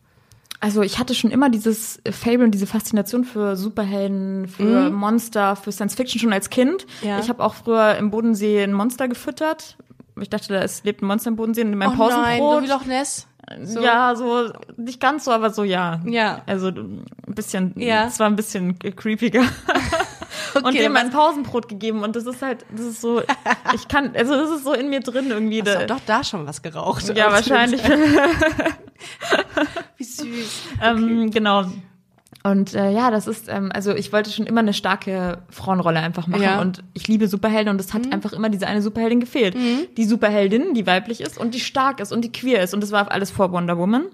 Also 0.60 0.82
ich 0.82 1.00
hatte 1.00 1.14
schon 1.14 1.32
immer 1.32 1.50
dieses 1.50 2.00
Fable 2.08 2.44
und 2.44 2.52
diese 2.52 2.68
Faszination 2.68 3.24
für 3.24 3.56
Superhelden, 3.56 4.46
für 4.46 4.90
mhm. 4.90 4.94
Monster, 4.94 5.56
für 5.56 5.72
Science 5.72 5.96
Fiction 5.96 6.20
schon 6.20 6.32
als 6.32 6.50
Kind. 6.50 6.86
Ja. 7.02 7.18
Ich 7.18 7.28
habe 7.28 7.42
auch 7.42 7.54
früher 7.54 7.96
im 7.96 8.12
Bodensee 8.12 8.62
ein 8.62 8.72
Monster 8.72 9.08
gefüttert, 9.08 9.76
ich 10.20 10.30
dachte, 10.30 10.54
es 10.56 10.84
lebt 10.84 11.02
ein 11.02 11.06
Monster 11.06 11.30
im 11.30 11.36
Bodensee 11.36 11.62
und 11.62 11.72
in 11.72 11.78
meinem 11.78 11.92
oh 11.92 11.96
Pausenbrot. 11.96 12.26
Nein, 12.26 12.40
so 12.40 12.62
wie 12.62 12.66
Loch 12.68 12.84
Ness. 12.84 13.26
So. 13.62 13.80
Ja, 13.80 14.14
so 14.14 14.50
nicht 14.76 15.00
ganz 15.00 15.24
so, 15.24 15.32
aber 15.32 15.50
so 15.50 15.64
ja. 15.64 16.00
Ja. 16.04 16.42
Also 16.46 16.68
ein 16.68 17.04
bisschen, 17.26 17.74
ja. 17.76 18.06
es 18.06 18.18
war 18.20 18.26
ein 18.26 18.36
bisschen 18.36 18.78
creepiger. 18.78 19.42
okay, 20.54 20.64
und 20.64 20.74
dem 20.74 20.96
ein 20.96 21.10
Pausenbrot 21.10 21.68
gegeben 21.68 22.02
und 22.02 22.14
das 22.16 22.24
ist 22.26 22.40
halt, 22.40 22.64
das 22.70 22.86
ist 22.86 23.00
so, 23.00 23.20
ich 23.74 23.88
kann, 23.88 24.14
also 24.16 24.34
das 24.34 24.50
ist 24.50 24.64
so 24.64 24.72
in 24.72 24.90
mir 24.90 25.00
drin 25.00 25.30
irgendwie. 25.30 25.62
Hast 25.62 25.82
du 25.82 25.86
doch 25.86 26.00
da 26.06 26.22
schon 26.24 26.46
was 26.46 26.62
geraucht. 26.62 27.14
Ja, 27.16 27.32
wahrscheinlich. 27.32 27.82
wie 29.96 30.04
süß. 30.04 30.62
Ähm, 30.80 30.96
okay. 30.96 31.12
Ähm, 31.12 31.30
genau. 31.30 31.64
Und 32.44 32.74
äh, 32.74 32.90
ja, 32.90 33.10
das 33.10 33.26
ist, 33.26 33.48
ähm, 33.48 33.70
also 33.72 33.94
ich 33.94 34.12
wollte 34.12 34.30
schon 34.30 34.46
immer 34.46 34.60
eine 34.60 34.72
starke 34.72 35.38
Frauenrolle 35.48 36.00
einfach 36.00 36.26
machen. 36.26 36.42
Ja. 36.42 36.60
Und 36.60 36.82
ich 36.92 37.06
liebe 37.06 37.28
Superhelden 37.28 37.72
und 37.72 37.80
es 37.80 37.94
hat 37.94 38.06
mhm. 38.06 38.12
einfach 38.12 38.32
immer 38.32 38.48
diese 38.48 38.66
eine 38.66 38.82
Superheldin 38.82 39.20
gefehlt. 39.20 39.54
Mhm. 39.54 39.86
Die 39.96 40.04
Superheldin, 40.04 40.74
die 40.74 40.86
weiblich 40.86 41.20
ist 41.20 41.38
und 41.38 41.54
die 41.54 41.60
stark 41.60 42.00
ist 42.00 42.12
und 42.12 42.22
die 42.22 42.32
queer 42.32 42.62
ist. 42.62 42.74
Und 42.74 42.82
das 42.82 42.90
war 42.90 43.10
alles 43.12 43.30
vor 43.30 43.52
Wonder 43.52 43.78
Woman. 43.78 44.06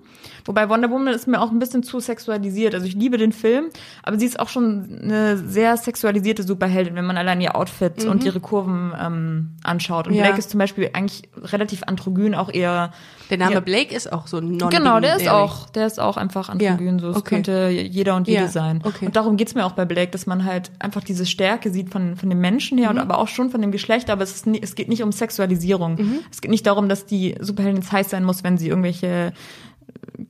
Wobei 0.44 0.68
Wonder 0.68 0.90
Woman 0.90 1.12
ist 1.12 1.26
mir 1.26 1.40
auch 1.40 1.50
ein 1.50 1.58
bisschen 1.58 1.82
zu 1.82 2.00
sexualisiert. 2.00 2.74
Also 2.74 2.86
ich 2.86 2.94
liebe 2.94 3.18
den 3.18 3.32
Film, 3.32 3.66
aber 4.02 4.18
sie 4.18 4.26
ist 4.26 4.40
auch 4.40 4.48
schon 4.48 4.98
eine 5.02 5.36
sehr 5.36 5.76
sexualisierte 5.76 6.42
Superheldin, 6.42 6.94
wenn 6.94 7.04
man 7.04 7.16
allein 7.16 7.40
ihr 7.40 7.54
Outfit 7.54 8.04
mhm. 8.04 8.10
und 8.10 8.24
ihre 8.24 8.40
Kurven 8.40 8.92
ähm, 8.98 9.50
anschaut. 9.62 10.08
Und 10.08 10.14
ja. 10.14 10.22
Blake 10.24 10.38
ist 10.38 10.50
zum 10.50 10.58
Beispiel 10.58 10.90
eigentlich 10.92 11.28
relativ 11.36 11.82
androgyn, 11.82 12.34
auch 12.34 12.52
eher. 12.52 12.92
Der 13.30 13.36
Name 13.36 13.54
ja, 13.54 13.60
Blake 13.60 13.94
ist 13.94 14.10
auch 14.10 14.26
so 14.26 14.40
non 14.40 14.70
Genau, 14.70 15.00
der 15.00 15.16
ist 15.16 15.28
auch, 15.28 15.68
der 15.68 15.86
ist 15.86 16.00
auch 16.00 16.16
einfach 16.16 16.48
androgyn. 16.48 16.98
Ja. 16.98 17.02
So, 17.02 17.10
es 17.10 17.16
okay. 17.16 17.34
könnte 17.34 17.68
jeder 17.68 18.16
und 18.16 18.26
jede 18.26 18.42
ja. 18.42 18.48
sein. 18.48 18.80
Okay. 18.82 19.06
Und 19.06 19.16
darum 19.16 19.36
geht's 19.36 19.54
mir 19.54 19.66
auch 19.66 19.72
bei 19.72 19.84
Blake, 19.84 20.10
dass 20.10 20.26
man 20.26 20.44
halt 20.44 20.70
einfach 20.78 21.04
diese 21.04 21.26
Stärke 21.26 21.70
sieht 21.70 21.90
von, 21.90 22.16
von 22.16 22.30
dem 22.30 22.40
Menschen 22.40 22.78
her 22.78 22.90
mhm. 22.90 22.96
und 22.96 23.02
aber 23.02 23.18
auch 23.18 23.28
schon 23.28 23.50
von 23.50 23.60
dem 23.60 23.70
Geschlecht, 23.70 24.08
aber 24.08 24.22
es, 24.22 24.34
ist 24.34 24.46
nie, 24.46 24.60
es 24.62 24.74
geht 24.74 24.88
nicht 24.88 25.02
um 25.02 25.12
Sexualisierung. 25.12 25.96
Mhm. 25.96 26.18
Es 26.30 26.40
geht 26.40 26.50
nicht 26.50 26.66
darum, 26.66 26.88
dass 26.88 27.04
die 27.04 27.34
Superheldin 27.40 27.84
heiß 27.90 28.08
sein 28.10 28.24
muss, 28.24 28.44
wenn 28.44 28.56
sie 28.56 28.68
irgendwelche 28.68 29.32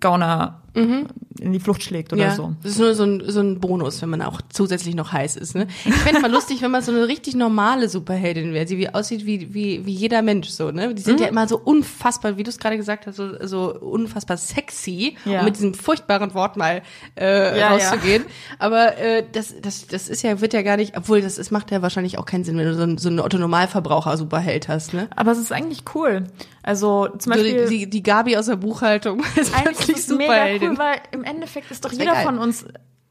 Gauner 0.01 0.62
mhm. 0.79 1.07
in 1.41 1.53
die 1.53 1.61
Flucht 1.61 1.83
schlägt 1.83 2.12
oder 2.12 2.23
ja, 2.23 2.35
so. 2.35 2.55
Das 2.62 2.73
ist 2.73 2.79
nur 2.79 2.95
so 2.95 3.05
ein, 3.05 3.23
so 3.27 3.41
ein 3.41 3.61
Bonus, 3.61 4.01
wenn 4.03 4.11
man 4.11 4.23
auch 4.23 4.41
zusätzlich 4.49 4.95
noch 4.95 5.12
heiß 5.12 5.37
ist. 5.37 5.55
Ne? 5.55 5.67
Ich 5.85 5.95
fände 5.95 6.21
mal 6.21 6.31
lustig, 6.33 6.62
wenn 6.62 6.71
man 6.71 6.83
so 6.83 6.91
eine 6.93 7.07
richtig 7.09 7.35
normale 7.37 7.88
Superheldin 7.88 8.53
wäre, 8.55 8.64
die 8.64 8.79
wie 8.79 8.88
aussieht 8.93 9.25
wie, 9.27 9.53
wie, 9.55 9.85
wie 9.87 9.93
jeder 9.93 10.23
Mensch 10.23 10.49
so. 10.49 10.71
Ne? 10.71 10.95
Die 10.95 11.03
sind 11.03 11.17
Mhm. 11.19 11.23
ja 11.23 11.29
immer 11.29 11.47
so 11.49 11.59
unfassbar, 11.59 12.37
wie 12.37 12.43
du 12.43 12.51
es 12.51 12.59
gerade 12.59 12.77
gesagt 12.77 13.07
hast, 13.07 13.17
so, 13.17 13.31
so 13.47 13.75
unfassbar 13.79 14.37
sexy, 14.37 15.17
Ja. 15.25 15.41
um 15.41 15.45
mit 15.45 15.57
diesem 15.57 15.75
furchtbaren 15.75 16.35
Wort 16.35 16.57
mal 16.57 16.83
äh, 17.19 17.59
Ja, 17.59 17.69
rauszugehen. 17.69 18.25
Aber 18.59 18.97
äh, 18.99 19.25
das, 19.33 19.55
das, 19.62 19.87
das 19.87 20.09
ist 20.09 20.23
ja, 20.23 20.41
wird 20.41 20.53
ja 20.55 20.62
gar 20.62 20.77
nicht, 20.77 20.97
obwohl 20.97 21.21
das, 21.23 21.37
das 21.37 21.51
macht 21.51 21.71
ja 21.71 21.83
wahrscheinlich 21.83 22.19
auch 22.19 22.25
keinen 22.27 22.45
Sinn, 22.45 22.57
wenn 22.57 22.67
du 22.67 22.75
so 22.75 22.83
einen, 22.83 22.99
so 22.99 23.09
einen 23.09 23.21
Otto-Normalverbraucher-Superheld 23.21 24.69
hast. 24.69 24.95
Ne? 24.95 25.09
Aber 25.17 25.33
es 25.33 25.38
ist 25.38 25.53
eigentlich 25.53 25.85
cool. 25.95 26.25
Also 26.62 27.09
zum 27.19 27.21
So 27.21 27.31
Beispiel. 27.31 27.67
die, 27.67 27.79
die, 27.79 27.91
die 27.91 28.03
Gabi 28.03 28.37
aus 28.37 28.47
der 28.47 28.57
Buchhaltung 28.57 29.23
ist 29.37 29.55
Eigentlich 29.57 29.88
ist 29.88 30.11
es 30.11 30.17
mega 30.17 30.25
Superheldin. 30.33 30.68
Cool, 30.73 30.79
weil 30.79 30.97
im 31.13 31.25
Endeffekt 31.25 31.71
ist 31.71 31.85
doch 31.85 31.93
jeder 31.93 32.13
geil. 32.13 32.25
von 32.25 32.39
uns 32.39 32.65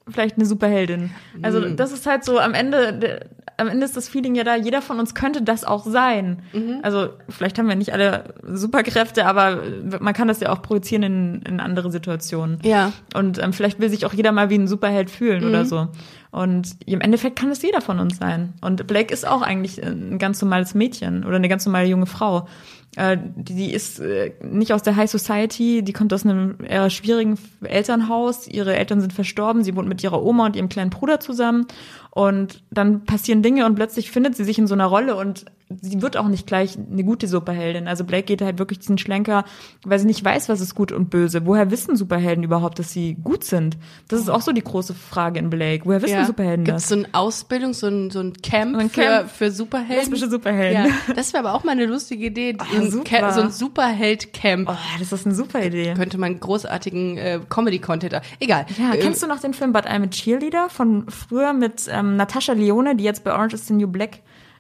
vielleicht 0.10 0.38
eine 0.38 0.46
Superheldin. 0.46 1.12
Also 1.42 1.60
Mhm. 1.60 1.76
das 1.76 1.92
ist 1.92 2.06
halt 2.06 2.24
so 2.24 2.40
am 2.40 2.54
Ende, 2.54 3.28
am 3.58 3.68
Ende 3.68 3.84
ist 3.86 3.98
das 3.98 4.08
Feeling 4.08 4.36
ja 4.36 4.46
da, 4.46 4.56
jeder 4.56 4.82
von 4.82 5.00
uns 5.00 5.14
könnte 5.16 5.42
das 5.42 5.66
auch 5.66 5.86
sein. 5.86 6.44
Mhm. 6.54 6.80
Also 6.84 7.10
vielleicht 7.28 7.60
haben 7.60 7.68
wir 7.68 7.76
nicht 7.76 7.92
alle 7.92 8.34
Superkräfte, 8.48 9.26
aber 9.26 9.60
man 10.00 10.14
kann 10.14 10.30
das 10.30 10.40
ja 10.40 10.50
auch 10.52 10.62
projizieren 10.62 11.04
in, 11.04 11.42
in 11.42 11.60
andere 11.60 11.92
Situationen. 11.92 12.60
Ja. 12.64 12.94
Und 13.16 13.38
ähm, 13.44 13.52
vielleicht 13.52 13.82
will 13.82 13.90
sich 13.90 14.06
auch 14.06 14.14
jeder 14.14 14.32
mal 14.32 14.50
wie 14.50 14.56
ein 14.58 14.68
Superheld 14.68 15.10
fühlen 15.12 15.44
oder 15.44 15.64
Mhm. 15.64 15.68
so. 15.68 15.88
Und 16.32 16.76
im 16.86 17.02
Endeffekt 17.02 17.38
kann 17.40 17.50
es 17.52 17.62
jeder 17.62 17.82
von 17.82 18.00
uns 18.00 18.18
sein. 18.18 18.54
Und 18.62 18.86
Blake 18.88 19.14
ist 19.14 19.28
auch 19.28 19.42
eigentlich 19.42 19.84
ein 19.84 20.20
ganz 20.20 20.42
normales 20.42 20.74
Mädchen 20.74 21.26
oder 21.26 21.36
eine 21.38 21.50
ganz 21.50 21.66
normale 21.66 21.88
junge 21.88 22.06
Frau. 22.06 22.48
Äh, 22.98 23.16
die, 23.36 23.72
ist 23.72 24.00
äh, 24.00 24.32
nicht 24.42 24.74
aus 24.74 24.82
der 24.82 24.96
High 24.96 25.10
Society, 25.10 25.84
die 25.84 25.94
kommt 25.94 26.12
aus 26.14 26.26
einem 26.26 26.58
eher 26.68 26.90
schwierigen 26.90 27.38
Elternhaus. 27.62 28.48
Ihre 28.48 28.76
Eltern 28.76 29.02
sind 29.02 29.14
verstorben, 29.14 29.64
sie 29.64 29.76
wohnt 29.76 29.88
mit 29.88 30.04
ihrer 30.04 30.24
Oma 30.24 30.48
und 30.48 30.56
ihrem 30.56 30.68
kleinen 30.68 30.90
Bruder 30.90 31.20
zusammen. 31.20 31.68
Und 32.10 32.64
dann 32.72 33.04
passieren 33.06 33.44
Dinge 33.44 33.68
und 33.68 33.76
plötzlich 33.76 34.10
findet 34.10 34.36
sie 34.36 34.44
sich 34.44 34.58
in 34.58 34.66
so 34.66 34.74
einer 34.74 34.88
Rolle 34.88 35.16
und 35.16 35.46
sie 35.82 36.02
wird 36.02 36.16
auch 36.18 36.28
nicht 36.28 36.48
gleich 36.48 36.78
eine 36.78 37.04
gute 37.04 37.28
Superheldin. 37.28 37.88
Also 37.88 38.04
Blake 38.06 38.24
geht 38.24 38.42
halt 38.42 38.58
wirklich 38.60 38.80
diesen 38.80 38.98
Schlenker, 38.98 39.44
weil 39.86 40.00
sie 40.00 40.06
nicht 40.06 40.24
weiß, 40.24 40.48
was 40.50 40.62
ist 40.62 40.76
gut 40.76 40.92
und 40.92 41.10
böse. 41.10 41.46
Woher 41.46 41.72
wissen 41.72 41.96
Superhelden 41.96 42.44
überhaupt, 42.44 42.80
dass 42.80 42.92
sie 42.92 43.16
gut 43.24 43.44
sind? 43.44 43.78
Das 44.08 44.20
ist 44.22 44.30
auch 44.30 44.42
so 44.42 44.52
die 44.54 44.64
große 44.64 44.94
Frage 44.94 45.40
in 45.40 45.50
Blake. 45.50 45.86
Woher 45.86 46.02
wissen 46.02 46.26
Superhelden 46.26 46.64
Gibt 46.66 46.76
das? 46.76 46.84
es 46.84 46.90
so 46.90 46.96
eine 46.96 47.08
Ausbildung, 47.14 47.74
so 47.74 47.88
ein, 47.88 48.10
so 48.12 48.20
ein 48.22 48.34
Camp, 48.42 48.76
So 48.76 48.80
ein 48.80 48.90
für, 48.90 49.02
Camp. 49.02 49.30
für 49.30 49.52
Superhelden? 49.52 49.96
Lesbische 49.98 50.30
Superhelden. 50.30 50.86
Ja, 50.86 51.14
das 51.16 51.34
wäre 51.34 51.46
aber 51.46 51.54
auch 51.58 51.64
mal 51.64 51.72
eine 51.74 51.86
lustige 51.86 52.26
Idee. 52.28 52.56
so, 52.72 52.78
ein 52.78 52.92
super. 52.92 53.20
Ca- 53.20 53.32
so 53.34 53.42
ein 53.42 53.52
Superheld-Camp. 53.52 54.70
Oh, 54.70 54.76
das 55.00 55.12
ist 55.12 55.26
eine 55.26 55.36
super 55.36 55.64
Idee. 55.66 55.94
Könnte 55.96 56.18
man 56.18 56.40
großartigen 56.40 57.18
äh, 57.18 57.40
Comedy-Content. 57.50 58.22
Egal. 58.40 58.66
Ja, 58.78 58.94
Ähm, 58.94 59.00
kennst 59.02 59.22
du 59.24 59.28
noch 59.28 59.40
den 59.40 59.54
Film 59.54 59.74
But 59.74 59.86
I'm 59.86 60.04
a 60.04 60.08
Cheerleader 60.08 60.70
von 60.70 61.10
früher 61.10 61.54
mit 61.54 61.88
ähm, 61.92 62.16
Natascha 62.16 62.54
Leone, 62.54 62.96
die 62.96 63.04
jetzt 63.04 63.24
bei 63.24 63.32
Orange 63.34 63.54
is 63.56 63.68
the 63.68 63.74
New 63.74 63.88
Black 63.88 64.20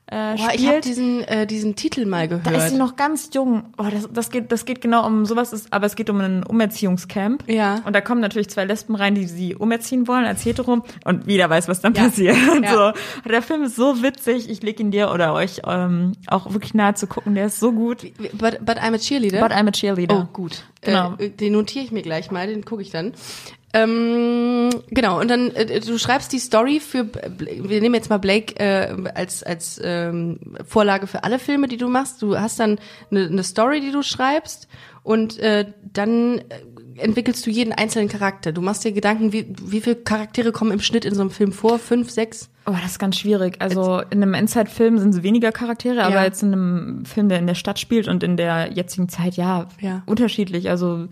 äh, 0.09 0.35
Boah, 0.35 0.35
ich 0.35 0.41
habe 0.43 0.57
spielt? 0.57 0.85
diesen, 0.85 1.21
äh, 1.23 1.45
diesen 1.45 1.75
Titel 1.75 2.05
mal 2.05 2.27
gehört. 2.27 2.47
da 2.47 2.51
ist 2.51 2.69
sie 2.71 2.77
noch 2.77 2.95
ganz 2.95 3.29
jung. 3.33 3.65
Oh, 3.77 3.85
das, 3.91 4.07
das, 4.11 4.29
geht, 4.31 4.51
das 4.51 4.65
geht 4.65 4.81
genau 4.81 5.05
um 5.05 5.25
sowas, 5.25 5.51
ist, 5.53 5.71
aber 5.73 5.85
es 5.85 5.95
geht 5.95 6.09
um 6.09 6.19
ein 6.21 6.43
Umerziehungscamp. 6.43 7.43
Ja. 7.47 7.81
Und 7.85 7.93
da 7.93 8.01
kommen 8.01 8.21
natürlich 8.21 8.49
zwei 8.49 8.65
Lesben 8.65 8.95
rein, 8.95 9.15
die 9.15 9.25
sie 9.25 9.55
umerziehen 9.55 10.07
wollen 10.07 10.25
als 10.25 10.45
hetero. 10.45 10.83
Und 11.03 11.27
jeder 11.27 11.49
weiß, 11.49 11.67
was 11.67 11.81
dann 11.81 11.93
Ja. 11.93 12.03
passiert. 12.05 12.35
Ja. 12.63 12.93
so. 13.25 13.29
Der 13.29 13.41
Film 13.41 13.63
ist 13.63 13.75
so 13.75 14.01
witzig. 14.01 14.49
Ich 14.49 14.63
leg 14.63 14.79
ihn 14.79 14.91
dir 14.91 15.11
oder 15.11 15.33
euch 15.33 15.61
ähm, 15.67 16.13
auch 16.27 16.51
wirklich 16.53 16.73
nahe 16.73 16.93
zu 16.93 17.07
gucken. 17.07 17.35
Der 17.35 17.47
ist 17.47 17.59
so 17.59 17.71
gut. 17.71 18.03
But, 18.33 18.59
but 18.65 18.77
I'm 18.77 18.93
a 18.95 18.97
Cheerleader. 18.97 19.41
But 19.41 19.51
I'm 19.51 19.67
a 19.67 19.71
Cheerleader. 19.71 20.27
Oh, 20.27 20.33
gut. 20.33 20.63
Genau. 20.87 21.15
Äh, 21.17 21.29
den 21.29 21.53
notiere 21.53 21.83
ich 21.85 21.91
mir 21.91 22.01
gleich 22.01 22.31
mal, 22.31 22.47
den 22.47 22.63
gucke 22.65 22.81
ich 22.81 22.89
dann. 22.89 23.13
Ähm, 23.73 24.69
genau, 24.89 25.19
und 25.19 25.29
dann, 25.29 25.51
äh, 25.51 25.81
du 25.81 25.97
schreibst 25.97 26.31
die 26.31 26.39
Story 26.39 26.79
für, 26.79 27.05
wir 27.37 27.81
nehmen 27.81 27.95
jetzt 27.95 28.09
mal 28.09 28.17
Blake 28.17 28.55
äh, 28.55 29.09
als, 29.13 29.43
als 29.43 29.79
ähm, 29.83 30.39
Vorlage 30.65 31.05
für 31.05 31.23
alle 31.23 31.37
Filme, 31.37 31.67
die 31.67 31.77
du 31.77 31.89
machst. 31.89 32.21
Du 32.21 32.39
hast 32.39 32.59
dann 32.59 32.79
eine, 33.11 33.27
eine 33.27 33.43
Story, 33.43 33.81
die 33.81 33.91
du 33.91 34.01
schreibst 34.03 34.69
und 35.03 35.37
äh, 35.39 35.65
dann 35.83 36.39
äh, 36.39 36.43
entwickelst 36.97 37.45
du 37.45 37.49
jeden 37.49 37.73
einzelnen 37.73 38.09
Charakter. 38.09 38.51
Du 38.51 38.61
machst 38.61 38.83
dir 38.83 38.91
Gedanken, 38.91 39.33
wie, 39.33 39.45
wie 39.63 39.81
viele 39.81 39.95
Charaktere 39.97 40.51
kommen 40.51 40.71
im 40.71 40.79
Schnitt 40.79 41.05
in 41.05 41.13
so 41.15 41.21
einem 41.21 41.31
Film 41.31 41.51
vor? 41.51 41.79
Fünf, 41.79 42.09
sechs? 42.11 42.49
Oh, 42.65 42.71
das 42.81 42.91
ist 42.91 42.99
ganz 42.99 43.17
schwierig. 43.17 43.55
Also 43.59 44.01
in 44.09 44.21
einem 44.21 44.33
Endzeit-Film 44.33 44.97
sind 44.99 45.13
es 45.15 45.23
weniger 45.23 45.51
Charaktere, 45.51 46.03
aber 46.03 46.15
Ja. 46.15 46.23
jetzt 46.25 46.43
in 46.43 46.51
einem 46.53 47.05
Film, 47.05 47.29
der 47.29 47.39
in 47.39 47.47
der 47.47 47.55
Stadt 47.55 47.79
spielt 47.79 48.07
und 48.07 48.23
in 48.23 48.35
der 48.37 48.71
jetzigen 48.73 49.07
Zeit, 49.09 49.35
ja, 49.37 49.67
Ja. 49.79 50.03
unterschiedlich. 50.05 50.69
Also 50.69 51.07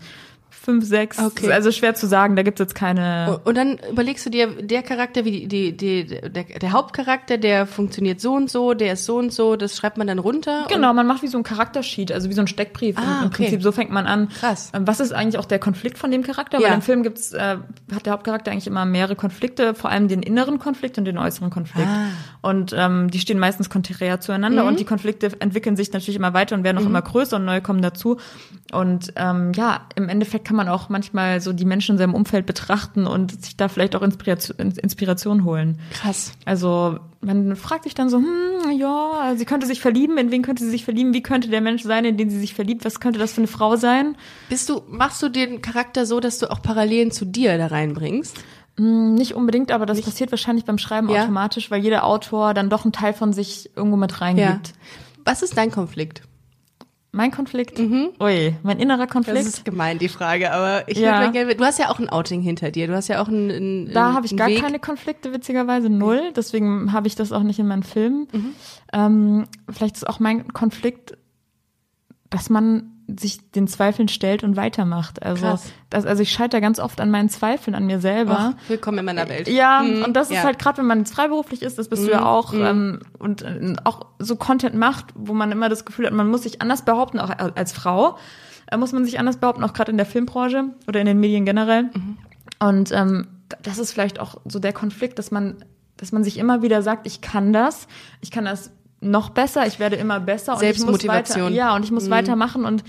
fünf, 0.66 0.84
sechs. 0.84 1.18
Okay. 1.18 1.50
Also 1.50 1.72
schwer 1.72 1.94
zu 1.94 2.06
sagen, 2.06 2.36
da 2.36 2.42
gibt's 2.42 2.58
jetzt 2.60 2.74
keine. 2.74 3.40
Und 3.44 3.56
dann 3.56 3.78
überlegst 3.90 4.26
du 4.26 4.30
dir, 4.30 4.48
der 4.48 4.82
Charakter, 4.82 5.24
wie 5.24 5.46
die, 5.46 5.74
die, 5.74 6.04
die, 6.06 6.20
der, 6.30 6.44
der 6.44 6.72
Hauptcharakter, 6.72 7.38
der 7.38 7.66
funktioniert 7.66 8.20
so 8.20 8.34
und 8.34 8.50
so, 8.50 8.74
der 8.74 8.92
ist 8.92 9.06
so 9.06 9.16
und 9.16 9.32
so, 9.32 9.56
das 9.56 9.76
schreibt 9.76 9.96
man 9.96 10.06
dann 10.06 10.18
runter. 10.18 10.66
Genau, 10.68 10.92
man 10.92 11.06
macht 11.06 11.22
wie 11.22 11.28
so 11.28 11.38
ein 11.38 11.44
Charaktersheet, 11.44 12.12
also 12.12 12.28
wie 12.28 12.34
so 12.34 12.42
ein 12.42 12.48
Steckbrief. 12.48 12.98
Ah, 12.98 13.20
Im, 13.22 13.26
okay. 13.28 13.44
Prinzip, 13.44 13.62
so 13.62 13.72
fängt 13.72 13.90
man 13.90 14.06
an. 14.06 14.28
Krass. 14.28 14.70
Ähm, 14.74 14.86
Was 14.86 15.00
ist 15.00 15.12
eigentlich 15.12 15.38
auch 15.38 15.46
der 15.46 15.58
Konflikt 15.58 15.96
von 15.96 16.10
dem 16.10 16.22
Charakter? 16.22 16.60
Ja. 16.60 16.68
Weil 16.68 16.74
im 16.74 16.82
Film 16.82 17.02
gibt's, 17.02 17.32
äh, 17.32 17.56
hat 17.94 18.04
der 18.04 18.12
Hauptcharakter 18.12 18.50
eigentlich 18.50 18.66
immer 18.66 18.84
mehrere 18.84 19.16
Konflikte, 19.16 19.74
vor 19.74 19.90
allem 19.90 20.08
den 20.08 20.22
inneren 20.22 20.58
Konflikt 20.58 20.98
und 20.98 21.04
den 21.06 21.16
äußeren 21.16 21.48
Konflikt. 21.50 21.88
Ah. 21.88 22.48
Und 22.48 22.74
ähm, 22.76 23.10
die 23.10 23.20
stehen 23.20 23.38
meistens 23.38 23.70
konträr 23.70 24.20
zueinander 24.20 24.62
Mhm. 24.62 24.68
und 24.68 24.80
die 24.80 24.84
Konflikte 24.84 25.30
entwickeln 25.40 25.76
sich 25.76 25.92
natürlich 25.92 26.16
immer 26.16 26.34
weiter 26.34 26.56
und 26.56 26.64
werden 26.64 26.78
auch 26.78 26.86
immer 26.86 27.02
größer 27.02 27.36
und 27.36 27.44
neue 27.44 27.60
kommen 27.60 27.82
dazu. 27.82 28.18
Und 28.72 29.12
ähm, 29.14 29.52
ja, 29.54 29.82
im 29.94 30.08
Endeffekt 30.08 30.44
kann 30.46 30.55
man 30.56 30.68
auch 30.68 30.88
manchmal 30.88 31.40
so 31.40 31.52
die 31.52 31.64
Menschen 31.64 31.92
in 31.92 31.98
seinem 31.98 32.14
Umfeld 32.14 32.46
betrachten 32.46 33.06
und 33.06 33.44
sich 33.44 33.56
da 33.56 33.68
vielleicht 33.68 33.94
auch 33.94 34.02
Inspiration, 34.02 34.56
Inspiration 34.58 35.44
holen. 35.44 35.78
Krass. 35.92 36.32
Also 36.44 36.98
man 37.20 37.56
fragt 37.56 37.84
sich 37.84 37.94
dann 37.94 38.08
so, 38.08 38.18
hm, 38.18 38.78
ja, 38.78 39.34
sie 39.36 39.44
könnte 39.44 39.66
sich 39.66 39.80
verlieben, 39.80 40.18
in 40.18 40.30
wen 40.30 40.42
könnte 40.42 40.64
sie 40.64 40.70
sich 40.70 40.84
verlieben, 40.84 41.12
wie 41.14 41.22
könnte 41.22 41.48
der 41.48 41.60
Mensch 41.60 41.82
sein, 41.82 42.04
in 42.04 42.16
den 42.16 42.30
sie 42.30 42.38
sich 42.38 42.54
verliebt, 42.54 42.84
was 42.84 43.00
könnte 43.00 43.18
das 43.18 43.32
für 43.32 43.40
eine 43.42 43.48
Frau 43.48 43.76
sein? 43.76 44.16
Bist 44.48 44.68
du, 44.68 44.82
machst 44.88 45.22
du 45.22 45.28
den 45.28 45.62
Charakter 45.62 46.06
so, 46.06 46.20
dass 46.20 46.38
du 46.38 46.50
auch 46.50 46.62
Parallelen 46.62 47.10
zu 47.10 47.24
dir 47.24 47.58
da 47.58 47.66
reinbringst? 47.68 48.36
Hm, 48.78 49.14
nicht 49.14 49.34
unbedingt, 49.34 49.72
aber 49.72 49.86
das 49.86 50.00
passiert 50.02 50.30
wahrscheinlich 50.30 50.64
beim 50.64 50.78
Schreiben 50.78 51.08
Ja. 51.08 51.22
automatisch, 51.22 51.70
weil 51.70 51.82
jeder 51.82 52.04
Autor 52.04 52.52
dann 52.54 52.68
doch 52.70 52.84
einen 52.84 52.92
Teil 52.92 53.12
von 53.14 53.32
sich 53.32 53.70
irgendwo 53.74 53.96
mit 53.96 54.20
reingibt. 54.20 54.74
Was 55.24 55.42
ist 55.42 55.56
dein 55.56 55.70
Konflikt? 55.70 56.22
Mein 57.12 57.30
Konflikt? 57.30 57.78
Ui, 57.80 58.54
mein 58.62 58.78
innerer 58.78 58.96
Mhm. 58.98 59.06
Das 59.06 59.10
Konflikt? 59.12 59.46
ist 59.46 59.64
gemein, 59.64 59.98
die 59.98 60.08
Frage, 60.08 60.52
aber 60.52 60.86
ich 60.88 60.98
Ja. 60.98 61.30
gerne, 61.30 61.54
du 61.54 61.64
hast 61.64 61.78
ja 61.78 61.88
auch 61.90 61.98
ein 61.98 62.10
Outing 62.10 62.42
hinter 62.42 62.70
dir, 62.70 62.86
du 62.88 62.94
hast 62.94 63.08
ja 63.08 63.22
auch 63.22 63.28
einen, 63.28 63.50
einen 63.50 63.92
Da 63.92 64.12
habe 64.12 64.26
ich 64.26 64.36
gar 64.36 64.48
Weg. 64.48 64.60
keine 64.60 64.78
Konflikte, 64.78 65.32
witzigerweise 65.32 65.88
null. 65.88 66.32
Deswegen 66.36 66.92
habe 66.92 67.06
ich 67.06 67.14
das 67.14 67.32
auch 67.32 67.42
nicht 67.42 67.58
in 67.58 67.68
meinen 67.68 67.84
Filmen. 67.84 68.28
Mhm. 68.32 68.52
Ähm, 68.92 69.44
vielleicht 69.70 69.96
ist 69.96 70.06
auch 70.06 70.20
mein 70.20 70.52
Konflikt, 70.52 71.16
dass 72.28 72.50
man 72.50 72.92
sich 73.08 73.50
den 73.52 73.68
Zweifeln 73.68 74.08
stellt 74.08 74.42
und 74.42 74.56
weitermacht. 74.56 75.22
Also, 75.22 75.46
Krass. 75.46 75.72
das, 75.90 76.06
also 76.06 76.22
ich 76.22 76.32
scheitere 76.32 76.60
ganz 76.60 76.78
oft 76.80 77.00
an 77.00 77.10
meinen 77.10 77.28
Zweifeln 77.28 77.74
an 77.74 77.86
mir 77.86 78.00
selber. 78.00 78.54
Ach, 78.56 78.68
willkommen 78.68 78.98
in 78.98 79.04
meiner 79.04 79.28
Welt. 79.28 79.48
Ja, 79.48 79.82
Mhm, 79.82 80.02
und 80.04 80.14
das 80.14 80.30
ja. 80.30 80.38
ist 80.38 80.44
halt 80.44 80.58
gerade, 80.58 80.78
wenn 80.78 80.86
man 80.86 80.98
jetzt 81.00 81.14
freiberuflich 81.14 81.62
ist, 81.62 81.78
das 81.78 81.88
bist 81.88 82.06
du 82.06 82.10
ja 82.10 82.26
auch, 82.26 82.52
ähm, 82.52 83.00
und 83.18 83.42
äh, 83.42 83.74
auch 83.84 84.06
so 84.18 84.36
Content 84.36 84.74
macht, 84.74 85.06
wo 85.14 85.34
man 85.34 85.52
immer 85.52 85.68
das 85.68 85.84
Gefühl 85.84 86.06
hat, 86.06 86.12
man 86.12 86.28
muss 86.28 86.42
sich 86.42 86.60
anders 86.62 86.82
behaupten, 86.84 87.20
auch 87.20 87.30
als 87.54 87.72
Frau, 87.72 88.16
äh, 88.70 88.76
muss 88.76 88.92
man 88.92 89.04
sich 89.04 89.18
anders 89.18 89.36
behaupten, 89.36 89.62
auch 89.62 89.72
gerade 89.72 89.90
in 89.92 89.96
der 89.96 90.06
Filmbranche 90.06 90.64
oder 90.88 91.00
in 91.00 91.06
den 91.06 91.20
Medien 91.20 91.44
generell. 91.44 91.90
Und 92.58 92.90
ähm, 92.92 93.28
das 93.62 93.78
ist 93.78 93.92
vielleicht 93.92 94.18
auch 94.18 94.40
so 94.46 94.58
der 94.58 94.72
Konflikt, 94.72 95.18
dass 95.20 95.30
man, 95.30 95.56
dass 95.96 96.10
man 96.10 96.24
sich 96.24 96.38
immer 96.38 96.62
wieder 96.62 96.82
sagt, 96.82 97.06
ich 97.06 97.20
kann 97.20 97.52
das, 97.52 97.86
ich 98.20 98.30
kann 98.32 98.44
das 98.44 98.72
noch 99.00 99.30
besser, 99.30 99.66
ich 99.66 99.78
werde 99.78 99.96
immer 99.96 100.20
besser 100.20 100.54
und 100.54 100.62
ich 100.62 100.68
muss 100.68 100.78
Selbstmotivation. 100.78 101.44
weiter, 101.46 101.54
ja, 101.54 101.74
und 101.76 101.84
ich 101.84 101.90
muss 101.92 102.10
weitermachen 102.10 102.64
und 102.64 102.82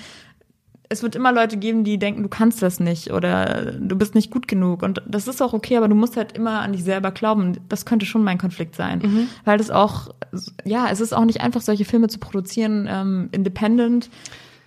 es 0.90 1.04
wird 1.04 1.16
immer 1.16 1.32
Leute 1.32 1.58
geben, 1.58 1.84
die 1.84 1.98
denken, 2.00 2.24
du 2.24 2.30
kannst 2.30 2.62
das 2.62 2.80
nicht 2.80 3.12
oder 3.12 3.74
du 3.74 3.96
bist 3.98 4.16
nicht 4.16 4.32
gut 4.32 4.48
genug. 4.48 4.84
Und 4.84 5.02
das 5.06 5.28
ist 5.28 5.42
auch 5.42 5.54
okay, 5.54 5.78
aber 5.78 5.88
du 5.88 5.96
musst 5.96 6.16
halt 6.16 6.32
immer 6.32 6.62
an 6.62 6.72
dich 6.72 6.84
selber 6.84 7.12
glauben. 7.12 7.58
Das 7.68 7.86
könnte 7.86 8.06
schon 8.06 8.24
mein 8.24 8.38
Konflikt 8.38 8.76
sein. 8.76 9.28
Weil 9.44 9.58
das 9.58 9.70
auch, 9.70 10.10
ja, 10.64 10.88
es 10.90 11.02
ist 11.02 11.14
auch 11.14 11.26
nicht 11.26 11.42
einfach, 11.42 11.62
solche 11.62 11.86
Filme 11.86 12.08
zu 12.08 12.20
produzieren, 12.20 12.88
ähm, 12.90 13.30
independent. 13.32 14.10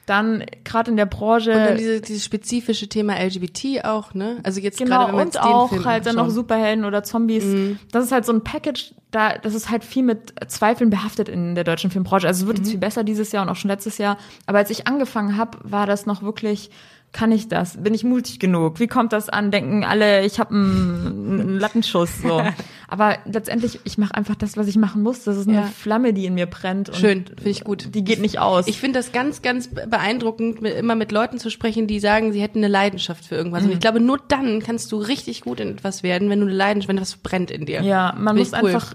Dann 0.06 0.44
gerade 0.64 0.90
in 0.90 0.96
der 0.96 1.06
Branche. 1.06 1.52
Und 1.52 1.58
dann 1.58 1.76
diese, 1.78 2.00
dieses 2.00 2.24
spezifische 2.24 2.88
Thema 2.88 3.14
LGBT 3.14 3.84
auch, 3.84 4.12
ne? 4.12 4.38
Also 4.42 4.60
jetzt 4.60 4.78
Genau, 4.78 5.06
gerade, 5.06 5.16
wenn 5.16 5.26
und 5.28 5.40
auch 5.40 5.70
Film 5.70 5.84
halt 5.84 6.04
dann 6.04 6.16
noch. 6.16 6.28
Superhelden 6.30 6.84
oder 6.84 7.02
Zombies. 7.02 7.44
Das 7.92 8.04
ist 8.04 8.12
halt 8.12 8.26
so 8.26 8.32
ein 8.32 8.42
Package, 8.42 8.92
da, 9.10 9.38
das 9.38 9.54
ist 9.54 9.70
halt 9.70 9.84
viel 9.84 10.02
mit 10.02 10.32
Zweifeln 10.48 10.90
behaftet 10.90 11.28
in 11.28 11.54
der 11.54 11.64
deutschen 11.64 11.90
Filmbranche. 11.90 12.26
Also 12.26 12.42
es 12.42 12.46
wird 12.46 12.58
jetzt 12.58 12.70
viel 12.70 12.78
besser 12.78 13.04
dieses 13.04 13.32
Jahr 13.32 13.42
und 13.42 13.48
auch 13.48 13.56
schon 13.56 13.70
letztes 13.70 13.98
Jahr. 13.98 14.18
Aber 14.46 14.58
als 14.58 14.70
ich 14.70 14.86
angefangen 14.86 15.36
habe, 15.36 15.58
war 15.62 15.86
das 15.86 16.06
noch 16.06 16.22
wirklich, 16.22 16.70
kann 17.12 17.32
ich 17.32 17.48
das? 17.48 17.76
Bin 17.82 17.92
ich 17.92 18.04
mutig 18.04 18.38
genug? 18.38 18.78
Wie 18.78 18.86
kommt 18.86 19.12
das 19.12 19.28
an? 19.28 19.50
Denken 19.50 19.84
alle, 19.84 20.24
ich 20.24 20.38
habe 20.38 20.54
einen, 20.54 21.40
einen 21.40 21.58
Lattenschuss. 21.58 22.22
So. 22.22 22.40
Aber 22.88 23.18
letztendlich, 23.24 23.80
ich 23.84 23.98
mache 23.98 24.14
einfach 24.14 24.36
das, 24.36 24.56
was 24.56 24.68
ich 24.68 24.76
machen 24.76 25.02
muss. 25.02 25.24
Das 25.24 25.36
ist 25.36 25.48
eine 25.48 25.58
Ja. 25.58 25.62
Flamme, 25.66 26.12
die 26.12 26.26
in 26.26 26.34
mir 26.34 26.46
brennt. 26.46 26.90
Schön, 26.94 27.24
finde 27.26 27.50
ich 27.50 27.64
gut. 27.64 27.94
Die 27.94 28.04
geht 28.04 28.20
nicht 28.20 28.38
aus. 28.38 28.68
Ich 28.68 28.78
finde 28.78 28.98
das 29.00 29.10
ganz, 29.12 29.42
ganz 29.42 29.68
beeindruckend, 29.68 30.62
immer 30.62 30.94
mit 30.94 31.10
Leuten 31.10 31.38
zu 31.38 31.50
sprechen, 31.50 31.86
die 31.86 31.98
sagen, 31.98 32.32
sie 32.32 32.40
hätten 32.40 32.58
eine 32.58 32.68
Leidenschaft 32.68 33.24
für 33.24 33.34
irgendwas. 33.34 33.62
Mhm. 33.62 33.68
Und 33.68 33.74
ich 33.74 33.80
glaube, 33.80 34.00
nur 34.00 34.18
dann 34.28 34.60
kannst 34.60 34.92
du 34.92 34.98
richtig 34.98 35.40
gut 35.42 35.58
in 35.60 35.70
etwas 35.70 36.02
werden, 36.02 36.30
wenn 36.30 36.40
du 36.40 36.46
eine 36.46 36.54
Leidenschaft, 36.54 36.88
wenn 36.88 37.00
was 37.00 37.16
brennt 37.16 37.50
in 37.50 37.66
dir. 37.66 37.82
ja, 37.82 38.14
man 38.18 38.36
muss 38.36 38.52
cool. 38.52 38.68
einfach 38.68 38.94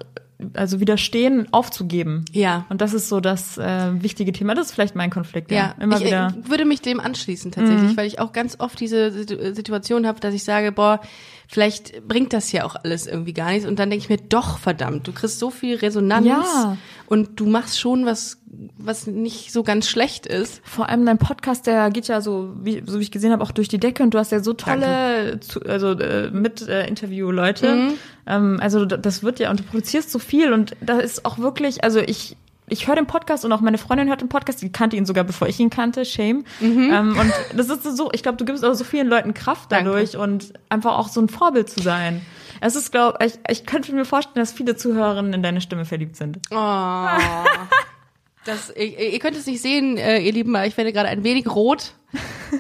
also 0.54 0.80
widerstehen, 0.80 1.48
aufzugeben. 1.52 2.26
Ja. 2.32 2.66
Und 2.70 2.82
das 2.82 2.94
ist 2.94 3.08
so 3.10 3.20
das 3.22 3.58
äh, 3.58 3.92
wichtige 4.04 4.32
Thema. 4.34 4.54
Das 4.54 4.68
ist 4.68 4.74
vielleicht 4.74 4.96
mein 4.96 5.10
Konflikt. 5.10 5.50
Ja, 5.52 5.58
Ja, 5.58 5.84
immer 5.84 5.98
ich 5.98 6.06
wieder. 6.06 6.34
äh, 6.38 6.50
würde 6.50 6.66
mich 6.66 6.82
dem 6.82 7.00
anschließen 7.00 7.52
tatsächlich, 7.52 7.92
Mhm. 7.92 7.98
weil 7.98 8.08
ich 8.08 8.20
auch 8.20 8.34
ganz 8.34 8.60
oft 8.60 8.80
diese 8.80 9.12
Situ- 9.12 9.54
Situation 9.54 10.06
habe, 10.06 10.20
dass 10.20 10.34
ich 10.34 10.44
sage, 10.44 10.72
boah, 10.72 11.00
vielleicht 11.48 12.08
bringt 12.08 12.34
das 12.34 12.52
ja 12.52 12.64
auch 12.66 12.76
alles 12.76 13.08
irgendwie 13.08 13.34
gar 13.34 13.52
nichts. 13.52 13.68
Und 13.68 13.80
dann 13.80 13.90
denke 13.90 14.04
ich 14.04 14.10
mir, 14.10 14.18
doch, 14.18 14.58
verdammt, 14.60 15.08
du 15.08 15.12
kriegst 15.12 15.40
so 15.40 15.50
viel 15.50 15.76
Resonanz 15.78 16.26
Ja. 16.26 16.78
und 17.08 17.40
du 17.40 17.46
machst 17.46 17.80
schon 17.80 18.06
was, 18.06 18.38
was 18.78 19.08
nicht 19.08 19.52
so 19.52 19.64
ganz 19.64 19.88
schlecht 19.90 20.26
ist. 20.26 20.62
Vor 20.64 20.90
allem 20.90 21.06
dein 21.06 21.18
Podcast, 21.18 21.68
der 21.68 21.90
geht 21.90 22.08
ja 22.08 22.22
so, 22.22 22.54
wie, 22.62 22.84
so 22.86 23.00
wie 23.00 23.04
ich 23.04 23.12
gesehen 23.12 23.32
habe, 23.32 23.44
auch 23.44 23.52
durch 23.52 23.68
die 23.68 23.80
Decke 23.80 24.04
und 24.04 24.14
du 24.14 24.18
hast 24.20 24.32
ja 24.32 24.40
so 24.42 24.54
tolle 24.54 25.40
zu, 25.42 25.62
also 25.62 25.92
äh, 25.92 26.30
mit 26.32 26.68
äh, 26.68 26.88
Interview-Leute. 26.88 27.76
Mhm. 27.76 27.94
Ähm, 28.28 28.60
also 28.62 28.86
das 28.86 29.24
wird 29.24 29.40
ja 29.40 29.52
und 29.52 29.60
du 29.60 29.64
produzierst 29.64 30.12
so 30.12 30.20
viel 30.20 30.54
und 30.54 30.76
da 30.82 31.00
ist 31.00 31.26
auch 31.26 31.38
wirklich, 31.38 31.84
also 31.84 32.00
ich 32.00 32.38
ich 32.68 32.88
höre 32.88 32.96
den 32.96 33.06
Podcast 33.06 33.46
und 33.46 33.52
auch 33.52 33.62
meine 33.62 33.78
Freundin 33.78 34.08
hört 34.08 34.22
den 34.22 34.30
Podcast, 34.30 34.62
die 34.62 34.72
kannte 34.72 34.96
ihn 34.96 35.06
sogar 35.06 35.24
bevor 35.24 35.48
ich 35.48 35.60
ihn 35.60 35.70
kannte, 35.70 36.06
shame. 36.06 36.46
Mhm. 36.60 36.92
Ähm, 36.94 37.18
und 37.20 37.34
das 37.56 37.70
ist 37.70 37.84
so, 37.98 38.10
ich 38.12 38.24
glaube, 38.24 38.38
du 38.38 38.46
gibst 38.46 38.66
auch 38.66 38.74
so 38.74 38.84
vielen 38.84 39.08
Leuten 39.08 39.34
Kraft 39.34 39.72
Danke. 39.72 39.92
dadurch 39.92 40.18
und 40.18 40.54
einfach 40.70 40.98
auch 40.98 41.08
so 41.08 41.22
ein 41.22 41.30
Vorbild 41.30 41.70
zu 41.70 41.82
sein. 41.82 42.26
Es 42.62 42.76
ist, 42.76 42.92
glaube 42.92 43.24
ich, 43.26 43.34
ich 43.50 43.66
könnte 43.66 43.94
mir 43.94 44.06
vorstellen, 44.06 44.44
dass 44.44 44.54
viele 44.54 44.76
Zuhörerinnen 44.76 45.34
in 45.34 45.44
deine 45.44 45.62
Stimme 45.62 45.86
verliebt 45.86 46.16
sind. 46.16 46.40
Oh. 46.52 47.08
Das, 48.46 48.72
ihr, 48.76 49.12
ihr 49.14 49.18
könnt 49.18 49.36
es 49.36 49.48
nicht 49.48 49.60
sehen, 49.60 49.98
äh, 49.98 50.20
ihr 50.20 50.32
Lieben, 50.32 50.56
aber 50.56 50.68
ich 50.68 50.78
werde 50.78 50.94
gerade 50.94 51.10
ein 51.10 51.24
wenig 51.24 51.48
rot. 51.48 51.94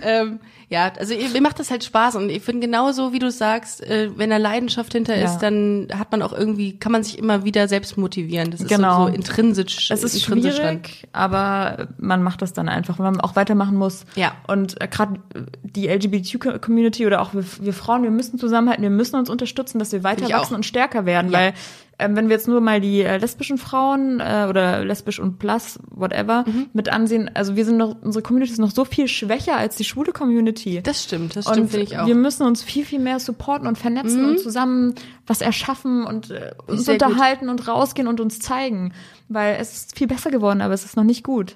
Ähm, 0.03 0.39
ja, 0.67 0.91
also 0.97 1.13
mir 1.15 1.41
macht 1.41 1.59
das 1.59 1.69
halt 1.69 1.83
Spaß 1.83 2.15
und 2.15 2.29
ich 2.31 2.41
finde 2.41 2.65
genauso, 2.67 3.13
wie 3.13 3.19
du 3.19 3.29
sagst, 3.29 3.81
äh, 3.83 4.09
wenn 4.17 4.31
da 4.31 4.37
Leidenschaft 4.37 4.93
hinter 4.93 5.15
Ja. 5.15 5.25
ist, 5.25 5.37
dann 5.39 5.87
hat 5.97 6.11
man 6.11 6.23
auch 6.23 6.33
irgendwie, 6.33 6.77
kann 6.77 6.91
man 6.91 7.03
sich 7.03 7.19
immer 7.19 7.43
wieder 7.45 7.67
selbst 7.67 7.97
motivieren. 7.97 8.49
Das 8.49 8.61
ist 8.61 8.69
Genau. 8.69 9.01
so, 9.05 9.07
so 9.09 9.13
intrinsisch. 9.13 9.91
Es 9.91 10.03
ist 10.03 10.15
intrinsisch 10.15 10.55
schwierig, 10.55 11.07
aber 11.13 11.87
man 11.99 12.23
macht 12.23 12.41
das 12.41 12.53
dann 12.53 12.67
einfach, 12.67 12.97
weil 12.97 13.11
man 13.11 13.21
auch 13.21 13.35
weitermachen 13.35 13.75
muss. 13.77 14.05
Ja. 14.15 14.33
Und 14.47 14.81
äh, 14.81 14.87
gerade 14.87 15.19
die 15.61 15.87
LGBTQ-Community 15.87 17.05
oder 17.05 17.21
auch 17.21 17.33
wir, 17.33 17.43
wir 17.61 17.73
Frauen, 17.73 18.03
wir 18.03 18.11
müssen 18.11 18.39
zusammenhalten, 18.39 18.81
wir 18.83 18.89
müssen 18.89 19.15
uns 19.17 19.29
unterstützen, 19.29 19.79
dass 19.79 19.91
wir 19.91 20.03
weiter 20.03 20.27
wachsen 20.29 20.55
und 20.55 20.65
stärker 20.65 21.05
werden, 21.05 21.31
Ja. 21.31 21.37
weil 21.39 21.53
ähm, 21.99 22.15
wenn 22.15 22.27
wir 22.29 22.35
jetzt 22.35 22.47
nur 22.47 22.61
mal 22.61 22.81
die 22.81 23.01
äh, 23.01 23.17
lesbischen 23.17 23.57
Frauen 23.57 24.19
äh, 24.19 24.47
oder 24.49 24.83
lesbisch 24.83 25.19
und 25.19 25.39
plus, 25.39 25.79
whatever, 25.89 26.43
Mhm. 26.47 26.67
mit 26.73 26.89
ansehen, 26.89 27.31
also 27.33 27.55
wir 27.55 27.65
sind 27.65 27.77
noch, 27.77 27.95
unsere 28.01 28.21
Community 28.21 28.51
ist 28.51 28.59
noch 28.59 28.71
so 28.71 28.85
viel 28.85 29.07
schwächer 29.07 29.55
als 29.57 29.75
die 29.77 29.83
schwule 29.85 30.11
Community. 30.11 30.81
Das 30.83 31.03
stimmt, 31.03 31.35
das 31.35 31.45
stimmt, 31.45 31.71
finde 31.71 31.85
ich 31.85 31.97
auch. 31.97 32.03
Mhm. 32.03 32.07
wir 32.07 32.15
müssen 32.15 32.43
uns 32.43 32.63
viel, 32.63 32.85
viel 32.85 32.99
mehr 32.99 33.19
supporten 33.19 33.67
und 33.67 33.77
vernetzen 33.77 34.25
und 34.25 34.39
zusammen 34.39 34.95
was 35.27 35.41
erschaffen 35.41 36.05
und 36.05 36.31
äh, 36.31 36.51
uns 36.67 36.85
Sehr 36.85 36.97
gut. 36.97 37.07
unterhalten 37.07 37.49
und 37.49 37.67
rausgehen 37.67 38.07
und 38.07 38.19
uns 38.19 38.39
zeigen. 38.39 38.93
Weil 39.27 39.57
es 39.59 39.73
ist 39.75 39.97
viel 39.97 40.07
besser 40.07 40.29
geworden, 40.31 40.61
aber 40.61 40.73
es 40.73 40.85
ist 40.85 40.97
noch 40.97 41.03
nicht 41.03 41.23
gut. 41.23 41.55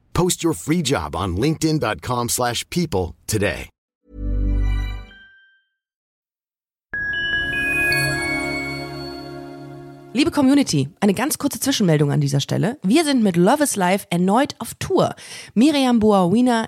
Post 0.13 0.43
your 0.43 0.53
free 0.53 0.81
job 0.81 1.15
on 1.15 1.35
linkedin.com/people 1.37 2.27
slash 2.29 2.65
people 2.69 3.15
today. 3.27 3.69
Liebe 10.13 10.31
Community, 10.31 10.89
eine 10.99 11.13
ganz 11.13 11.37
kurze 11.37 11.61
Zwischenmeldung 11.61 12.11
an 12.11 12.19
dieser 12.19 12.41
Stelle. 12.41 12.77
Wir 12.83 13.05
sind 13.05 13.23
mit 13.23 13.37
Love 13.37 13.63
is 13.63 13.77
Life 13.77 14.07
erneut 14.09 14.55
auf 14.59 14.73
Tour. 14.77 15.15
Miriam 15.53 15.99
Boawina, 15.99 16.67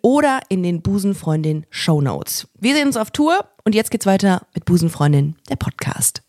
oder 0.01 0.41
in 0.49 0.63
den 0.63 0.81
Busenfreundin 0.81 1.65
Show 1.69 2.01
Notes. 2.01 2.47
Wir 2.59 2.75
sehen 2.75 2.87
uns 2.87 2.97
auf 2.97 3.11
Tour 3.11 3.45
und 3.63 3.75
jetzt 3.75 3.91
geht's 3.91 4.05
weiter 4.05 4.47
mit 4.53 4.65
Busenfreundin, 4.65 5.35
der 5.49 5.55
Podcast. 5.55 6.21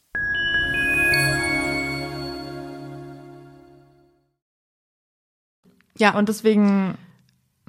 Ja, 5.98 6.16
Und 6.18 6.28
deswegen 6.28 6.96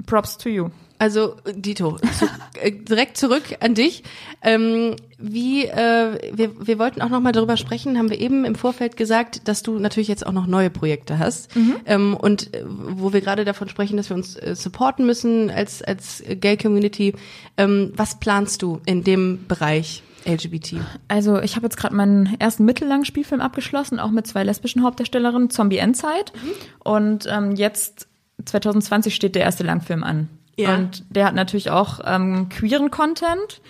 Props 0.06 0.38
to 0.38 0.50
you. 0.50 0.70
Also 1.04 1.36
Dito, 1.54 1.98
zu, 1.98 2.30
äh, 2.62 2.72
direkt 2.72 3.18
zurück 3.18 3.44
an 3.60 3.76
dich. 3.76 4.04
Ähm, 4.42 4.96
wie 5.18 5.66
äh, 5.66 6.18
wir, 6.34 6.66
wir 6.66 6.80
wollten 6.80 7.02
auch 7.02 7.10
noch 7.10 7.20
mal 7.20 7.34
darüber 7.34 7.58
sprechen, 7.58 7.98
haben 7.98 8.10
wir 8.10 8.22
eben 8.22 8.46
im 8.46 8.56
Vorfeld 8.56 8.96
gesagt, 8.96 9.50
dass 9.50 9.64
du 9.64 9.80
natürlich 9.80 10.08
jetzt 10.08 10.26
auch 10.26 10.32
noch 10.32 10.48
neue 10.48 10.70
Projekte 10.70 11.20
hast 11.20 11.50
ähm, 11.86 12.16
und 12.16 12.54
äh, 12.54 12.64
wo 12.66 13.12
wir 13.12 13.20
gerade 13.20 13.44
davon 13.44 13.68
sprechen, 13.68 13.98
dass 13.98 14.10
wir 14.10 14.16
uns 14.16 14.38
äh, 14.38 14.56
supporten 14.56 15.06
müssen 15.06 15.50
als 15.50 15.82
als 15.82 16.24
Gay 16.26 16.56
Community. 16.56 17.16
Ähm, 17.58 17.92
was 17.98 18.22
planst 18.22 18.62
du 18.62 18.80
in 18.86 19.04
dem 19.04 19.46
Bereich 19.50 20.04
LGBT? 20.26 20.76
Also 21.10 21.42
ich 21.42 21.58
habe 21.58 21.66
jetzt 21.66 21.76
gerade 21.76 21.96
meinen 21.96 22.40
ersten 22.40 22.64
mittellangen 22.64 23.04
Spielfilm 23.04 23.42
abgeschlossen, 23.42 24.00
auch 24.00 24.12
mit 24.12 24.26
zwei 24.26 24.46
lesbischen 24.46 24.84
Hauptdarstellerinnen, 24.84 25.50
Zombie 25.50 25.80
Endzeit. 25.80 26.32
Und 26.80 27.28
ähm, 27.30 27.58
jetzt 27.58 28.08
2020 28.46 29.14
steht 29.14 29.36
der 29.36 29.44
erste 29.44 29.66
Langfilm 29.66 30.06
an. 30.06 30.30
Ja. 30.58 30.76
Und 30.76 31.04
der 31.10 31.26
hat 31.26 31.36
natürlich 31.36 31.70
auch 31.70 32.00
ähm, 32.06 32.50
queeren 32.50 32.92
Content. 32.92 33.62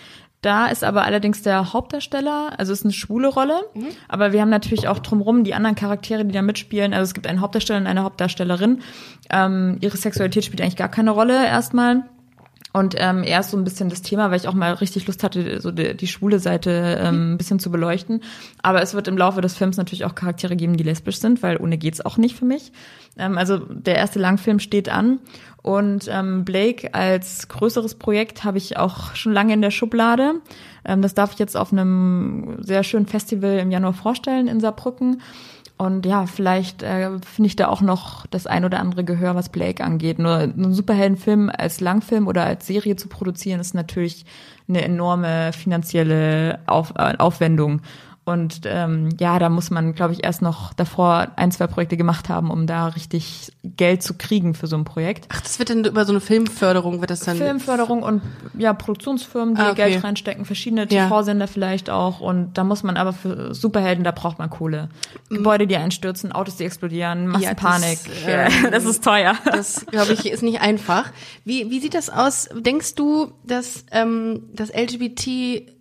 Da 0.41 0.67
ist 0.67 0.83
aber 0.83 1.05
allerdings 1.05 1.41
der 1.41 1.71
Hauptdarsteller, 1.71 2.59
also 2.59 2.73
ist 2.73 2.83
eine 2.83 2.91
schwule 2.91 3.29
Rolle, 3.29 3.61
aber 4.09 4.33
wir 4.33 4.41
haben 4.41 4.49
natürlich 4.49 4.89
auch 4.89 4.99
drumrum 4.99 5.45
die 5.45 5.53
anderen 5.53 5.77
Charaktere, 5.77 6.25
die 6.25 6.33
da 6.33 6.41
mitspielen. 6.41 6.93
Also 6.93 7.03
es 7.03 7.13
gibt 7.13 7.27
einen 7.27 7.39
Hauptdarsteller 7.39 7.79
und 7.79 7.87
eine 7.87 8.03
Hauptdarstellerin. 8.03 8.81
Ähm, 9.29 9.77
ihre 9.79 9.95
Sexualität 9.95 10.43
spielt 10.43 10.59
eigentlich 10.59 10.75
gar 10.75 10.89
keine 10.89 11.11
Rolle 11.11 11.45
erstmal. 11.45 12.03
Und 12.73 12.95
ähm, 12.97 13.23
erst 13.23 13.51
so 13.51 13.57
ein 13.57 13.63
bisschen 13.63 13.89
das 13.89 14.01
Thema, 14.01 14.31
weil 14.31 14.37
ich 14.37 14.47
auch 14.47 14.55
mal 14.55 14.73
richtig 14.73 15.05
Lust 15.05 15.23
hatte, 15.23 15.61
so 15.61 15.71
die, 15.71 15.95
die 15.95 16.07
schwule 16.07 16.39
Seite 16.39 16.97
ähm, 16.99 17.33
ein 17.33 17.37
bisschen 17.37 17.59
zu 17.59 17.69
beleuchten. 17.69 18.21
Aber 18.63 18.81
es 18.81 18.95
wird 18.95 19.07
im 19.07 19.15
Laufe 19.15 19.41
des 19.41 19.55
Films 19.55 19.77
natürlich 19.77 20.05
auch 20.05 20.15
Charaktere 20.15 20.55
geben, 20.55 20.75
die 20.75 20.83
lesbisch 20.83 21.19
sind, 21.19 21.43
weil 21.43 21.57
ohne 21.57 21.77
geht's 21.77 22.01
auch 22.01 22.17
nicht 22.17 22.35
für 22.35 22.45
mich. 22.45 22.71
Ähm, 23.15 23.37
also 23.37 23.59
der 23.59 23.97
erste 23.97 24.17
Langfilm 24.17 24.57
steht 24.57 24.89
an. 24.89 25.19
Und 25.61 26.09
ähm, 26.11 26.45
Blake 26.45 26.95
als 26.95 27.47
größeres 27.47 27.95
Projekt 27.95 28.43
habe 28.43 28.57
ich 28.57 28.75
auch 28.75 29.15
schon 29.15 29.33
lange 29.33 29.53
in 29.53 29.61
der 29.61 29.71
Schublade. 29.71 30.41
Ähm, 30.83 31.03
das 31.03 31.13
darf 31.13 31.33
ich 31.33 31.39
jetzt 31.39 31.55
auf 31.55 31.71
einem 31.71 32.57
sehr 32.59 32.83
schönen 32.83 33.05
Festival 33.05 33.59
im 33.59 33.69
Januar 33.69 33.93
vorstellen 33.93 34.47
in 34.47 34.59
Saarbrücken. 34.59 35.21
Und 35.83 36.05
ja, 36.05 36.27
vielleicht 36.27 36.81
äh, 36.81 37.19
finde 37.19 37.47
ich 37.47 37.57
da 37.57 37.67
auch 37.67 37.81
noch 37.81 38.25
das 38.27 38.47
ein 38.47 38.63
oder 38.63 38.79
andere 38.79 39.03
Gehör, 39.03 39.35
was 39.35 39.49
Blake 39.49 39.83
angeht. 39.83 40.17
Nur 40.17 40.37
einen 40.37 40.73
Superheldenfilm 40.73 41.51
als 41.55 41.81
Langfilm 41.81 42.27
oder 42.27 42.45
als 42.45 42.65
Serie 42.65 42.95
zu 42.95 43.09
produzieren, 43.09 43.59
ist 43.59 43.75
natürlich 43.75 44.25
eine 44.69 44.81
enorme 44.81 45.51
finanzielle 45.51 46.59
Auf 46.67 46.93
äh, 46.95 47.17
Aufwendung. 47.17 47.81
Und 48.25 48.61
ähm, 48.65 49.09
ja, 49.19 49.37
da 49.37 49.49
muss 49.49 49.69
man, 49.69 49.93
glaube 49.95 50.13
ich, 50.13 50.23
erst 50.23 50.41
noch 50.41 50.71
davor 50.73 51.27
ein, 51.35 51.51
zwei 51.51 51.67
Projekte 51.67 51.97
gemacht 51.97 52.29
haben, 52.29 52.51
um 52.51 52.67
da 52.67 52.87
richtig 52.87 53.51
Geld 53.63 54.01
zu 54.01 54.13
kriegen 54.13 54.53
für 54.53 54.65
so 54.67 54.77
ein 54.77 54.85
Projekt. 54.85 55.27
Ach, 55.29 55.41
das 55.41 55.59
wird 55.59 55.69
dann 55.69 55.83
über 55.83 56.05
so 56.05 56.13
eine 56.13 56.21
Filmförderung, 56.21 57.01
wird 57.01 57.09
das 57.11 57.19
dann. 57.21 57.35
Filmförderung 57.35 58.01
und 58.01 58.21
ja, 58.57 58.71
Produktionsfirmen, 58.73 59.55
die 59.55 59.61
Ah, 59.61 59.71
okay. 59.71 59.89
Geld 59.89 60.03
reinstecken, 60.05 60.45
verschiedene 60.45 60.87
Ja. 60.89 61.07
TV-Sender 61.07 61.47
vielleicht 61.49 61.89
auch. 61.89 62.21
Und 62.21 62.53
da 62.57 62.63
muss 62.63 62.81
man 62.83 62.95
aber 62.95 63.11
für 63.11 63.53
Superhelden, 63.53 64.05
da 64.05 64.11
braucht 64.11 64.39
man 64.39 64.49
Kohle. 64.49 64.87
Gebäude, 65.29 65.67
die 65.67 65.75
einstürzen, 65.75 66.31
Autos, 66.31 66.55
die 66.55 66.63
explodieren, 66.63 67.27
Massenpanik. 67.27 67.99
das, 68.05 68.23
Ja, 68.25 68.45
ähm, 68.45 68.67
das 68.71 68.85
ist 68.85 69.03
teuer. 69.03 69.35
Das, 69.45 69.85
glaube 69.87 70.13
ich, 70.13 70.25
ist 70.31 70.43
nicht 70.43 70.61
einfach. 70.61 71.11
Wie, 71.43 71.69
wie 71.69 71.79
sieht 71.81 71.93
das 71.93 72.09
aus? 72.09 72.47
Denkst 72.55 72.95
du, 72.95 73.33
dass 73.45 73.83
ähm, 73.91 74.43
das 74.53 74.69
LGBT 74.73 75.73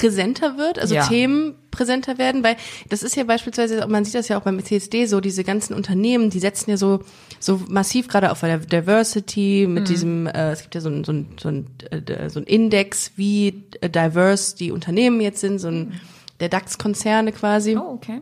präsenter 0.00 0.56
wird, 0.58 0.78
also 0.78 0.94
Ja. 0.94 1.06
Themen 1.06 1.54
präsenter 1.70 2.18
werden? 2.18 2.42
Weil 2.42 2.56
das 2.88 3.02
ist 3.02 3.16
ja 3.16 3.24
beispielsweise, 3.24 3.86
man 3.86 4.04
sieht 4.04 4.14
das 4.14 4.28
ja 4.28 4.38
auch 4.38 4.42
beim 4.42 4.62
CSD, 4.64 5.06
so 5.06 5.20
diese 5.20 5.44
ganzen 5.44 5.74
Unternehmen, 5.74 6.30
die 6.30 6.38
setzen 6.38 6.70
ja 6.70 6.76
so 6.76 7.00
so 7.38 7.60
massiv 7.68 8.08
gerade 8.08 8.30
auf 8.30 8.40
der 8.40 8.58
Diversity 8.58 9.66
mit 9.68 9.88
diesem, 9.88 10.26
äh, 10.26 10.52
es 10.52 10.62
gibt 10.62 10.74
ja 10.74 10.80
so 10.80 10.88
ein, 10.88 11.04
so 11.04 11.12
ein, 11.12 11.26
so 11.40 11.48
ein, 11.48 11.66
äh, 11.90 12.30
so 12.30 12.40
ein 12.40 12.44
Index, 12.44 13.12
wie 13.16 13.64
äh, 13.80 13.90
diverse 13.90 14.56
die 14.56 14.72
Unternehmen 14.72 15.20
jetzt 15.20 15.40
sind, 15.40 15.58
so 15.58 15.68
ein 15.68 16.00
der 16.40 16.48
DAX-Konzerne 16.48 17.32
quasi. 17.32 17.76
Oh, 17.76 17.92
okay. 17.94 18.20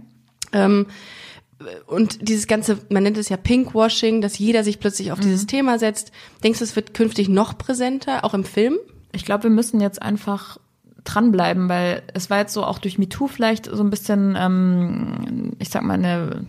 Ähm, 0.53 0.87
und 1.87 2.29
dieses 2.29 2.47
ganze, 2.47 2.79
man 2.91 3.03
nennt 3.03 3.17
es 3.17 3.29
ja 3.29 3.37
Pinkwashing, 3.37 4.21
dass 4.21 4.39
jeder 4.39 4.65
sich 4.65 4.81
plötzlich 4.81 5.13
auf 5.13 5.21
dieses 5.21 5.47
Thema 5.47 5.79
setzt. 5.79 6.13
Denkst 6.43 6.59
du, 6.59 6.65
es 6.65 6.77
wird 6.77 6.95
künftig 6.95 7.29
noch 7.29 7.57
präsenter, 7.57 8.25
auch 8.25 8.35
im 8.35 8.45
Film? 8.45 8.77
Ich 9.13 9.25
glaube, 9.25 9.45
wir 9.45 9.51
müssen 9.51 9.81
jetzt 9.81 10.03
einfach 10.03 10.59
dranbleiben, 11.05 11.69
weil 11.69 12.03
es 12.15 12.31
war 12.31 12.39
jetzt 12.39 12.53
so 12.53 12.65
auch 12.65 12.79
durch 12.79 12.99
MeToo 12.99 13.29
vielleicht 13.29 13.67
so 13.67 13.83
ein 13.83 13.91
bisschen, 13.91 14.37
ähm, 14.39 15.53
ich 15.59 15.69
sag 15.71 15.83
mal, 15.83 15.95
eine 15.95 16.47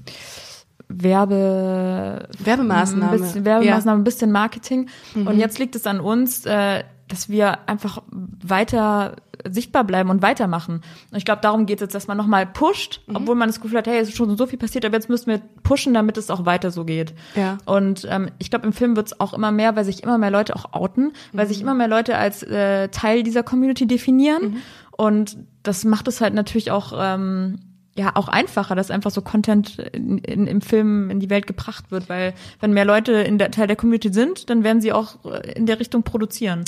Werbe 0.88 2.30
Werbemaßnahme. 2.40 3.12
ein 3.12 3.20
bisschen 3.20 3.46
Werbemaßnahme, 3.46 4.02
ein 4.02 4.04
bisschen 4.04 4.32
Marketing. 4.32 4.90
Und 5.16 5.38
jetzt 5.38 5.58
liegt 5.60 5.76
es 5.76 5.88
an 5.88 6.00
uns, 6.00 6.46
äh, 6.46 6.84
dass 7.08 7.30
wir 7.30 7.68
einfach 7.70 8.02
weiter 8.10 9.16
sichtbar 9.48 9.84
bleiben 9.84 10.10
und 10.10 10.22
weitermachen. 10.22 10.82
Und 11.12 11.18
ich 11.18 11.26
glaube, 11.26 11.42
darum 11.42 11.66
geht 11.66 11.78
es 11.78 11.82
jetzt, 11.82 11.96
dass 11.96 12.08
man 12.08 12.18
nochmal 12.18 12.46
pusht, 12.46 13.02
obwohl 13.14 13.36
man 13.36 13.48
das 13.48 13.62
Gefühl 13.62 13.78
hat, 13.78 13.88
hey, 13.88 14.00
es 14.00 14.10
ist 14.10 14.18
schon 14.18 14.36
so 14.38 14.48
viel 14.48 14.58
passiert, 14.58 14.86
aber 14.86 14.96
jetzt 14.96 15.10
müssen 15.10 15.28
wir 15.28 15.42
pushen, 15.64 15.94
damit 15.94 16.18
es 16.18 16.32
auch 16.32 16.46
weiter 16.46 16.72
so 16.72 16.84
geht. 16.84 17.14
Ja. 17.36 17.58
Und 17.66 18.08
ähm, 18.10 18.30
ich 18.40 18.50
glaube, 18.50 18.66
im 18.66 18.74
Film 18.74 18.96
wird 18.96 19.08
es 19.08 19.20
auch 19.20 19.34
immer 19.34 19.52
mehr, 19.52 19.76
weil 19.76 19.86
sich 19.86 20.04
immer 20.04 20.18
mehr 20.18 20.32
Leute 20.32 20.56
auch 20.56 20.74
outen, 20.74 21.14
weil 21.32 21.48
sich 21.48 21.62
immer 21.62 21.74
mehr 21.74 21.88
Leute 21.88 22.18
als 22.18 22.44
äh, 22.44 22.90
Teil 22.90 23.24
dieser 23.24 23.44
Community 23.44 23.86
definieren. 23.86 24.58
Und 24.92 25.38
das 25.64 25.84
macht 25.84 26.08
es 26.08 26.22
halt 26.22 26.34
natürlich 26.34 26.72
auch 26.72 26.94
ähm, 26.98 27.60
ja 27.98 28.12
auch 28.16 28.28
einfacher, 28.28 28.76
dass 28.76 28.92
einfach 28.92 29.12
so 29.12 29.22
Content 29.22 29.80
in, 29.94 30.18
in, 30.20 30.48
im 30.48 30.62
Film 30.62 31.10
in 31.10 31.20
die 31.20 31.30
Welt 31.30 31.48
gebracht 31.48 31.92
wird, 31.92 32.10
weil 32.10 32.34
wenn 32.60 32.74
mehr 32.74 32.86
Leute 32.86 33.14
in 33.14 33.38
der 33.38 33.52
Teil 33.52 33.68
der 33.68 33.76
Community 33.76 34.12
sind, 34.12 34.50
dann 34.50 34.64
werden 34.64 34.82
sie 34.82 34.92
auch 34.92 35.24
äh, 35.26 35.54
in 35.54 35.66
der 35.66 35.80
Richtung 35.80 36.04
produzieren. 36.04 36.66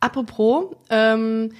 Apropos, 0.00 0.74
ähm, 0.88 1.52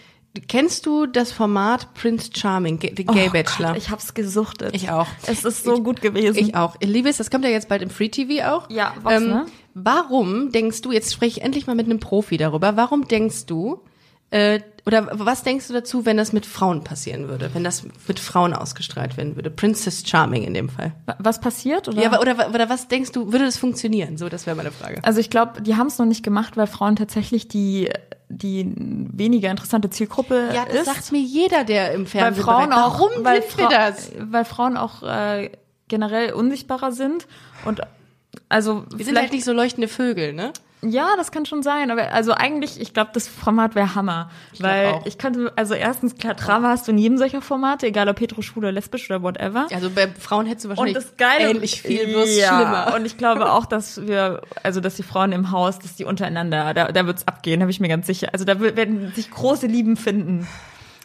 kennst 0.49 0.87
du 0.87 1.07
das 1.07 1.33
Format 1.33 1.93
Prince 1.93 2.31
Charming, 2.35 2.81
The 2.81 3.05
Gay 3.05 3.29
Oh 3.29 3.33
Bachelor? 3.33 3.69
Gott, 3.69 3.77
ich 3.77 3.91
hab's 3.91 4.15
gesuchtet. 4.15 4.75
Ich 4.75 4.91
auch. 4.91 5.09
Es 5.27 5.45
ist 5.45 5.65
so 5.65 5.83
gut 5.83 6.01
gewesen. 6.01 6.39
Ich 6.39 6.55
auch. 6.55 6.77
Ich 6.81 6.89
liebe 6.89 7.09
es, 7.09 7.19
das 7.19 7.31
kommt 7.31 7.45
ja 7.45 7.51
jetzt 7.51 7.69
bald 7.69 7.83
im 7.83 7.91
Free 7.91 8.09
TV 8.09 8.47
auch. 8.49 8.71
Ja, 8.71 8.95
Vox, 9.03 9.21
ne? 9.21 9.47
Warum 9.75 10.51
denkst 10.51 10.81
du, 10.83 10.93
jetzt 10.93 11.13
spreche 11.13 11.41
ich 11.41 11.45
endlich 11.45 11.67
mal 11.67 11.77
mit 11.77 11.87
einem 11.87 12.01
Profi 12.01 12.39
darüber, 12.39 12.77
warum 12.77 13.07
denkst 13.07 13.47
du, 13.47 13.83
äh, 14.31 14.61
oder 14.87 15.09
was 15.13 15.43
denkst 15.43 15.69
du 15.69 15.73
dazu, 15.75 16.07
wenn 16.07 16.17
das 16.17 16.33
mit 16.33 16.47
Frauen 16.47 16.83
passieren 16.85 17.29
würde, 17.29 17.51
wenn 17.55 17.65
das 17.65 17.85
mit 18.09 18.19
Frauen 18.19 18.55
ausgestrahlt 18.55 19.17
werden 19.17 19.37
würde? 19.37 19.51
Princess 19.51 20.03
Charming 20.07 20.43
in 20.45 20.55
dem 20.55 20.69
Fall. 20.69 20.93
Was 21.19 21.41
passiert? 21.41 21.89
Oder? 21.89 22.01
Ja, 22.03 22.13
aber- 22.13 22.21
oder, 22.21 22.49
oder 22.51 22.69
was 22.69 22.89
denkst 22.89 23.13
du, 23.13 23.33
würde 23.33 23.45
das 23.45 23.57
funktionieren? 23.59 24.17
So, 24.17 24.29
das 24.29 24.47
wäre 24.47 24.57
meine 24.57 24.71
Frage. 24.73 25.01
Also 25.05 25.21
ich 25.21 25.31
glaube, 25.31 25.61
die 25.63 25.77
haben 25.77 25.89
es 25.89 25.99
noch 25.99 26.07
nicht 26.07 26.23
gemacht, 26.23 26.57
weil 26.57 26.67
Frauen 26.67 26.97
tatsächlich 26.97 27.49
die 27.49 27.91
die 28.33 28.73
weniger 28.77 29.51
interessante 29.51 29.91
Zielgruppe 29.91 30.51
Ja, 30.55 30.65
das 30.65 30.75
ist. 30.77 30.85
sagt 30.85 31.11
mir 31.11 31.19
jeder, 31.21 31.65
der 31.65 31.91
im 31.93 32.03
weil 32.03 32.07
Fernsehen 32.07 32.45
Frauen 32.45 32.69
berät. 32.71 32.85
auch, 32.85 33.01
Warum 33.01 33.25
weil, 33.25 33.43
sind 33.43 33.59
wir 33.59 33.69
das? 33.69 34.13
weil 34.21 34.45
Frauen 34.45 34.77
auch 34.77 35.03
äh, 35.03 35.51
generell 35.89 36.33
unsichtbarer 36.35 36.93
sind 36.93 37.27
und 37.65 37.81
also 38.49 38.85
Wir 38.95 39.05
sind 39.05 39.19
halt 39.19 39.33
nicht 39.33 39.45
so 39.45 39.53
leuchtende 39.53 39.89
Vögel, 39.89 40.33
ne? 40.33 40.53
Ja, 40.83 41.15
das 41.17 41.31
kann 41.31 41.45
schon 41.45 41.63
sein, 41.63 41.91
aber 41.91 42.13
also 42.13 42.33
eigentlich, 42.33 42.81
ich 42.81 42.95
glaube, 42.95 43.11
das 43.13 43.29
Format 43.29 43.75
wäre 43.75 43.95
Hammer, 43.95 44.31
glaub 44.53 44.71
weil 44.71 44.87
auch. 44.87 45.07
ich 45.07 45.19
könnte, 45.19 45.53
also 45.57 45.75
erstens 45.75 46.17
klar, 46.17 46.35
Drama 46.35 46.69
hast 46.69 46.89
du 46.89 46.93
in 46.93 46.99
jedem 46.99 47.19
solcher 47.19 47.43
Formate, 47.43 47.87
egal 47.87 48.09
ob 48.09 48.19
hetero, 48.19 48.41
schwul 48.41 48.65
oder 48.65 48.73
lesbisch 48.73 49.11
oder 49.11 49.23
whatever. 49.23 49.67
Also 49.73 49.91
bei 49.91 50.09
Frauen 50.09 50.47
hättest 50.47 50.65
du 50.65 50.69
wahrscheinlich 50.71 50.97
Und 50.97 51.05
das 51.05 51.17
Geile, 51.17 51.51
ähnlich 51.51 51.83
viel, 51.83 52.07
bloß 52.07 52.37
ja, 52.37 52.49
schlimmer. 52.49 52.95
Und 52.97 53.05
ich 53.05 53.19
glaube 53.19 53.53
auch, 53.53 53.67
dass 53.67 54.07
wir, 54.07 54.43
also 54.63 54.81
dass 54.81 54.97
die 54.97 55.03
Frauen 55.03 55.33
im 55.33 55.51
Haus, 55.51 55.79
dass 55.79 55.97
die 55.97 56.05
untereinander, 56.05 56.73
da, 56.73 56.91
da 56.93 57.07
wird's 57.07 57.29
abgehen, 57.29 57.61
da 57.61 57.67
bin 57.67 57.71
ich 57.71 57.81
mir 57.81 57.89
ganz 57.89 58.07
sicher. 58.07 58.29
Also 58.33 58.45
da 58.45 58.61
werden 58.61 59.13
sich 59.15 59.31
große 59.31 59.67
Lieben 59.67 59.97
finden. 59.97 60.49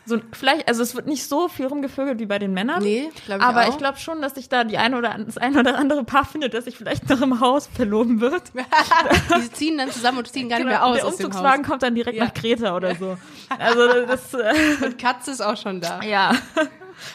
So 0.08 0.20
vielleicht, 0.34 0.68
also 0.68 0.84
es 0.84 0.94
wird 0.96 1.08
nicht 1.08 1.28
so 1.28 1.48
viel 1.48 1.66
rumgevögelt 1.66 2.20
wie 2.20 2.26
bei 2.28 2.38
den 2.38 2.54
Männern. 2.54 2.84
Nee, 2.84 3.10
glaub 3.26 3.40
ich 3.40 3.44
Aber 3.46 3.64
auch. 3.64 3.70
ich 3.70 3.78
glaube 3.78 3.98
schon, 3.98 4.22
dass 4.22 4.36
sich 4.36 4.50
da 4.50 4.64
die 4.64 4.78
eine 4.78 4.98
oder 4.98 5.16
das 5.18 5.38
eine 5.40 5.60
oder 5.60 5.78
andere 5.78 6.04
Paar 6.04 6.26
findet, 6.26 6.54
das 6.54 6.66
sich 6.66 6.78
vielleicht 6.78 7.10
noch 7.10 7.22
im 7.22 7.40
Haus 7.40 7.68
verloben 7.74 8.22
wird. 8.22 8.44
Die 9.38 9.52
ziehen 9.52 9.78
dann 9.80 9.90
zusammen 9.92 10.20
und 10.20 10.28
ziehen 10.32 10.48
gar 10.50 10.58
nicht 10.58 10.68
Genau, 10.68 10.80
mehr 10.80 10.86
aus 10.86 10.98
der 10.98 11.06
aus 11.08 11.14
Umzugswagen 11.16 11.66
kommt 11.66 11.82
dann 11.84 11.96
direkt 11.96 12.18
Ja. 12.18 12.26
nach 12.26 12.34
Kreta 12.34 12.76
oder 12.76 12.94
so. 12.96 13.18
Also 13.60 14.06
das, 14.06 14.34
äh, 14.34 14.54
Und 14.86 14.98
Katze 14.98 15.32
ist 15.32 15.42
auch 15.42 15.58
schon 15.58 15.80
da. 15.82 16.02
ja. 16.04 16.34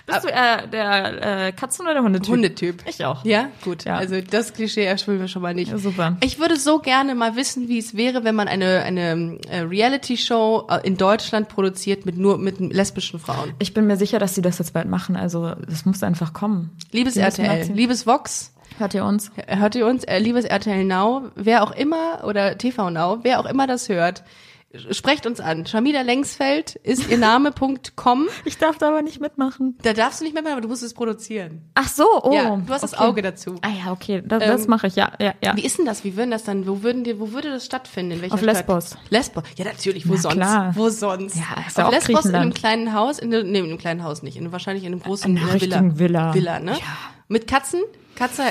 Bist 0.06 0.24
du 0.24 0.28
eher 0.28 0.66
der 0.66 1.46
äh, 1.48 1.52
Katzen- 1.52 1.82
oder 1.82 1.94
der 1.94 2.02
Hundetyp? 2.02 2.28
Hundetyp. 2.28 2.82
Ich 2.86 3.04
auch. 3.04 3.24
Ja, 3.24 3.48
gut. 3.64 3.84
Ja. 3.84 3.96
Also 3.96 4.20
das 4.20 4.52
Klischee 4.52 4.84
erfüllen 4.84 5.20
wir 5.20 5.28
schon 5.28 5.42
mal 5.42 5.54
nicht. 5.54 5.70
Ja, 5.70 5.78
super. 5.78 6.16
Ich 6.22 6.38
würde 6.38 6.56
so 6.56 6.78
gerne 6.78 7.14
mal 7.14 7.36
wissen, 7.36 7.68
wie 7.68 7.78
es 7.78 7.96
wäre, 7.96 8.24
wenn 8.24 8.34
man 8.34 8.48
eine, 8.48 8.82
eine 8.82 9.38
äh, 9.48 9.60
Reality-Show 9.60 10.68
äh, 10.70 10.86
in 10.86 10.96
Deutschland 10.96 11.48
produziert 11.48 12.06
mit 12.06 12.16
nur 12.16 12.38
mit 12.38 12.60
lesbischen 12.60 13.20
Frauen. 13.20 13.52
Ich 13.58 13.74
bin 13.74 13.86
mir 13.86 13.96
sicher, 13.96 14.18
dass 14.18 14.34
sie 14.34 14.42
das 14.42 14.58
jetzt 14.58 14.72
bald 14.72 14.88
machen. 14.88 15.16
Also 15.16 15.54
das 15.68 15.84
muss 15.84 16.02
einfach 16.02 16.32
kommen. 16.32 16.70
Liebes 16.92 17.14
Die 17.14 17.20
RTL, 17.20 17.70
liebes 17.72 18.06
Vox, 18.06 18.52
Hört 18.78 18.94
ihr 18.94 19.04
uns? 19.04 19.30
hört 19.46 19.74
ihr 19.74 19.86
uns? 19.86 20.04
Äh, 20.04 20.18
liebes 20.20 20.44
RTL 20.44 20.84
Now, 20.84 21.30
wer 21.34 21.62
auch 21.62 21.72
immer, 21.72 22.24
oder 22.24 22.56
TV 22.56 22.90
Now, 22.90 23.18
wer 23.22 23.40
auch 23.40 23.46
immer 23.46 23.66
das 23.66 23.88
hört, 23.88 24.22
sprecht 24.90 25.26
uns 25.26 25.40
an. 25.40 25.66
Shamida 25.66 26.02
Lengsfeld 26.02 26.76
ist 26.76 27.08
ihr 27.10 27.18
Name.com. 27.18 28.28
Ich 28.44 28.58
darf 28.58 28.78
da 28.78 28.88
aber 28.88 29.02
nicht 29.02 29.20
mitmachen. 29.20 29.76
Da 29.82 29.92
darfst 29.92 30.20
du 30.20 30.24
nicht 30.24 30.34
mehr 30.34 30.42
machen, 30.42 30.52
aber 30.52 30.60
du 30.62 30.68
musst 30.68 30.82
es 30.82 30.94
produzieren. 30.94 31.62
Ach 31.74 31.88
so, 31.88 32.04
oh. 32.22 32.32
ja, 32.32 32.56
du 32.56 32.72
hast 32.72 32.82
das 32.82 32.94
okay. 32.94 33.02
Auge 33.02 33.22
dazu. 33.22 33.56
Ah 33.62 33.68
ja, 33.68 33.92
okay, 33.92 34.22
das, 34.24 34.42
das 34.42 34.68
mache 34.68 34.86
ich, 34.86 34.96
ja, 34.96 35.12
ja, 35.20 35.34
ja. 35.42 35.56
Wie 35.56 35.64
ist 35.64 35.78
denn 35.78 35.86
das? 35.86 36.04
Wie 36.04 36.16
würden 36.16 36.30
das 36.30 36.44
dann, 36.44 36.66
wo 36.66 36.82
würden 36.82 37.04
die, 37.04 37.18
wo 37.20 37.32
würde 37.32 37.50
das 37.50 37.66
stattfinden? 37.66 38.12
In 38.12 38.22
welcher 38.22 38.34
Auf 38.34 38.42
Lesbos. 38.42 38.90
Stadt? 38.90 39.00
Lesbos. 39.10 39.44
Ja, 39.56 39.64
natürlich, 39.64 40.08
wo 40.08 40.14
Na 40.14 40.20
sonst? 40.20 40.34
klar. 40.36 40.72
Wo 40.76 40.88
sonst? 40.88 41.36
Ja, 41.36 41.66
ist 41.66 41.76
ja 41.76 41.84
Auf 41.84 41.90
auch 41.90 41.94
Lesbos 41.94 42.24
in 42.26 42.34
einem 42.34 42.54
kleinen 42.54 42.94
Haus, 42.94 43.18
in, 43.18 43.30
nee, 43.30 43.38
in 43.38 43.56
einem 43.56 43.78
kleinen 43.78 44.02
Haus 44.02 44.22
nicht, 44.22 44.36
in, 44.36 44.50
wahrscheinlich 44.52 44.84
in 44.84 44.92
einem 44.92 45.02
großen 45.02 45.30
In 45.30 45.42
einer 45.42 45.54
richtigen 45.54 45.98
Villa. 45.98 46.34
Villa, 46.34 46.60
ne? 46.60 46.72
Ja. 46.72 47.19
Mit 47.30 47.46
Katzen? 47.46 47.80
Katze, 48.16 48.42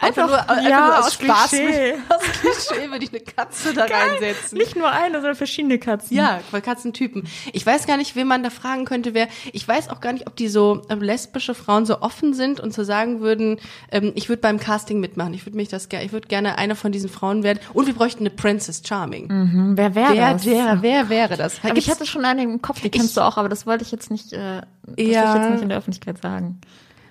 einfach 0.00 0.26
nur, 0.26 0.50
einfach 0.50 0.68
ja, 0.68 0.86
nur 0.86 0.98
aus, 0.98 1.12
Spaß. 1.14 1.50
Klischee. 1.50 1.92
Mit, 1.92 2.00
aus 2.10 2.22
Klischee 2.22 2.90
würde 2.90 3.04
ich 3.04 3.10
eine 3.12 3.20
Katze 3.20 3.72
da 3.72 3.84
reinsetzen. 3.84 4.58
Nicht 4.58 4.74
nur 4.74 4.90
eine, 4.90 5.18
sondern 5.18 5.36
verschiedene 5.36 5.78
Katzen. 5.78 6.16
Ja, 6.16 6.40
weil 6.50 6.60
Katzentypen. 6.60 7.28
Ich 7.52 7.64
weiß 7.64 7.86
gar 7.86 7.98
nicht, 7.98 8.16
wen 8.16 8.26
man 8.26 8.42
da 8.42 8.50
fragen 8.50 8.84
könnte, 8.84 9.14
wer. 9.14 9.28
Ich 9.52 9.68
weiß 9.68 9.90
auch 9.90 10.00
gar 10.00 10.12
nicht, 10.12 10.26
ob 10.26 10.34
die 10.34 10.48
so 10.48 10.82
äh, 10.88 10.94
lesbische 10.94 11.54
Frauen 11.54 11.86
so 11.86 12.00
offen 12.00 12.34
sind 12.34 12.58
und 12.58 12.74
so 12.74 12.82
sagen 12.82 13.20
würden, 13.20 13.60
ähm, 13.92 14.10
ich 14.16 14.28
würde 14.28 14.42
beim 14.42 14.58
Casting 14.58 14.98
mitmachen. 14.98 15.34
Ich 15.34 15.46
würde 15.46 15.56
mich 15.56 15.68
das 15.68 15.88
gerne, 15.88 16.04
ich 16.04 16.12
würde 16.12 16.26
gerne 16.26 16.58
eine 16.58 16.74
von 16.74 16.90
diesen 16.90 17.10
Frauen 17.10 17.44
werden. 17.44 17.60
Und 17.74 17.86
wir 17.86 17.94
bräuchten 17.94 18.20
eine 18.24 18.30
Princess 18.30 18.82
Charming. 18.84 19.28
Hm, 19.28 19.72
wer 19.76 19.94
wäre 19.94 20.14
Wer, 20.14 20.32
das? 20.32 20.46
wer, 20.46 20.82
wer 20.82 21.08
wäre 21.10 21.36
das? 21.36 21.60
aber 21.62 21.76
ich 21.76 21.88
hatte 21.90 22.06
schon 22.06 22.24
eine 22.24 22.42
im 22.42 22.60
Kopf, 22.60 22.80
die 22.80 22.90
kennst 22.90 23.16
du 23.16 23.20
auch, 23.20 23.36
aber 23.36 23.48
das 23.50 23.66
wollte 23.66 23.84
ich 23.84 23.92
jetzt 23.92 24.10
nicht, 24.10 24.32
äh, 24.32 24.62
das 24.84 24.96
will 24.96 25.10
Ja. 25.12 25.28
ich 25.36 25.40
jetzt 25.42 25.50
nicht 25.52 25.62
in 25.62 25.68
der 25.68 25.78
Öffentlichkeit 25.78 26.20
sagen. 26.20 26.60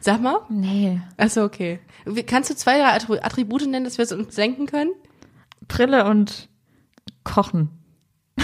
Sag 0.02 0.20
mal. 0.22 0.40
Nee. 0.50 1.00
Achso, 1.18 1.44
okay. 1.44 1.80
Wie- 2.06 2.24
Kannst 2.24 2.50
du 2.50 2.56
zwei, 2.56 2.84
Attribute 2.84 3.68
nennen, 3.68 3.86
dass 3.86 3.98
wir 3.98 4.04
es 4.04 4.12
uns 4.12 4.36
denken 4.36 4.66
können? 4.66 4.92
Brille 5.68 6.06
und 6.06 6.50
Kochen. 7.24 7.70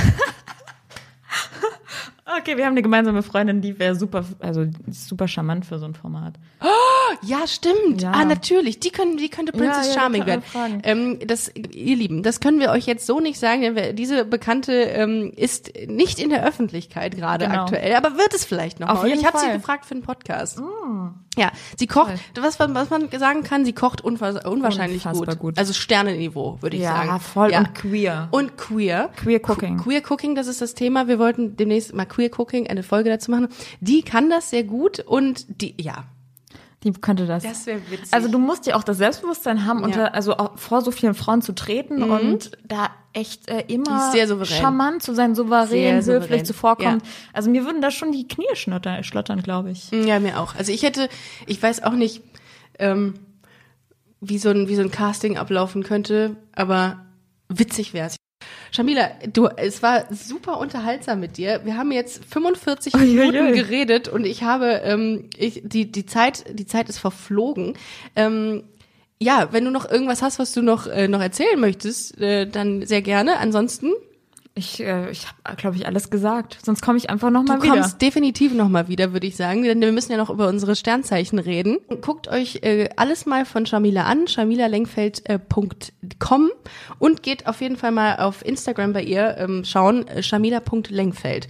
okay, 2.39 2.57
wir 2.57 2.65
haben 2.65 2.73
eine 2.73 2.81
gemeinsame 2.83 3.23
Freundin, 3.23 3.61
die 3.61 3.79
wäre 3.79 3.95
super, 3.95 4.23
also 4.39 4.67
super 4.91 5.27
charmant 5.27 5.65
für 5.65 5.79
so 5.79 5.85
ein 5.85 5.95
Format. 5.95 6.35
Ja, 7.23 7.47
stimmt. 7.47 8.01
Ja. 8.01 8.11
Ah, 8.11 8.25
natürlich. 8.25 8.79
Die 8.79 8.89
können, 8.89 9.17
die 9.17 9.29
könnte 9.29 9.51
Princess 9.51 9.87
Ja, 9.87 9.93
ja, 9.93 9.99
Charming 9.99 10.25
werden. 10.25 10.43
Ähm, 10.83 11.19
das, 11.25 11.51
ihr 11.55 11.95
Lieben, 11.95 12.23
das 12.23 12.39
können 12.39 12.59
wir 12.59 12.71
euch 12.71 12.85
jetzt 12.85 13.05
so 13.05 13.19
nicht 13.19 13.39
sagen, 13.39 13.61
denn 13.61 13.75
wir, 13.75 13.93
diese 13.93 14.25
Bekannte 14.25 14.73
ähm, 14.73 15.31
ist 15.35 15.71
nicht 15.87 16.19
in 16.19 16.29
der 16.29 16.45
Öffentlichkeit 16.45 17.15
gerade 17.15 17.45
Genau. 17.47 17.63
aktuell, 17.63 17.95
aber 17.95 18.17
wird 18.17 18.33
es 18.33 18.45
vielleicht 18.45 18.79
noch 18.79 18.89
Auf 18.89 19.01
mal. 19.01 19.07
Jeden 19.07 19.19
ich 19.19 19.25
habe 19.25 19.37
sie 19.39 19.51
gefragt 19.51 19.85
für 19.85 19.93
einen 19.95 20.03
Podcast. 20.03 20.59
Ja, 21.37 21.51
sie 21.77 21.85
kocht, 21.87 22.13
was, 22.39 22.59
was 22.59 22.89
man 22.89 23.09
sagen 23.17 23.43
kann, 23.43 23.63
sie 23.63 23.73
kocht 23.73 24.01
unwahrscheinlich 24.01 25.03
gut. 25.03 25.39
gut. 25.39 25.57
Also 25.59 25.73
Sternenniveau, 25.73 26.57
würde 26.61 26.75
ich 26.77 26.81
Ja, 26.83 26.95
sagen. 27.05 27.19
voll. 27.19 27.51
Und 27.55 27.75
queer. 27.75 28.27
Und 28.31 28.57
queer. 28.57 29.09
Queer 29.15 29.39
Cooking. 29.47 29.77
Queer 29.77 30.01
Cooking, 30.09 30.35
das 30.35 30.47
ist 30.47 30.61
das 30.61 30.73
Thema. 30.73 31.07
Wir 31.07 31.19
wollten 31.19 31.55
demnächst 31.55 31.93
mal 31.93 32.05
Queer 32.05 32.31
Cooking, 32.37 32.67
eine 32.67 32.81
Folge 32.83 33.09
dazu 33.09 33.29
machen. 33.31 33.47
Die 33.81 34.01
kann 34.01 34.29
das 34.29 34.49
sehr 34.49 34.63
gut 34.63 34.99
und 34.99 35.45
die, 35.61 35.75
ja. 35.79 36.05
Die 36.87 36.93
könnte 36.93 37.25
das. 37.25 37.43
Das 37.43 37.65
wäre 37.65 37.79
witzig. 37.89 38.13
Also 38.13 38.29
du 38.29 38.39
musst 38.39 38.65
ja 38.65 38.75
auch 38.75 38.83
das 38.83 38.97
Selbstbewusstsein 38.97 39.65
haben, 39.65 39.79
Ja. 39.79 39.85
unter, 39.85 40.15
also 40.15 40.35
vor 40.55 40.81
so 40.81 40.91
vielen 40.91 41.13
Frauen 41.13 41.41
zu 41.41 41.53
treten 41.53 42.01
und 42.01 42.51
da 42.65 42.89
echt 43.11 43.49
äh, 43.49 43.65
immer 43.67 44.11
charmant 44.45 45.03
zu 45.03 45.13
sein, 45.13 45.35
souverän, 45.35 46.01
Sehr 46.01 46.15
höflich 46.21 46.45
zuvorkommen. 46.45 46.99
Ja. 47.03 47.09
Also 47.33 47.49
mir 47.49 47.65
würden 47.65 47.81
da 47.81 47.91
schon 47.91 48.11
die 48.13 48.27
Knie 48.27 48.45
schlottern, 48.53 49.03
schlottern 49.03 49.41
glaube 49.41 49.71
ich. 49.71 49.91
Ja, 49.91 50.19
mir 50.19 50.39
auch. 50.39 50.55
Also 50.55 50.71
ich 50.71 50.83
hätte, 50.83 51.09
ich 51.45 51.61
weiß 51.61 51.83
auch 51.83 51.91
nicht, 51.93 52.21
ähm, 52.79 53.15
wie 54.21 54.37
so 54.37 54.49
ein, 54.49 54.67
wie 54.69 54.75
so 54.75 54.81
ein 54.81 54.91
Casting 54.91 55.37
ablaufen 55.37 55.83
könnte, 55.83 56.37
aber 56.55 57.05
witzig 57.49 57.93
wär's. 57.93 58.15
Shamila, 58.71 59.09
du, 59.31 59.47
es 59.55 59.81
war 59.81 60.05
super 60.13 60.59
unterhaltsam 60.59 61.19
mit 61.19 61.37
dir. 61.37 61.61
Wir 61.63 61.77
haben 61.77 61.91
jetzt 61.91 62.23
45 62.25 62.93
Uiuiui. 62.95 63.31
Minuten 63.31 63.53
geredet 63.53 64.07
und 64.07 64.25
ich 64.25 64.43
habe, 64.43 64.81
ähm, 64.83 65.29
ich, 65.37 65.61
die, 65.63 65.91
die 65.91 66.05
Zeit, 66.05 66.45
die 66.51 66.65
Zeit 66.65 66.89
ist 66.89 66.99
verflogen. 66.99 67.77
Ähm, 68.15 68.63
ja, 69.19 69.49
wenn 69.51 69.65
du 69.65 69.71
noch 69.71 69.89
irgendwas 69.89 70.21
hast, 70.21 70.37
was 70.37 70.53
du 70.53 70.61
noch, 70.61 70.87
äh, 70.87 71.07
noch 71.07 71.21
erzählen 71.21 71.59
möchtest, 71.59 72.19
äh, 72.19 72.45
dann 72.45 72.85
sehr 72.85 73.01
gerne. 73.01 73.37
Ansonsten, 73.37 73.93
Ich, 74.57 74.79
äh, 74.79 75.11
ich 75.11 75.27
habe, 75.45 75.55
glaube 75.55 75.75
ich, 75.75 75.85
alles 75.85 76.09
gesagt. 76.09 76.57
Sonst 76.65 76.81
komme 76.81 76.97
ich 76.97 77.11
einfach 77.11 77.29
noch 77.29 77.43
mal 77.43 77.57
du 77.57 77.63
wieder. 77.63 77.75
kommst 77.75 78.01
definitiv 78.01 78.55
noch 78.55 78.69
mal 78.69 78.87
wieder, 78.87 79.13
würde 79.13 79.27
ich 79.27 79.35
sagen, 79.35 79.61
denn 79.61 79.79
wir 79.79 79.91
müssen 79.91 80.11
ja 80.11 80.17
noch 80.17 80.31
über 80.31 80.47
unsere 80.47 80.75
Sternzeichen 80.75 81.37
reden. 81.37 81.77
Guckt 82.01 82.27
euch 82.27 82.63
äh, 82.63 82.89
alles 82.95 83.27
mal 83.27 83.45
von 83.45 83.67
Shamila 83.67 84.05
an, 84.05 84.27
shamilalengfeld.com 84.27 86.49
und 86.97 87.21
geht 87.21 87.45
auf 87.45 87.61
jeden 87.61 87.77
Fall 87.77 87.91
mal 87.91 88.17
auf 88.17 88.43
Instagram 88.43 88.93
bei 88.93 89.03
ihr 89.03 89.37
ähm, 89.37 89.63
schauen, 89.63 90.07
äh, 90.07 90.23
shamila.lengfeld. 90.23 91.47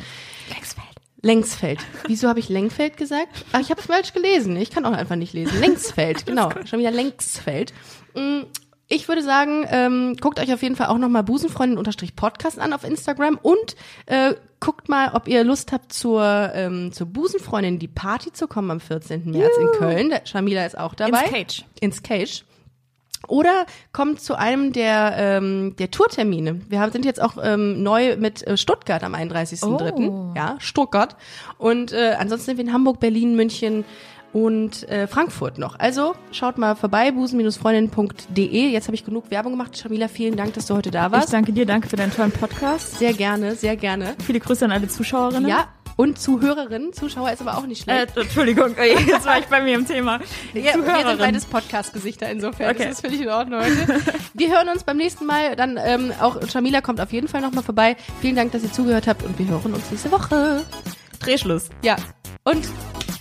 Längsfeld. 0.50 0.88
Längsfeld. 1.22 1.80
Wieso 2.08 2.28
habe 2.28 2.40
ich 2.40 2.50
Lengfeld 2.50 2.98
gesagt? 2.98 3.46
Ach, 3.54 3.62
ich 3.62 3.72
habe 3.72 3.80
es 3.80 3.88
falsch 3.88 4.12
gelesen. 4.14 4.58
Ich 4.58 4.70
kann 4.70 4.86
auch 4.86 4.92
einfach 4.92 5.16
nicht 5.16 5.32
lesen. 5.34 5.58
Längsfeld, 5.62 6.26
genau. 6.26 6.50
Shamila 6.66 6.90
Längsfeld. 6.90 7.72
Ich 8.90 9.10
würde 9.10 9.22
sagen, 9.22 9.66
ähm, 9.70 10.16
guckt 10.20 10.40
euch 10.40 10.54
auf 10.54 10.62
jeden 10.62 10.78
Fall 10.78 10.88
auch 10.88 10.98
nochmal 10.98 11.24
Busenfreundin-Podcast 11.24 12.58
an 12.58 12.72
auf 12.72 12.86
Instagram 12.86 13.38
und 13.42 13.76
äh, 14.06 14.34
guckt 14.62 14.88
mal, 14.88 15.12
ob 15.14 15.28
ihr 15.28 15.44
Lust 15.44 15.74
habt, 15.74 15.92
zur, 15.92 16.24
ähm, 16.54 16.94
zur 16.94 17.08
Busenfreundin 17.08 17.80
die 17.80 17.90
Party 17.90 18.32
zu 18.32 18.48
kommen 18.48 18.72
am 18.72 18.80
14. 18.80 19.30
März 19.30 19.58
in 19.60 19.68
Köln. 19.78 20.10
Der 20.10 20.26
Shamila 20.26 20.66
ist 20.66 20.78
auch 20.78 20.96
dabei. 20.96 21.24
Ins 21.24 21.32
Cage. 21.32 21.66
Ins 21.82 22.04
Cage. 22.04 22.44
Oder 23.28 23.66
kommt 23.92 24.22
zu 24.22 24.36
einem 24.36 24.72
der, 24.72 25.16
ähm, 25.18 25.76
der 25.78 25.92
Tourtermine. 25.92 26.62
Wir 26.70 26.80
haben, 26.80 26.92
sind 26.94 27.04
jetzt 27.04 27.22
auch 27.22 27.38
ähm, 27.42 27.84
neu 27.84 28.16
mit 28.16 28.46
äh, 28.48 28.56
Stuttgart 28.56 29.04
am 29.04 29.16
31.03. 29.16 30.08
Oh. 30.08 30.34
Ja, 30.36 30.56
Stuttgart. 30.60 31.18
Und 31.58 31.92
äh, 31.92 32.16
ansonsten 32.18 32.46
sind 32.46 32.58
wir 32.58 32.66
in 32.66 32.74
Hamburg, 32.74 33.02
Berlin, 33.02 33.36
München 33.36 33.84
und 34.34 34.88
äh, 34.90 35.08
Frankfurt 35.08 35.58
noch. 35.58 35.80
Also 35.80 36.14
schaut 36.32 36.58
mal 36.58 36.76
vorbei, 36.76 37.12
busen-freundin.de. 37.12 38.70
Jetzt 38.70 38.88
habe 38.88 38.96
ich 38.96 39.04
genug 39.06 39.32
Werbung 39.32 39.54
gemacht. 39.54 39.78
Shamila, 39.78 40.08
vielen 40.08 40.36
Dank, 40.36 40.54
dass 40.54 40.68
du 40.68 40.76
heute 40.76 40.92
da 40.92 41.08
Ich 41.08 41.12
warst. 41.12 41.34
danke 41.34 41.52
dir, 41.54 41.66
danke 41.66 41.88
für 41.88 41.96
deinen 41.96 42.14
tollen 42.14 42.32
Podcast. 42.32 43.00
Sehr 43.00 43.14
gerne, 43.14 43.56
sehr 43.56 43.76
gerne. 43.78 44.16
Viele 44.26 44.40
Grüße 44.40 44.66
an 44.66 44.72
alle 44.72 44.88
Zuschauerinnen. 44.88 45.48
Ja, 45.50 45.68
und 45.96 46.20
Zuhörerinnen. 46.20 46.94
Zuschauer 46.94 47.32
ist 47.32 47.42
aber 47.42 47.58
auch 47.58 47.66
nicht 47.66 47.82
Äh, 47.88 48.06
schlecht. 48.06 48.18
Entschuldigung, 48.18 48.76
ey, 48.78 48.96
jetzt 49.08 49.26
war 49.26 49.40
ich 49.40 49.46
bei 49.46 49.62
mir 49.62 49.74
im 49.76 49.88
Thema. 49.88 50.20
Ja, 50.54 50.64
wir 50.64 50.72
sind 50.74 50.86
Zuhörerin. 50.86 51.18
beides 51.18 51.46
Podcast-Gesichter 51.46 52.30
insofern. 52.30 52.70
Okay. 52.76 52.84
Das 52.84 52.92
ist 52.94 53.02
völlig 53.02 53.22
in 53.22 53.30
Ordnung 53.30 53.62
heute. 53.62 54.02
Wir 54.36 54.50
hören 54.52 54.70
uns 54.70 54.84
beim 54.84 54.98
nächsten 54.98 55.26
Mal. 55.26 55.56
Dann 55.56 55.80
ähm, 55.84 56.12
auch 56.22 56.38
Shamila 56.48 56.82
kommt 56.82 57.02
auf 57.02 57.12
jeden 57.12 57.28
Fall 57.28 57.42
nochmal 57.42 57.64
vorbei. 57.64 57.96
Vielen 58.22 58.36
Dank, 58.36 58.52
dass 58.52 58.62
ihr 58.62 58.72
zugehört 58.72 59.08
habt 59.08 59.24
und 59.24 59.40
wir 59.40 59.48
hören 59.48 59.74
uns 59.74 59.90
nächste 59.90 60.12
Woche. 60.12 60.64
Drehschluss. 61.20 61.70
Ja. 61.82 61.96
Und 62.44 62.62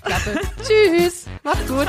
Klappe. 0.07 0.41
Tschüss. 0.63 1.27
Macht's 1.43 1.67
gut. 1.69 1.89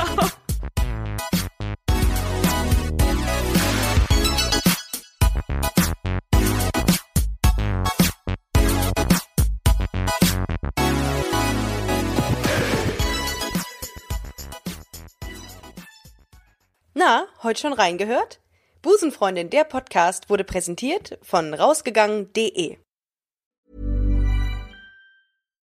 Na, 16.94 17.28
heute 17.44 17.60
schon 17.60 17.72
reingehört? 17.72 18.40
Busenfreundin, 18.82 19.48
der 19.50 19.62
Podcast 19.62 20.28
wurde 20.28 20.42
präsentiert 20.42 21.18
von 21.22 21.54
rausgegangen.de. 21.54 22.78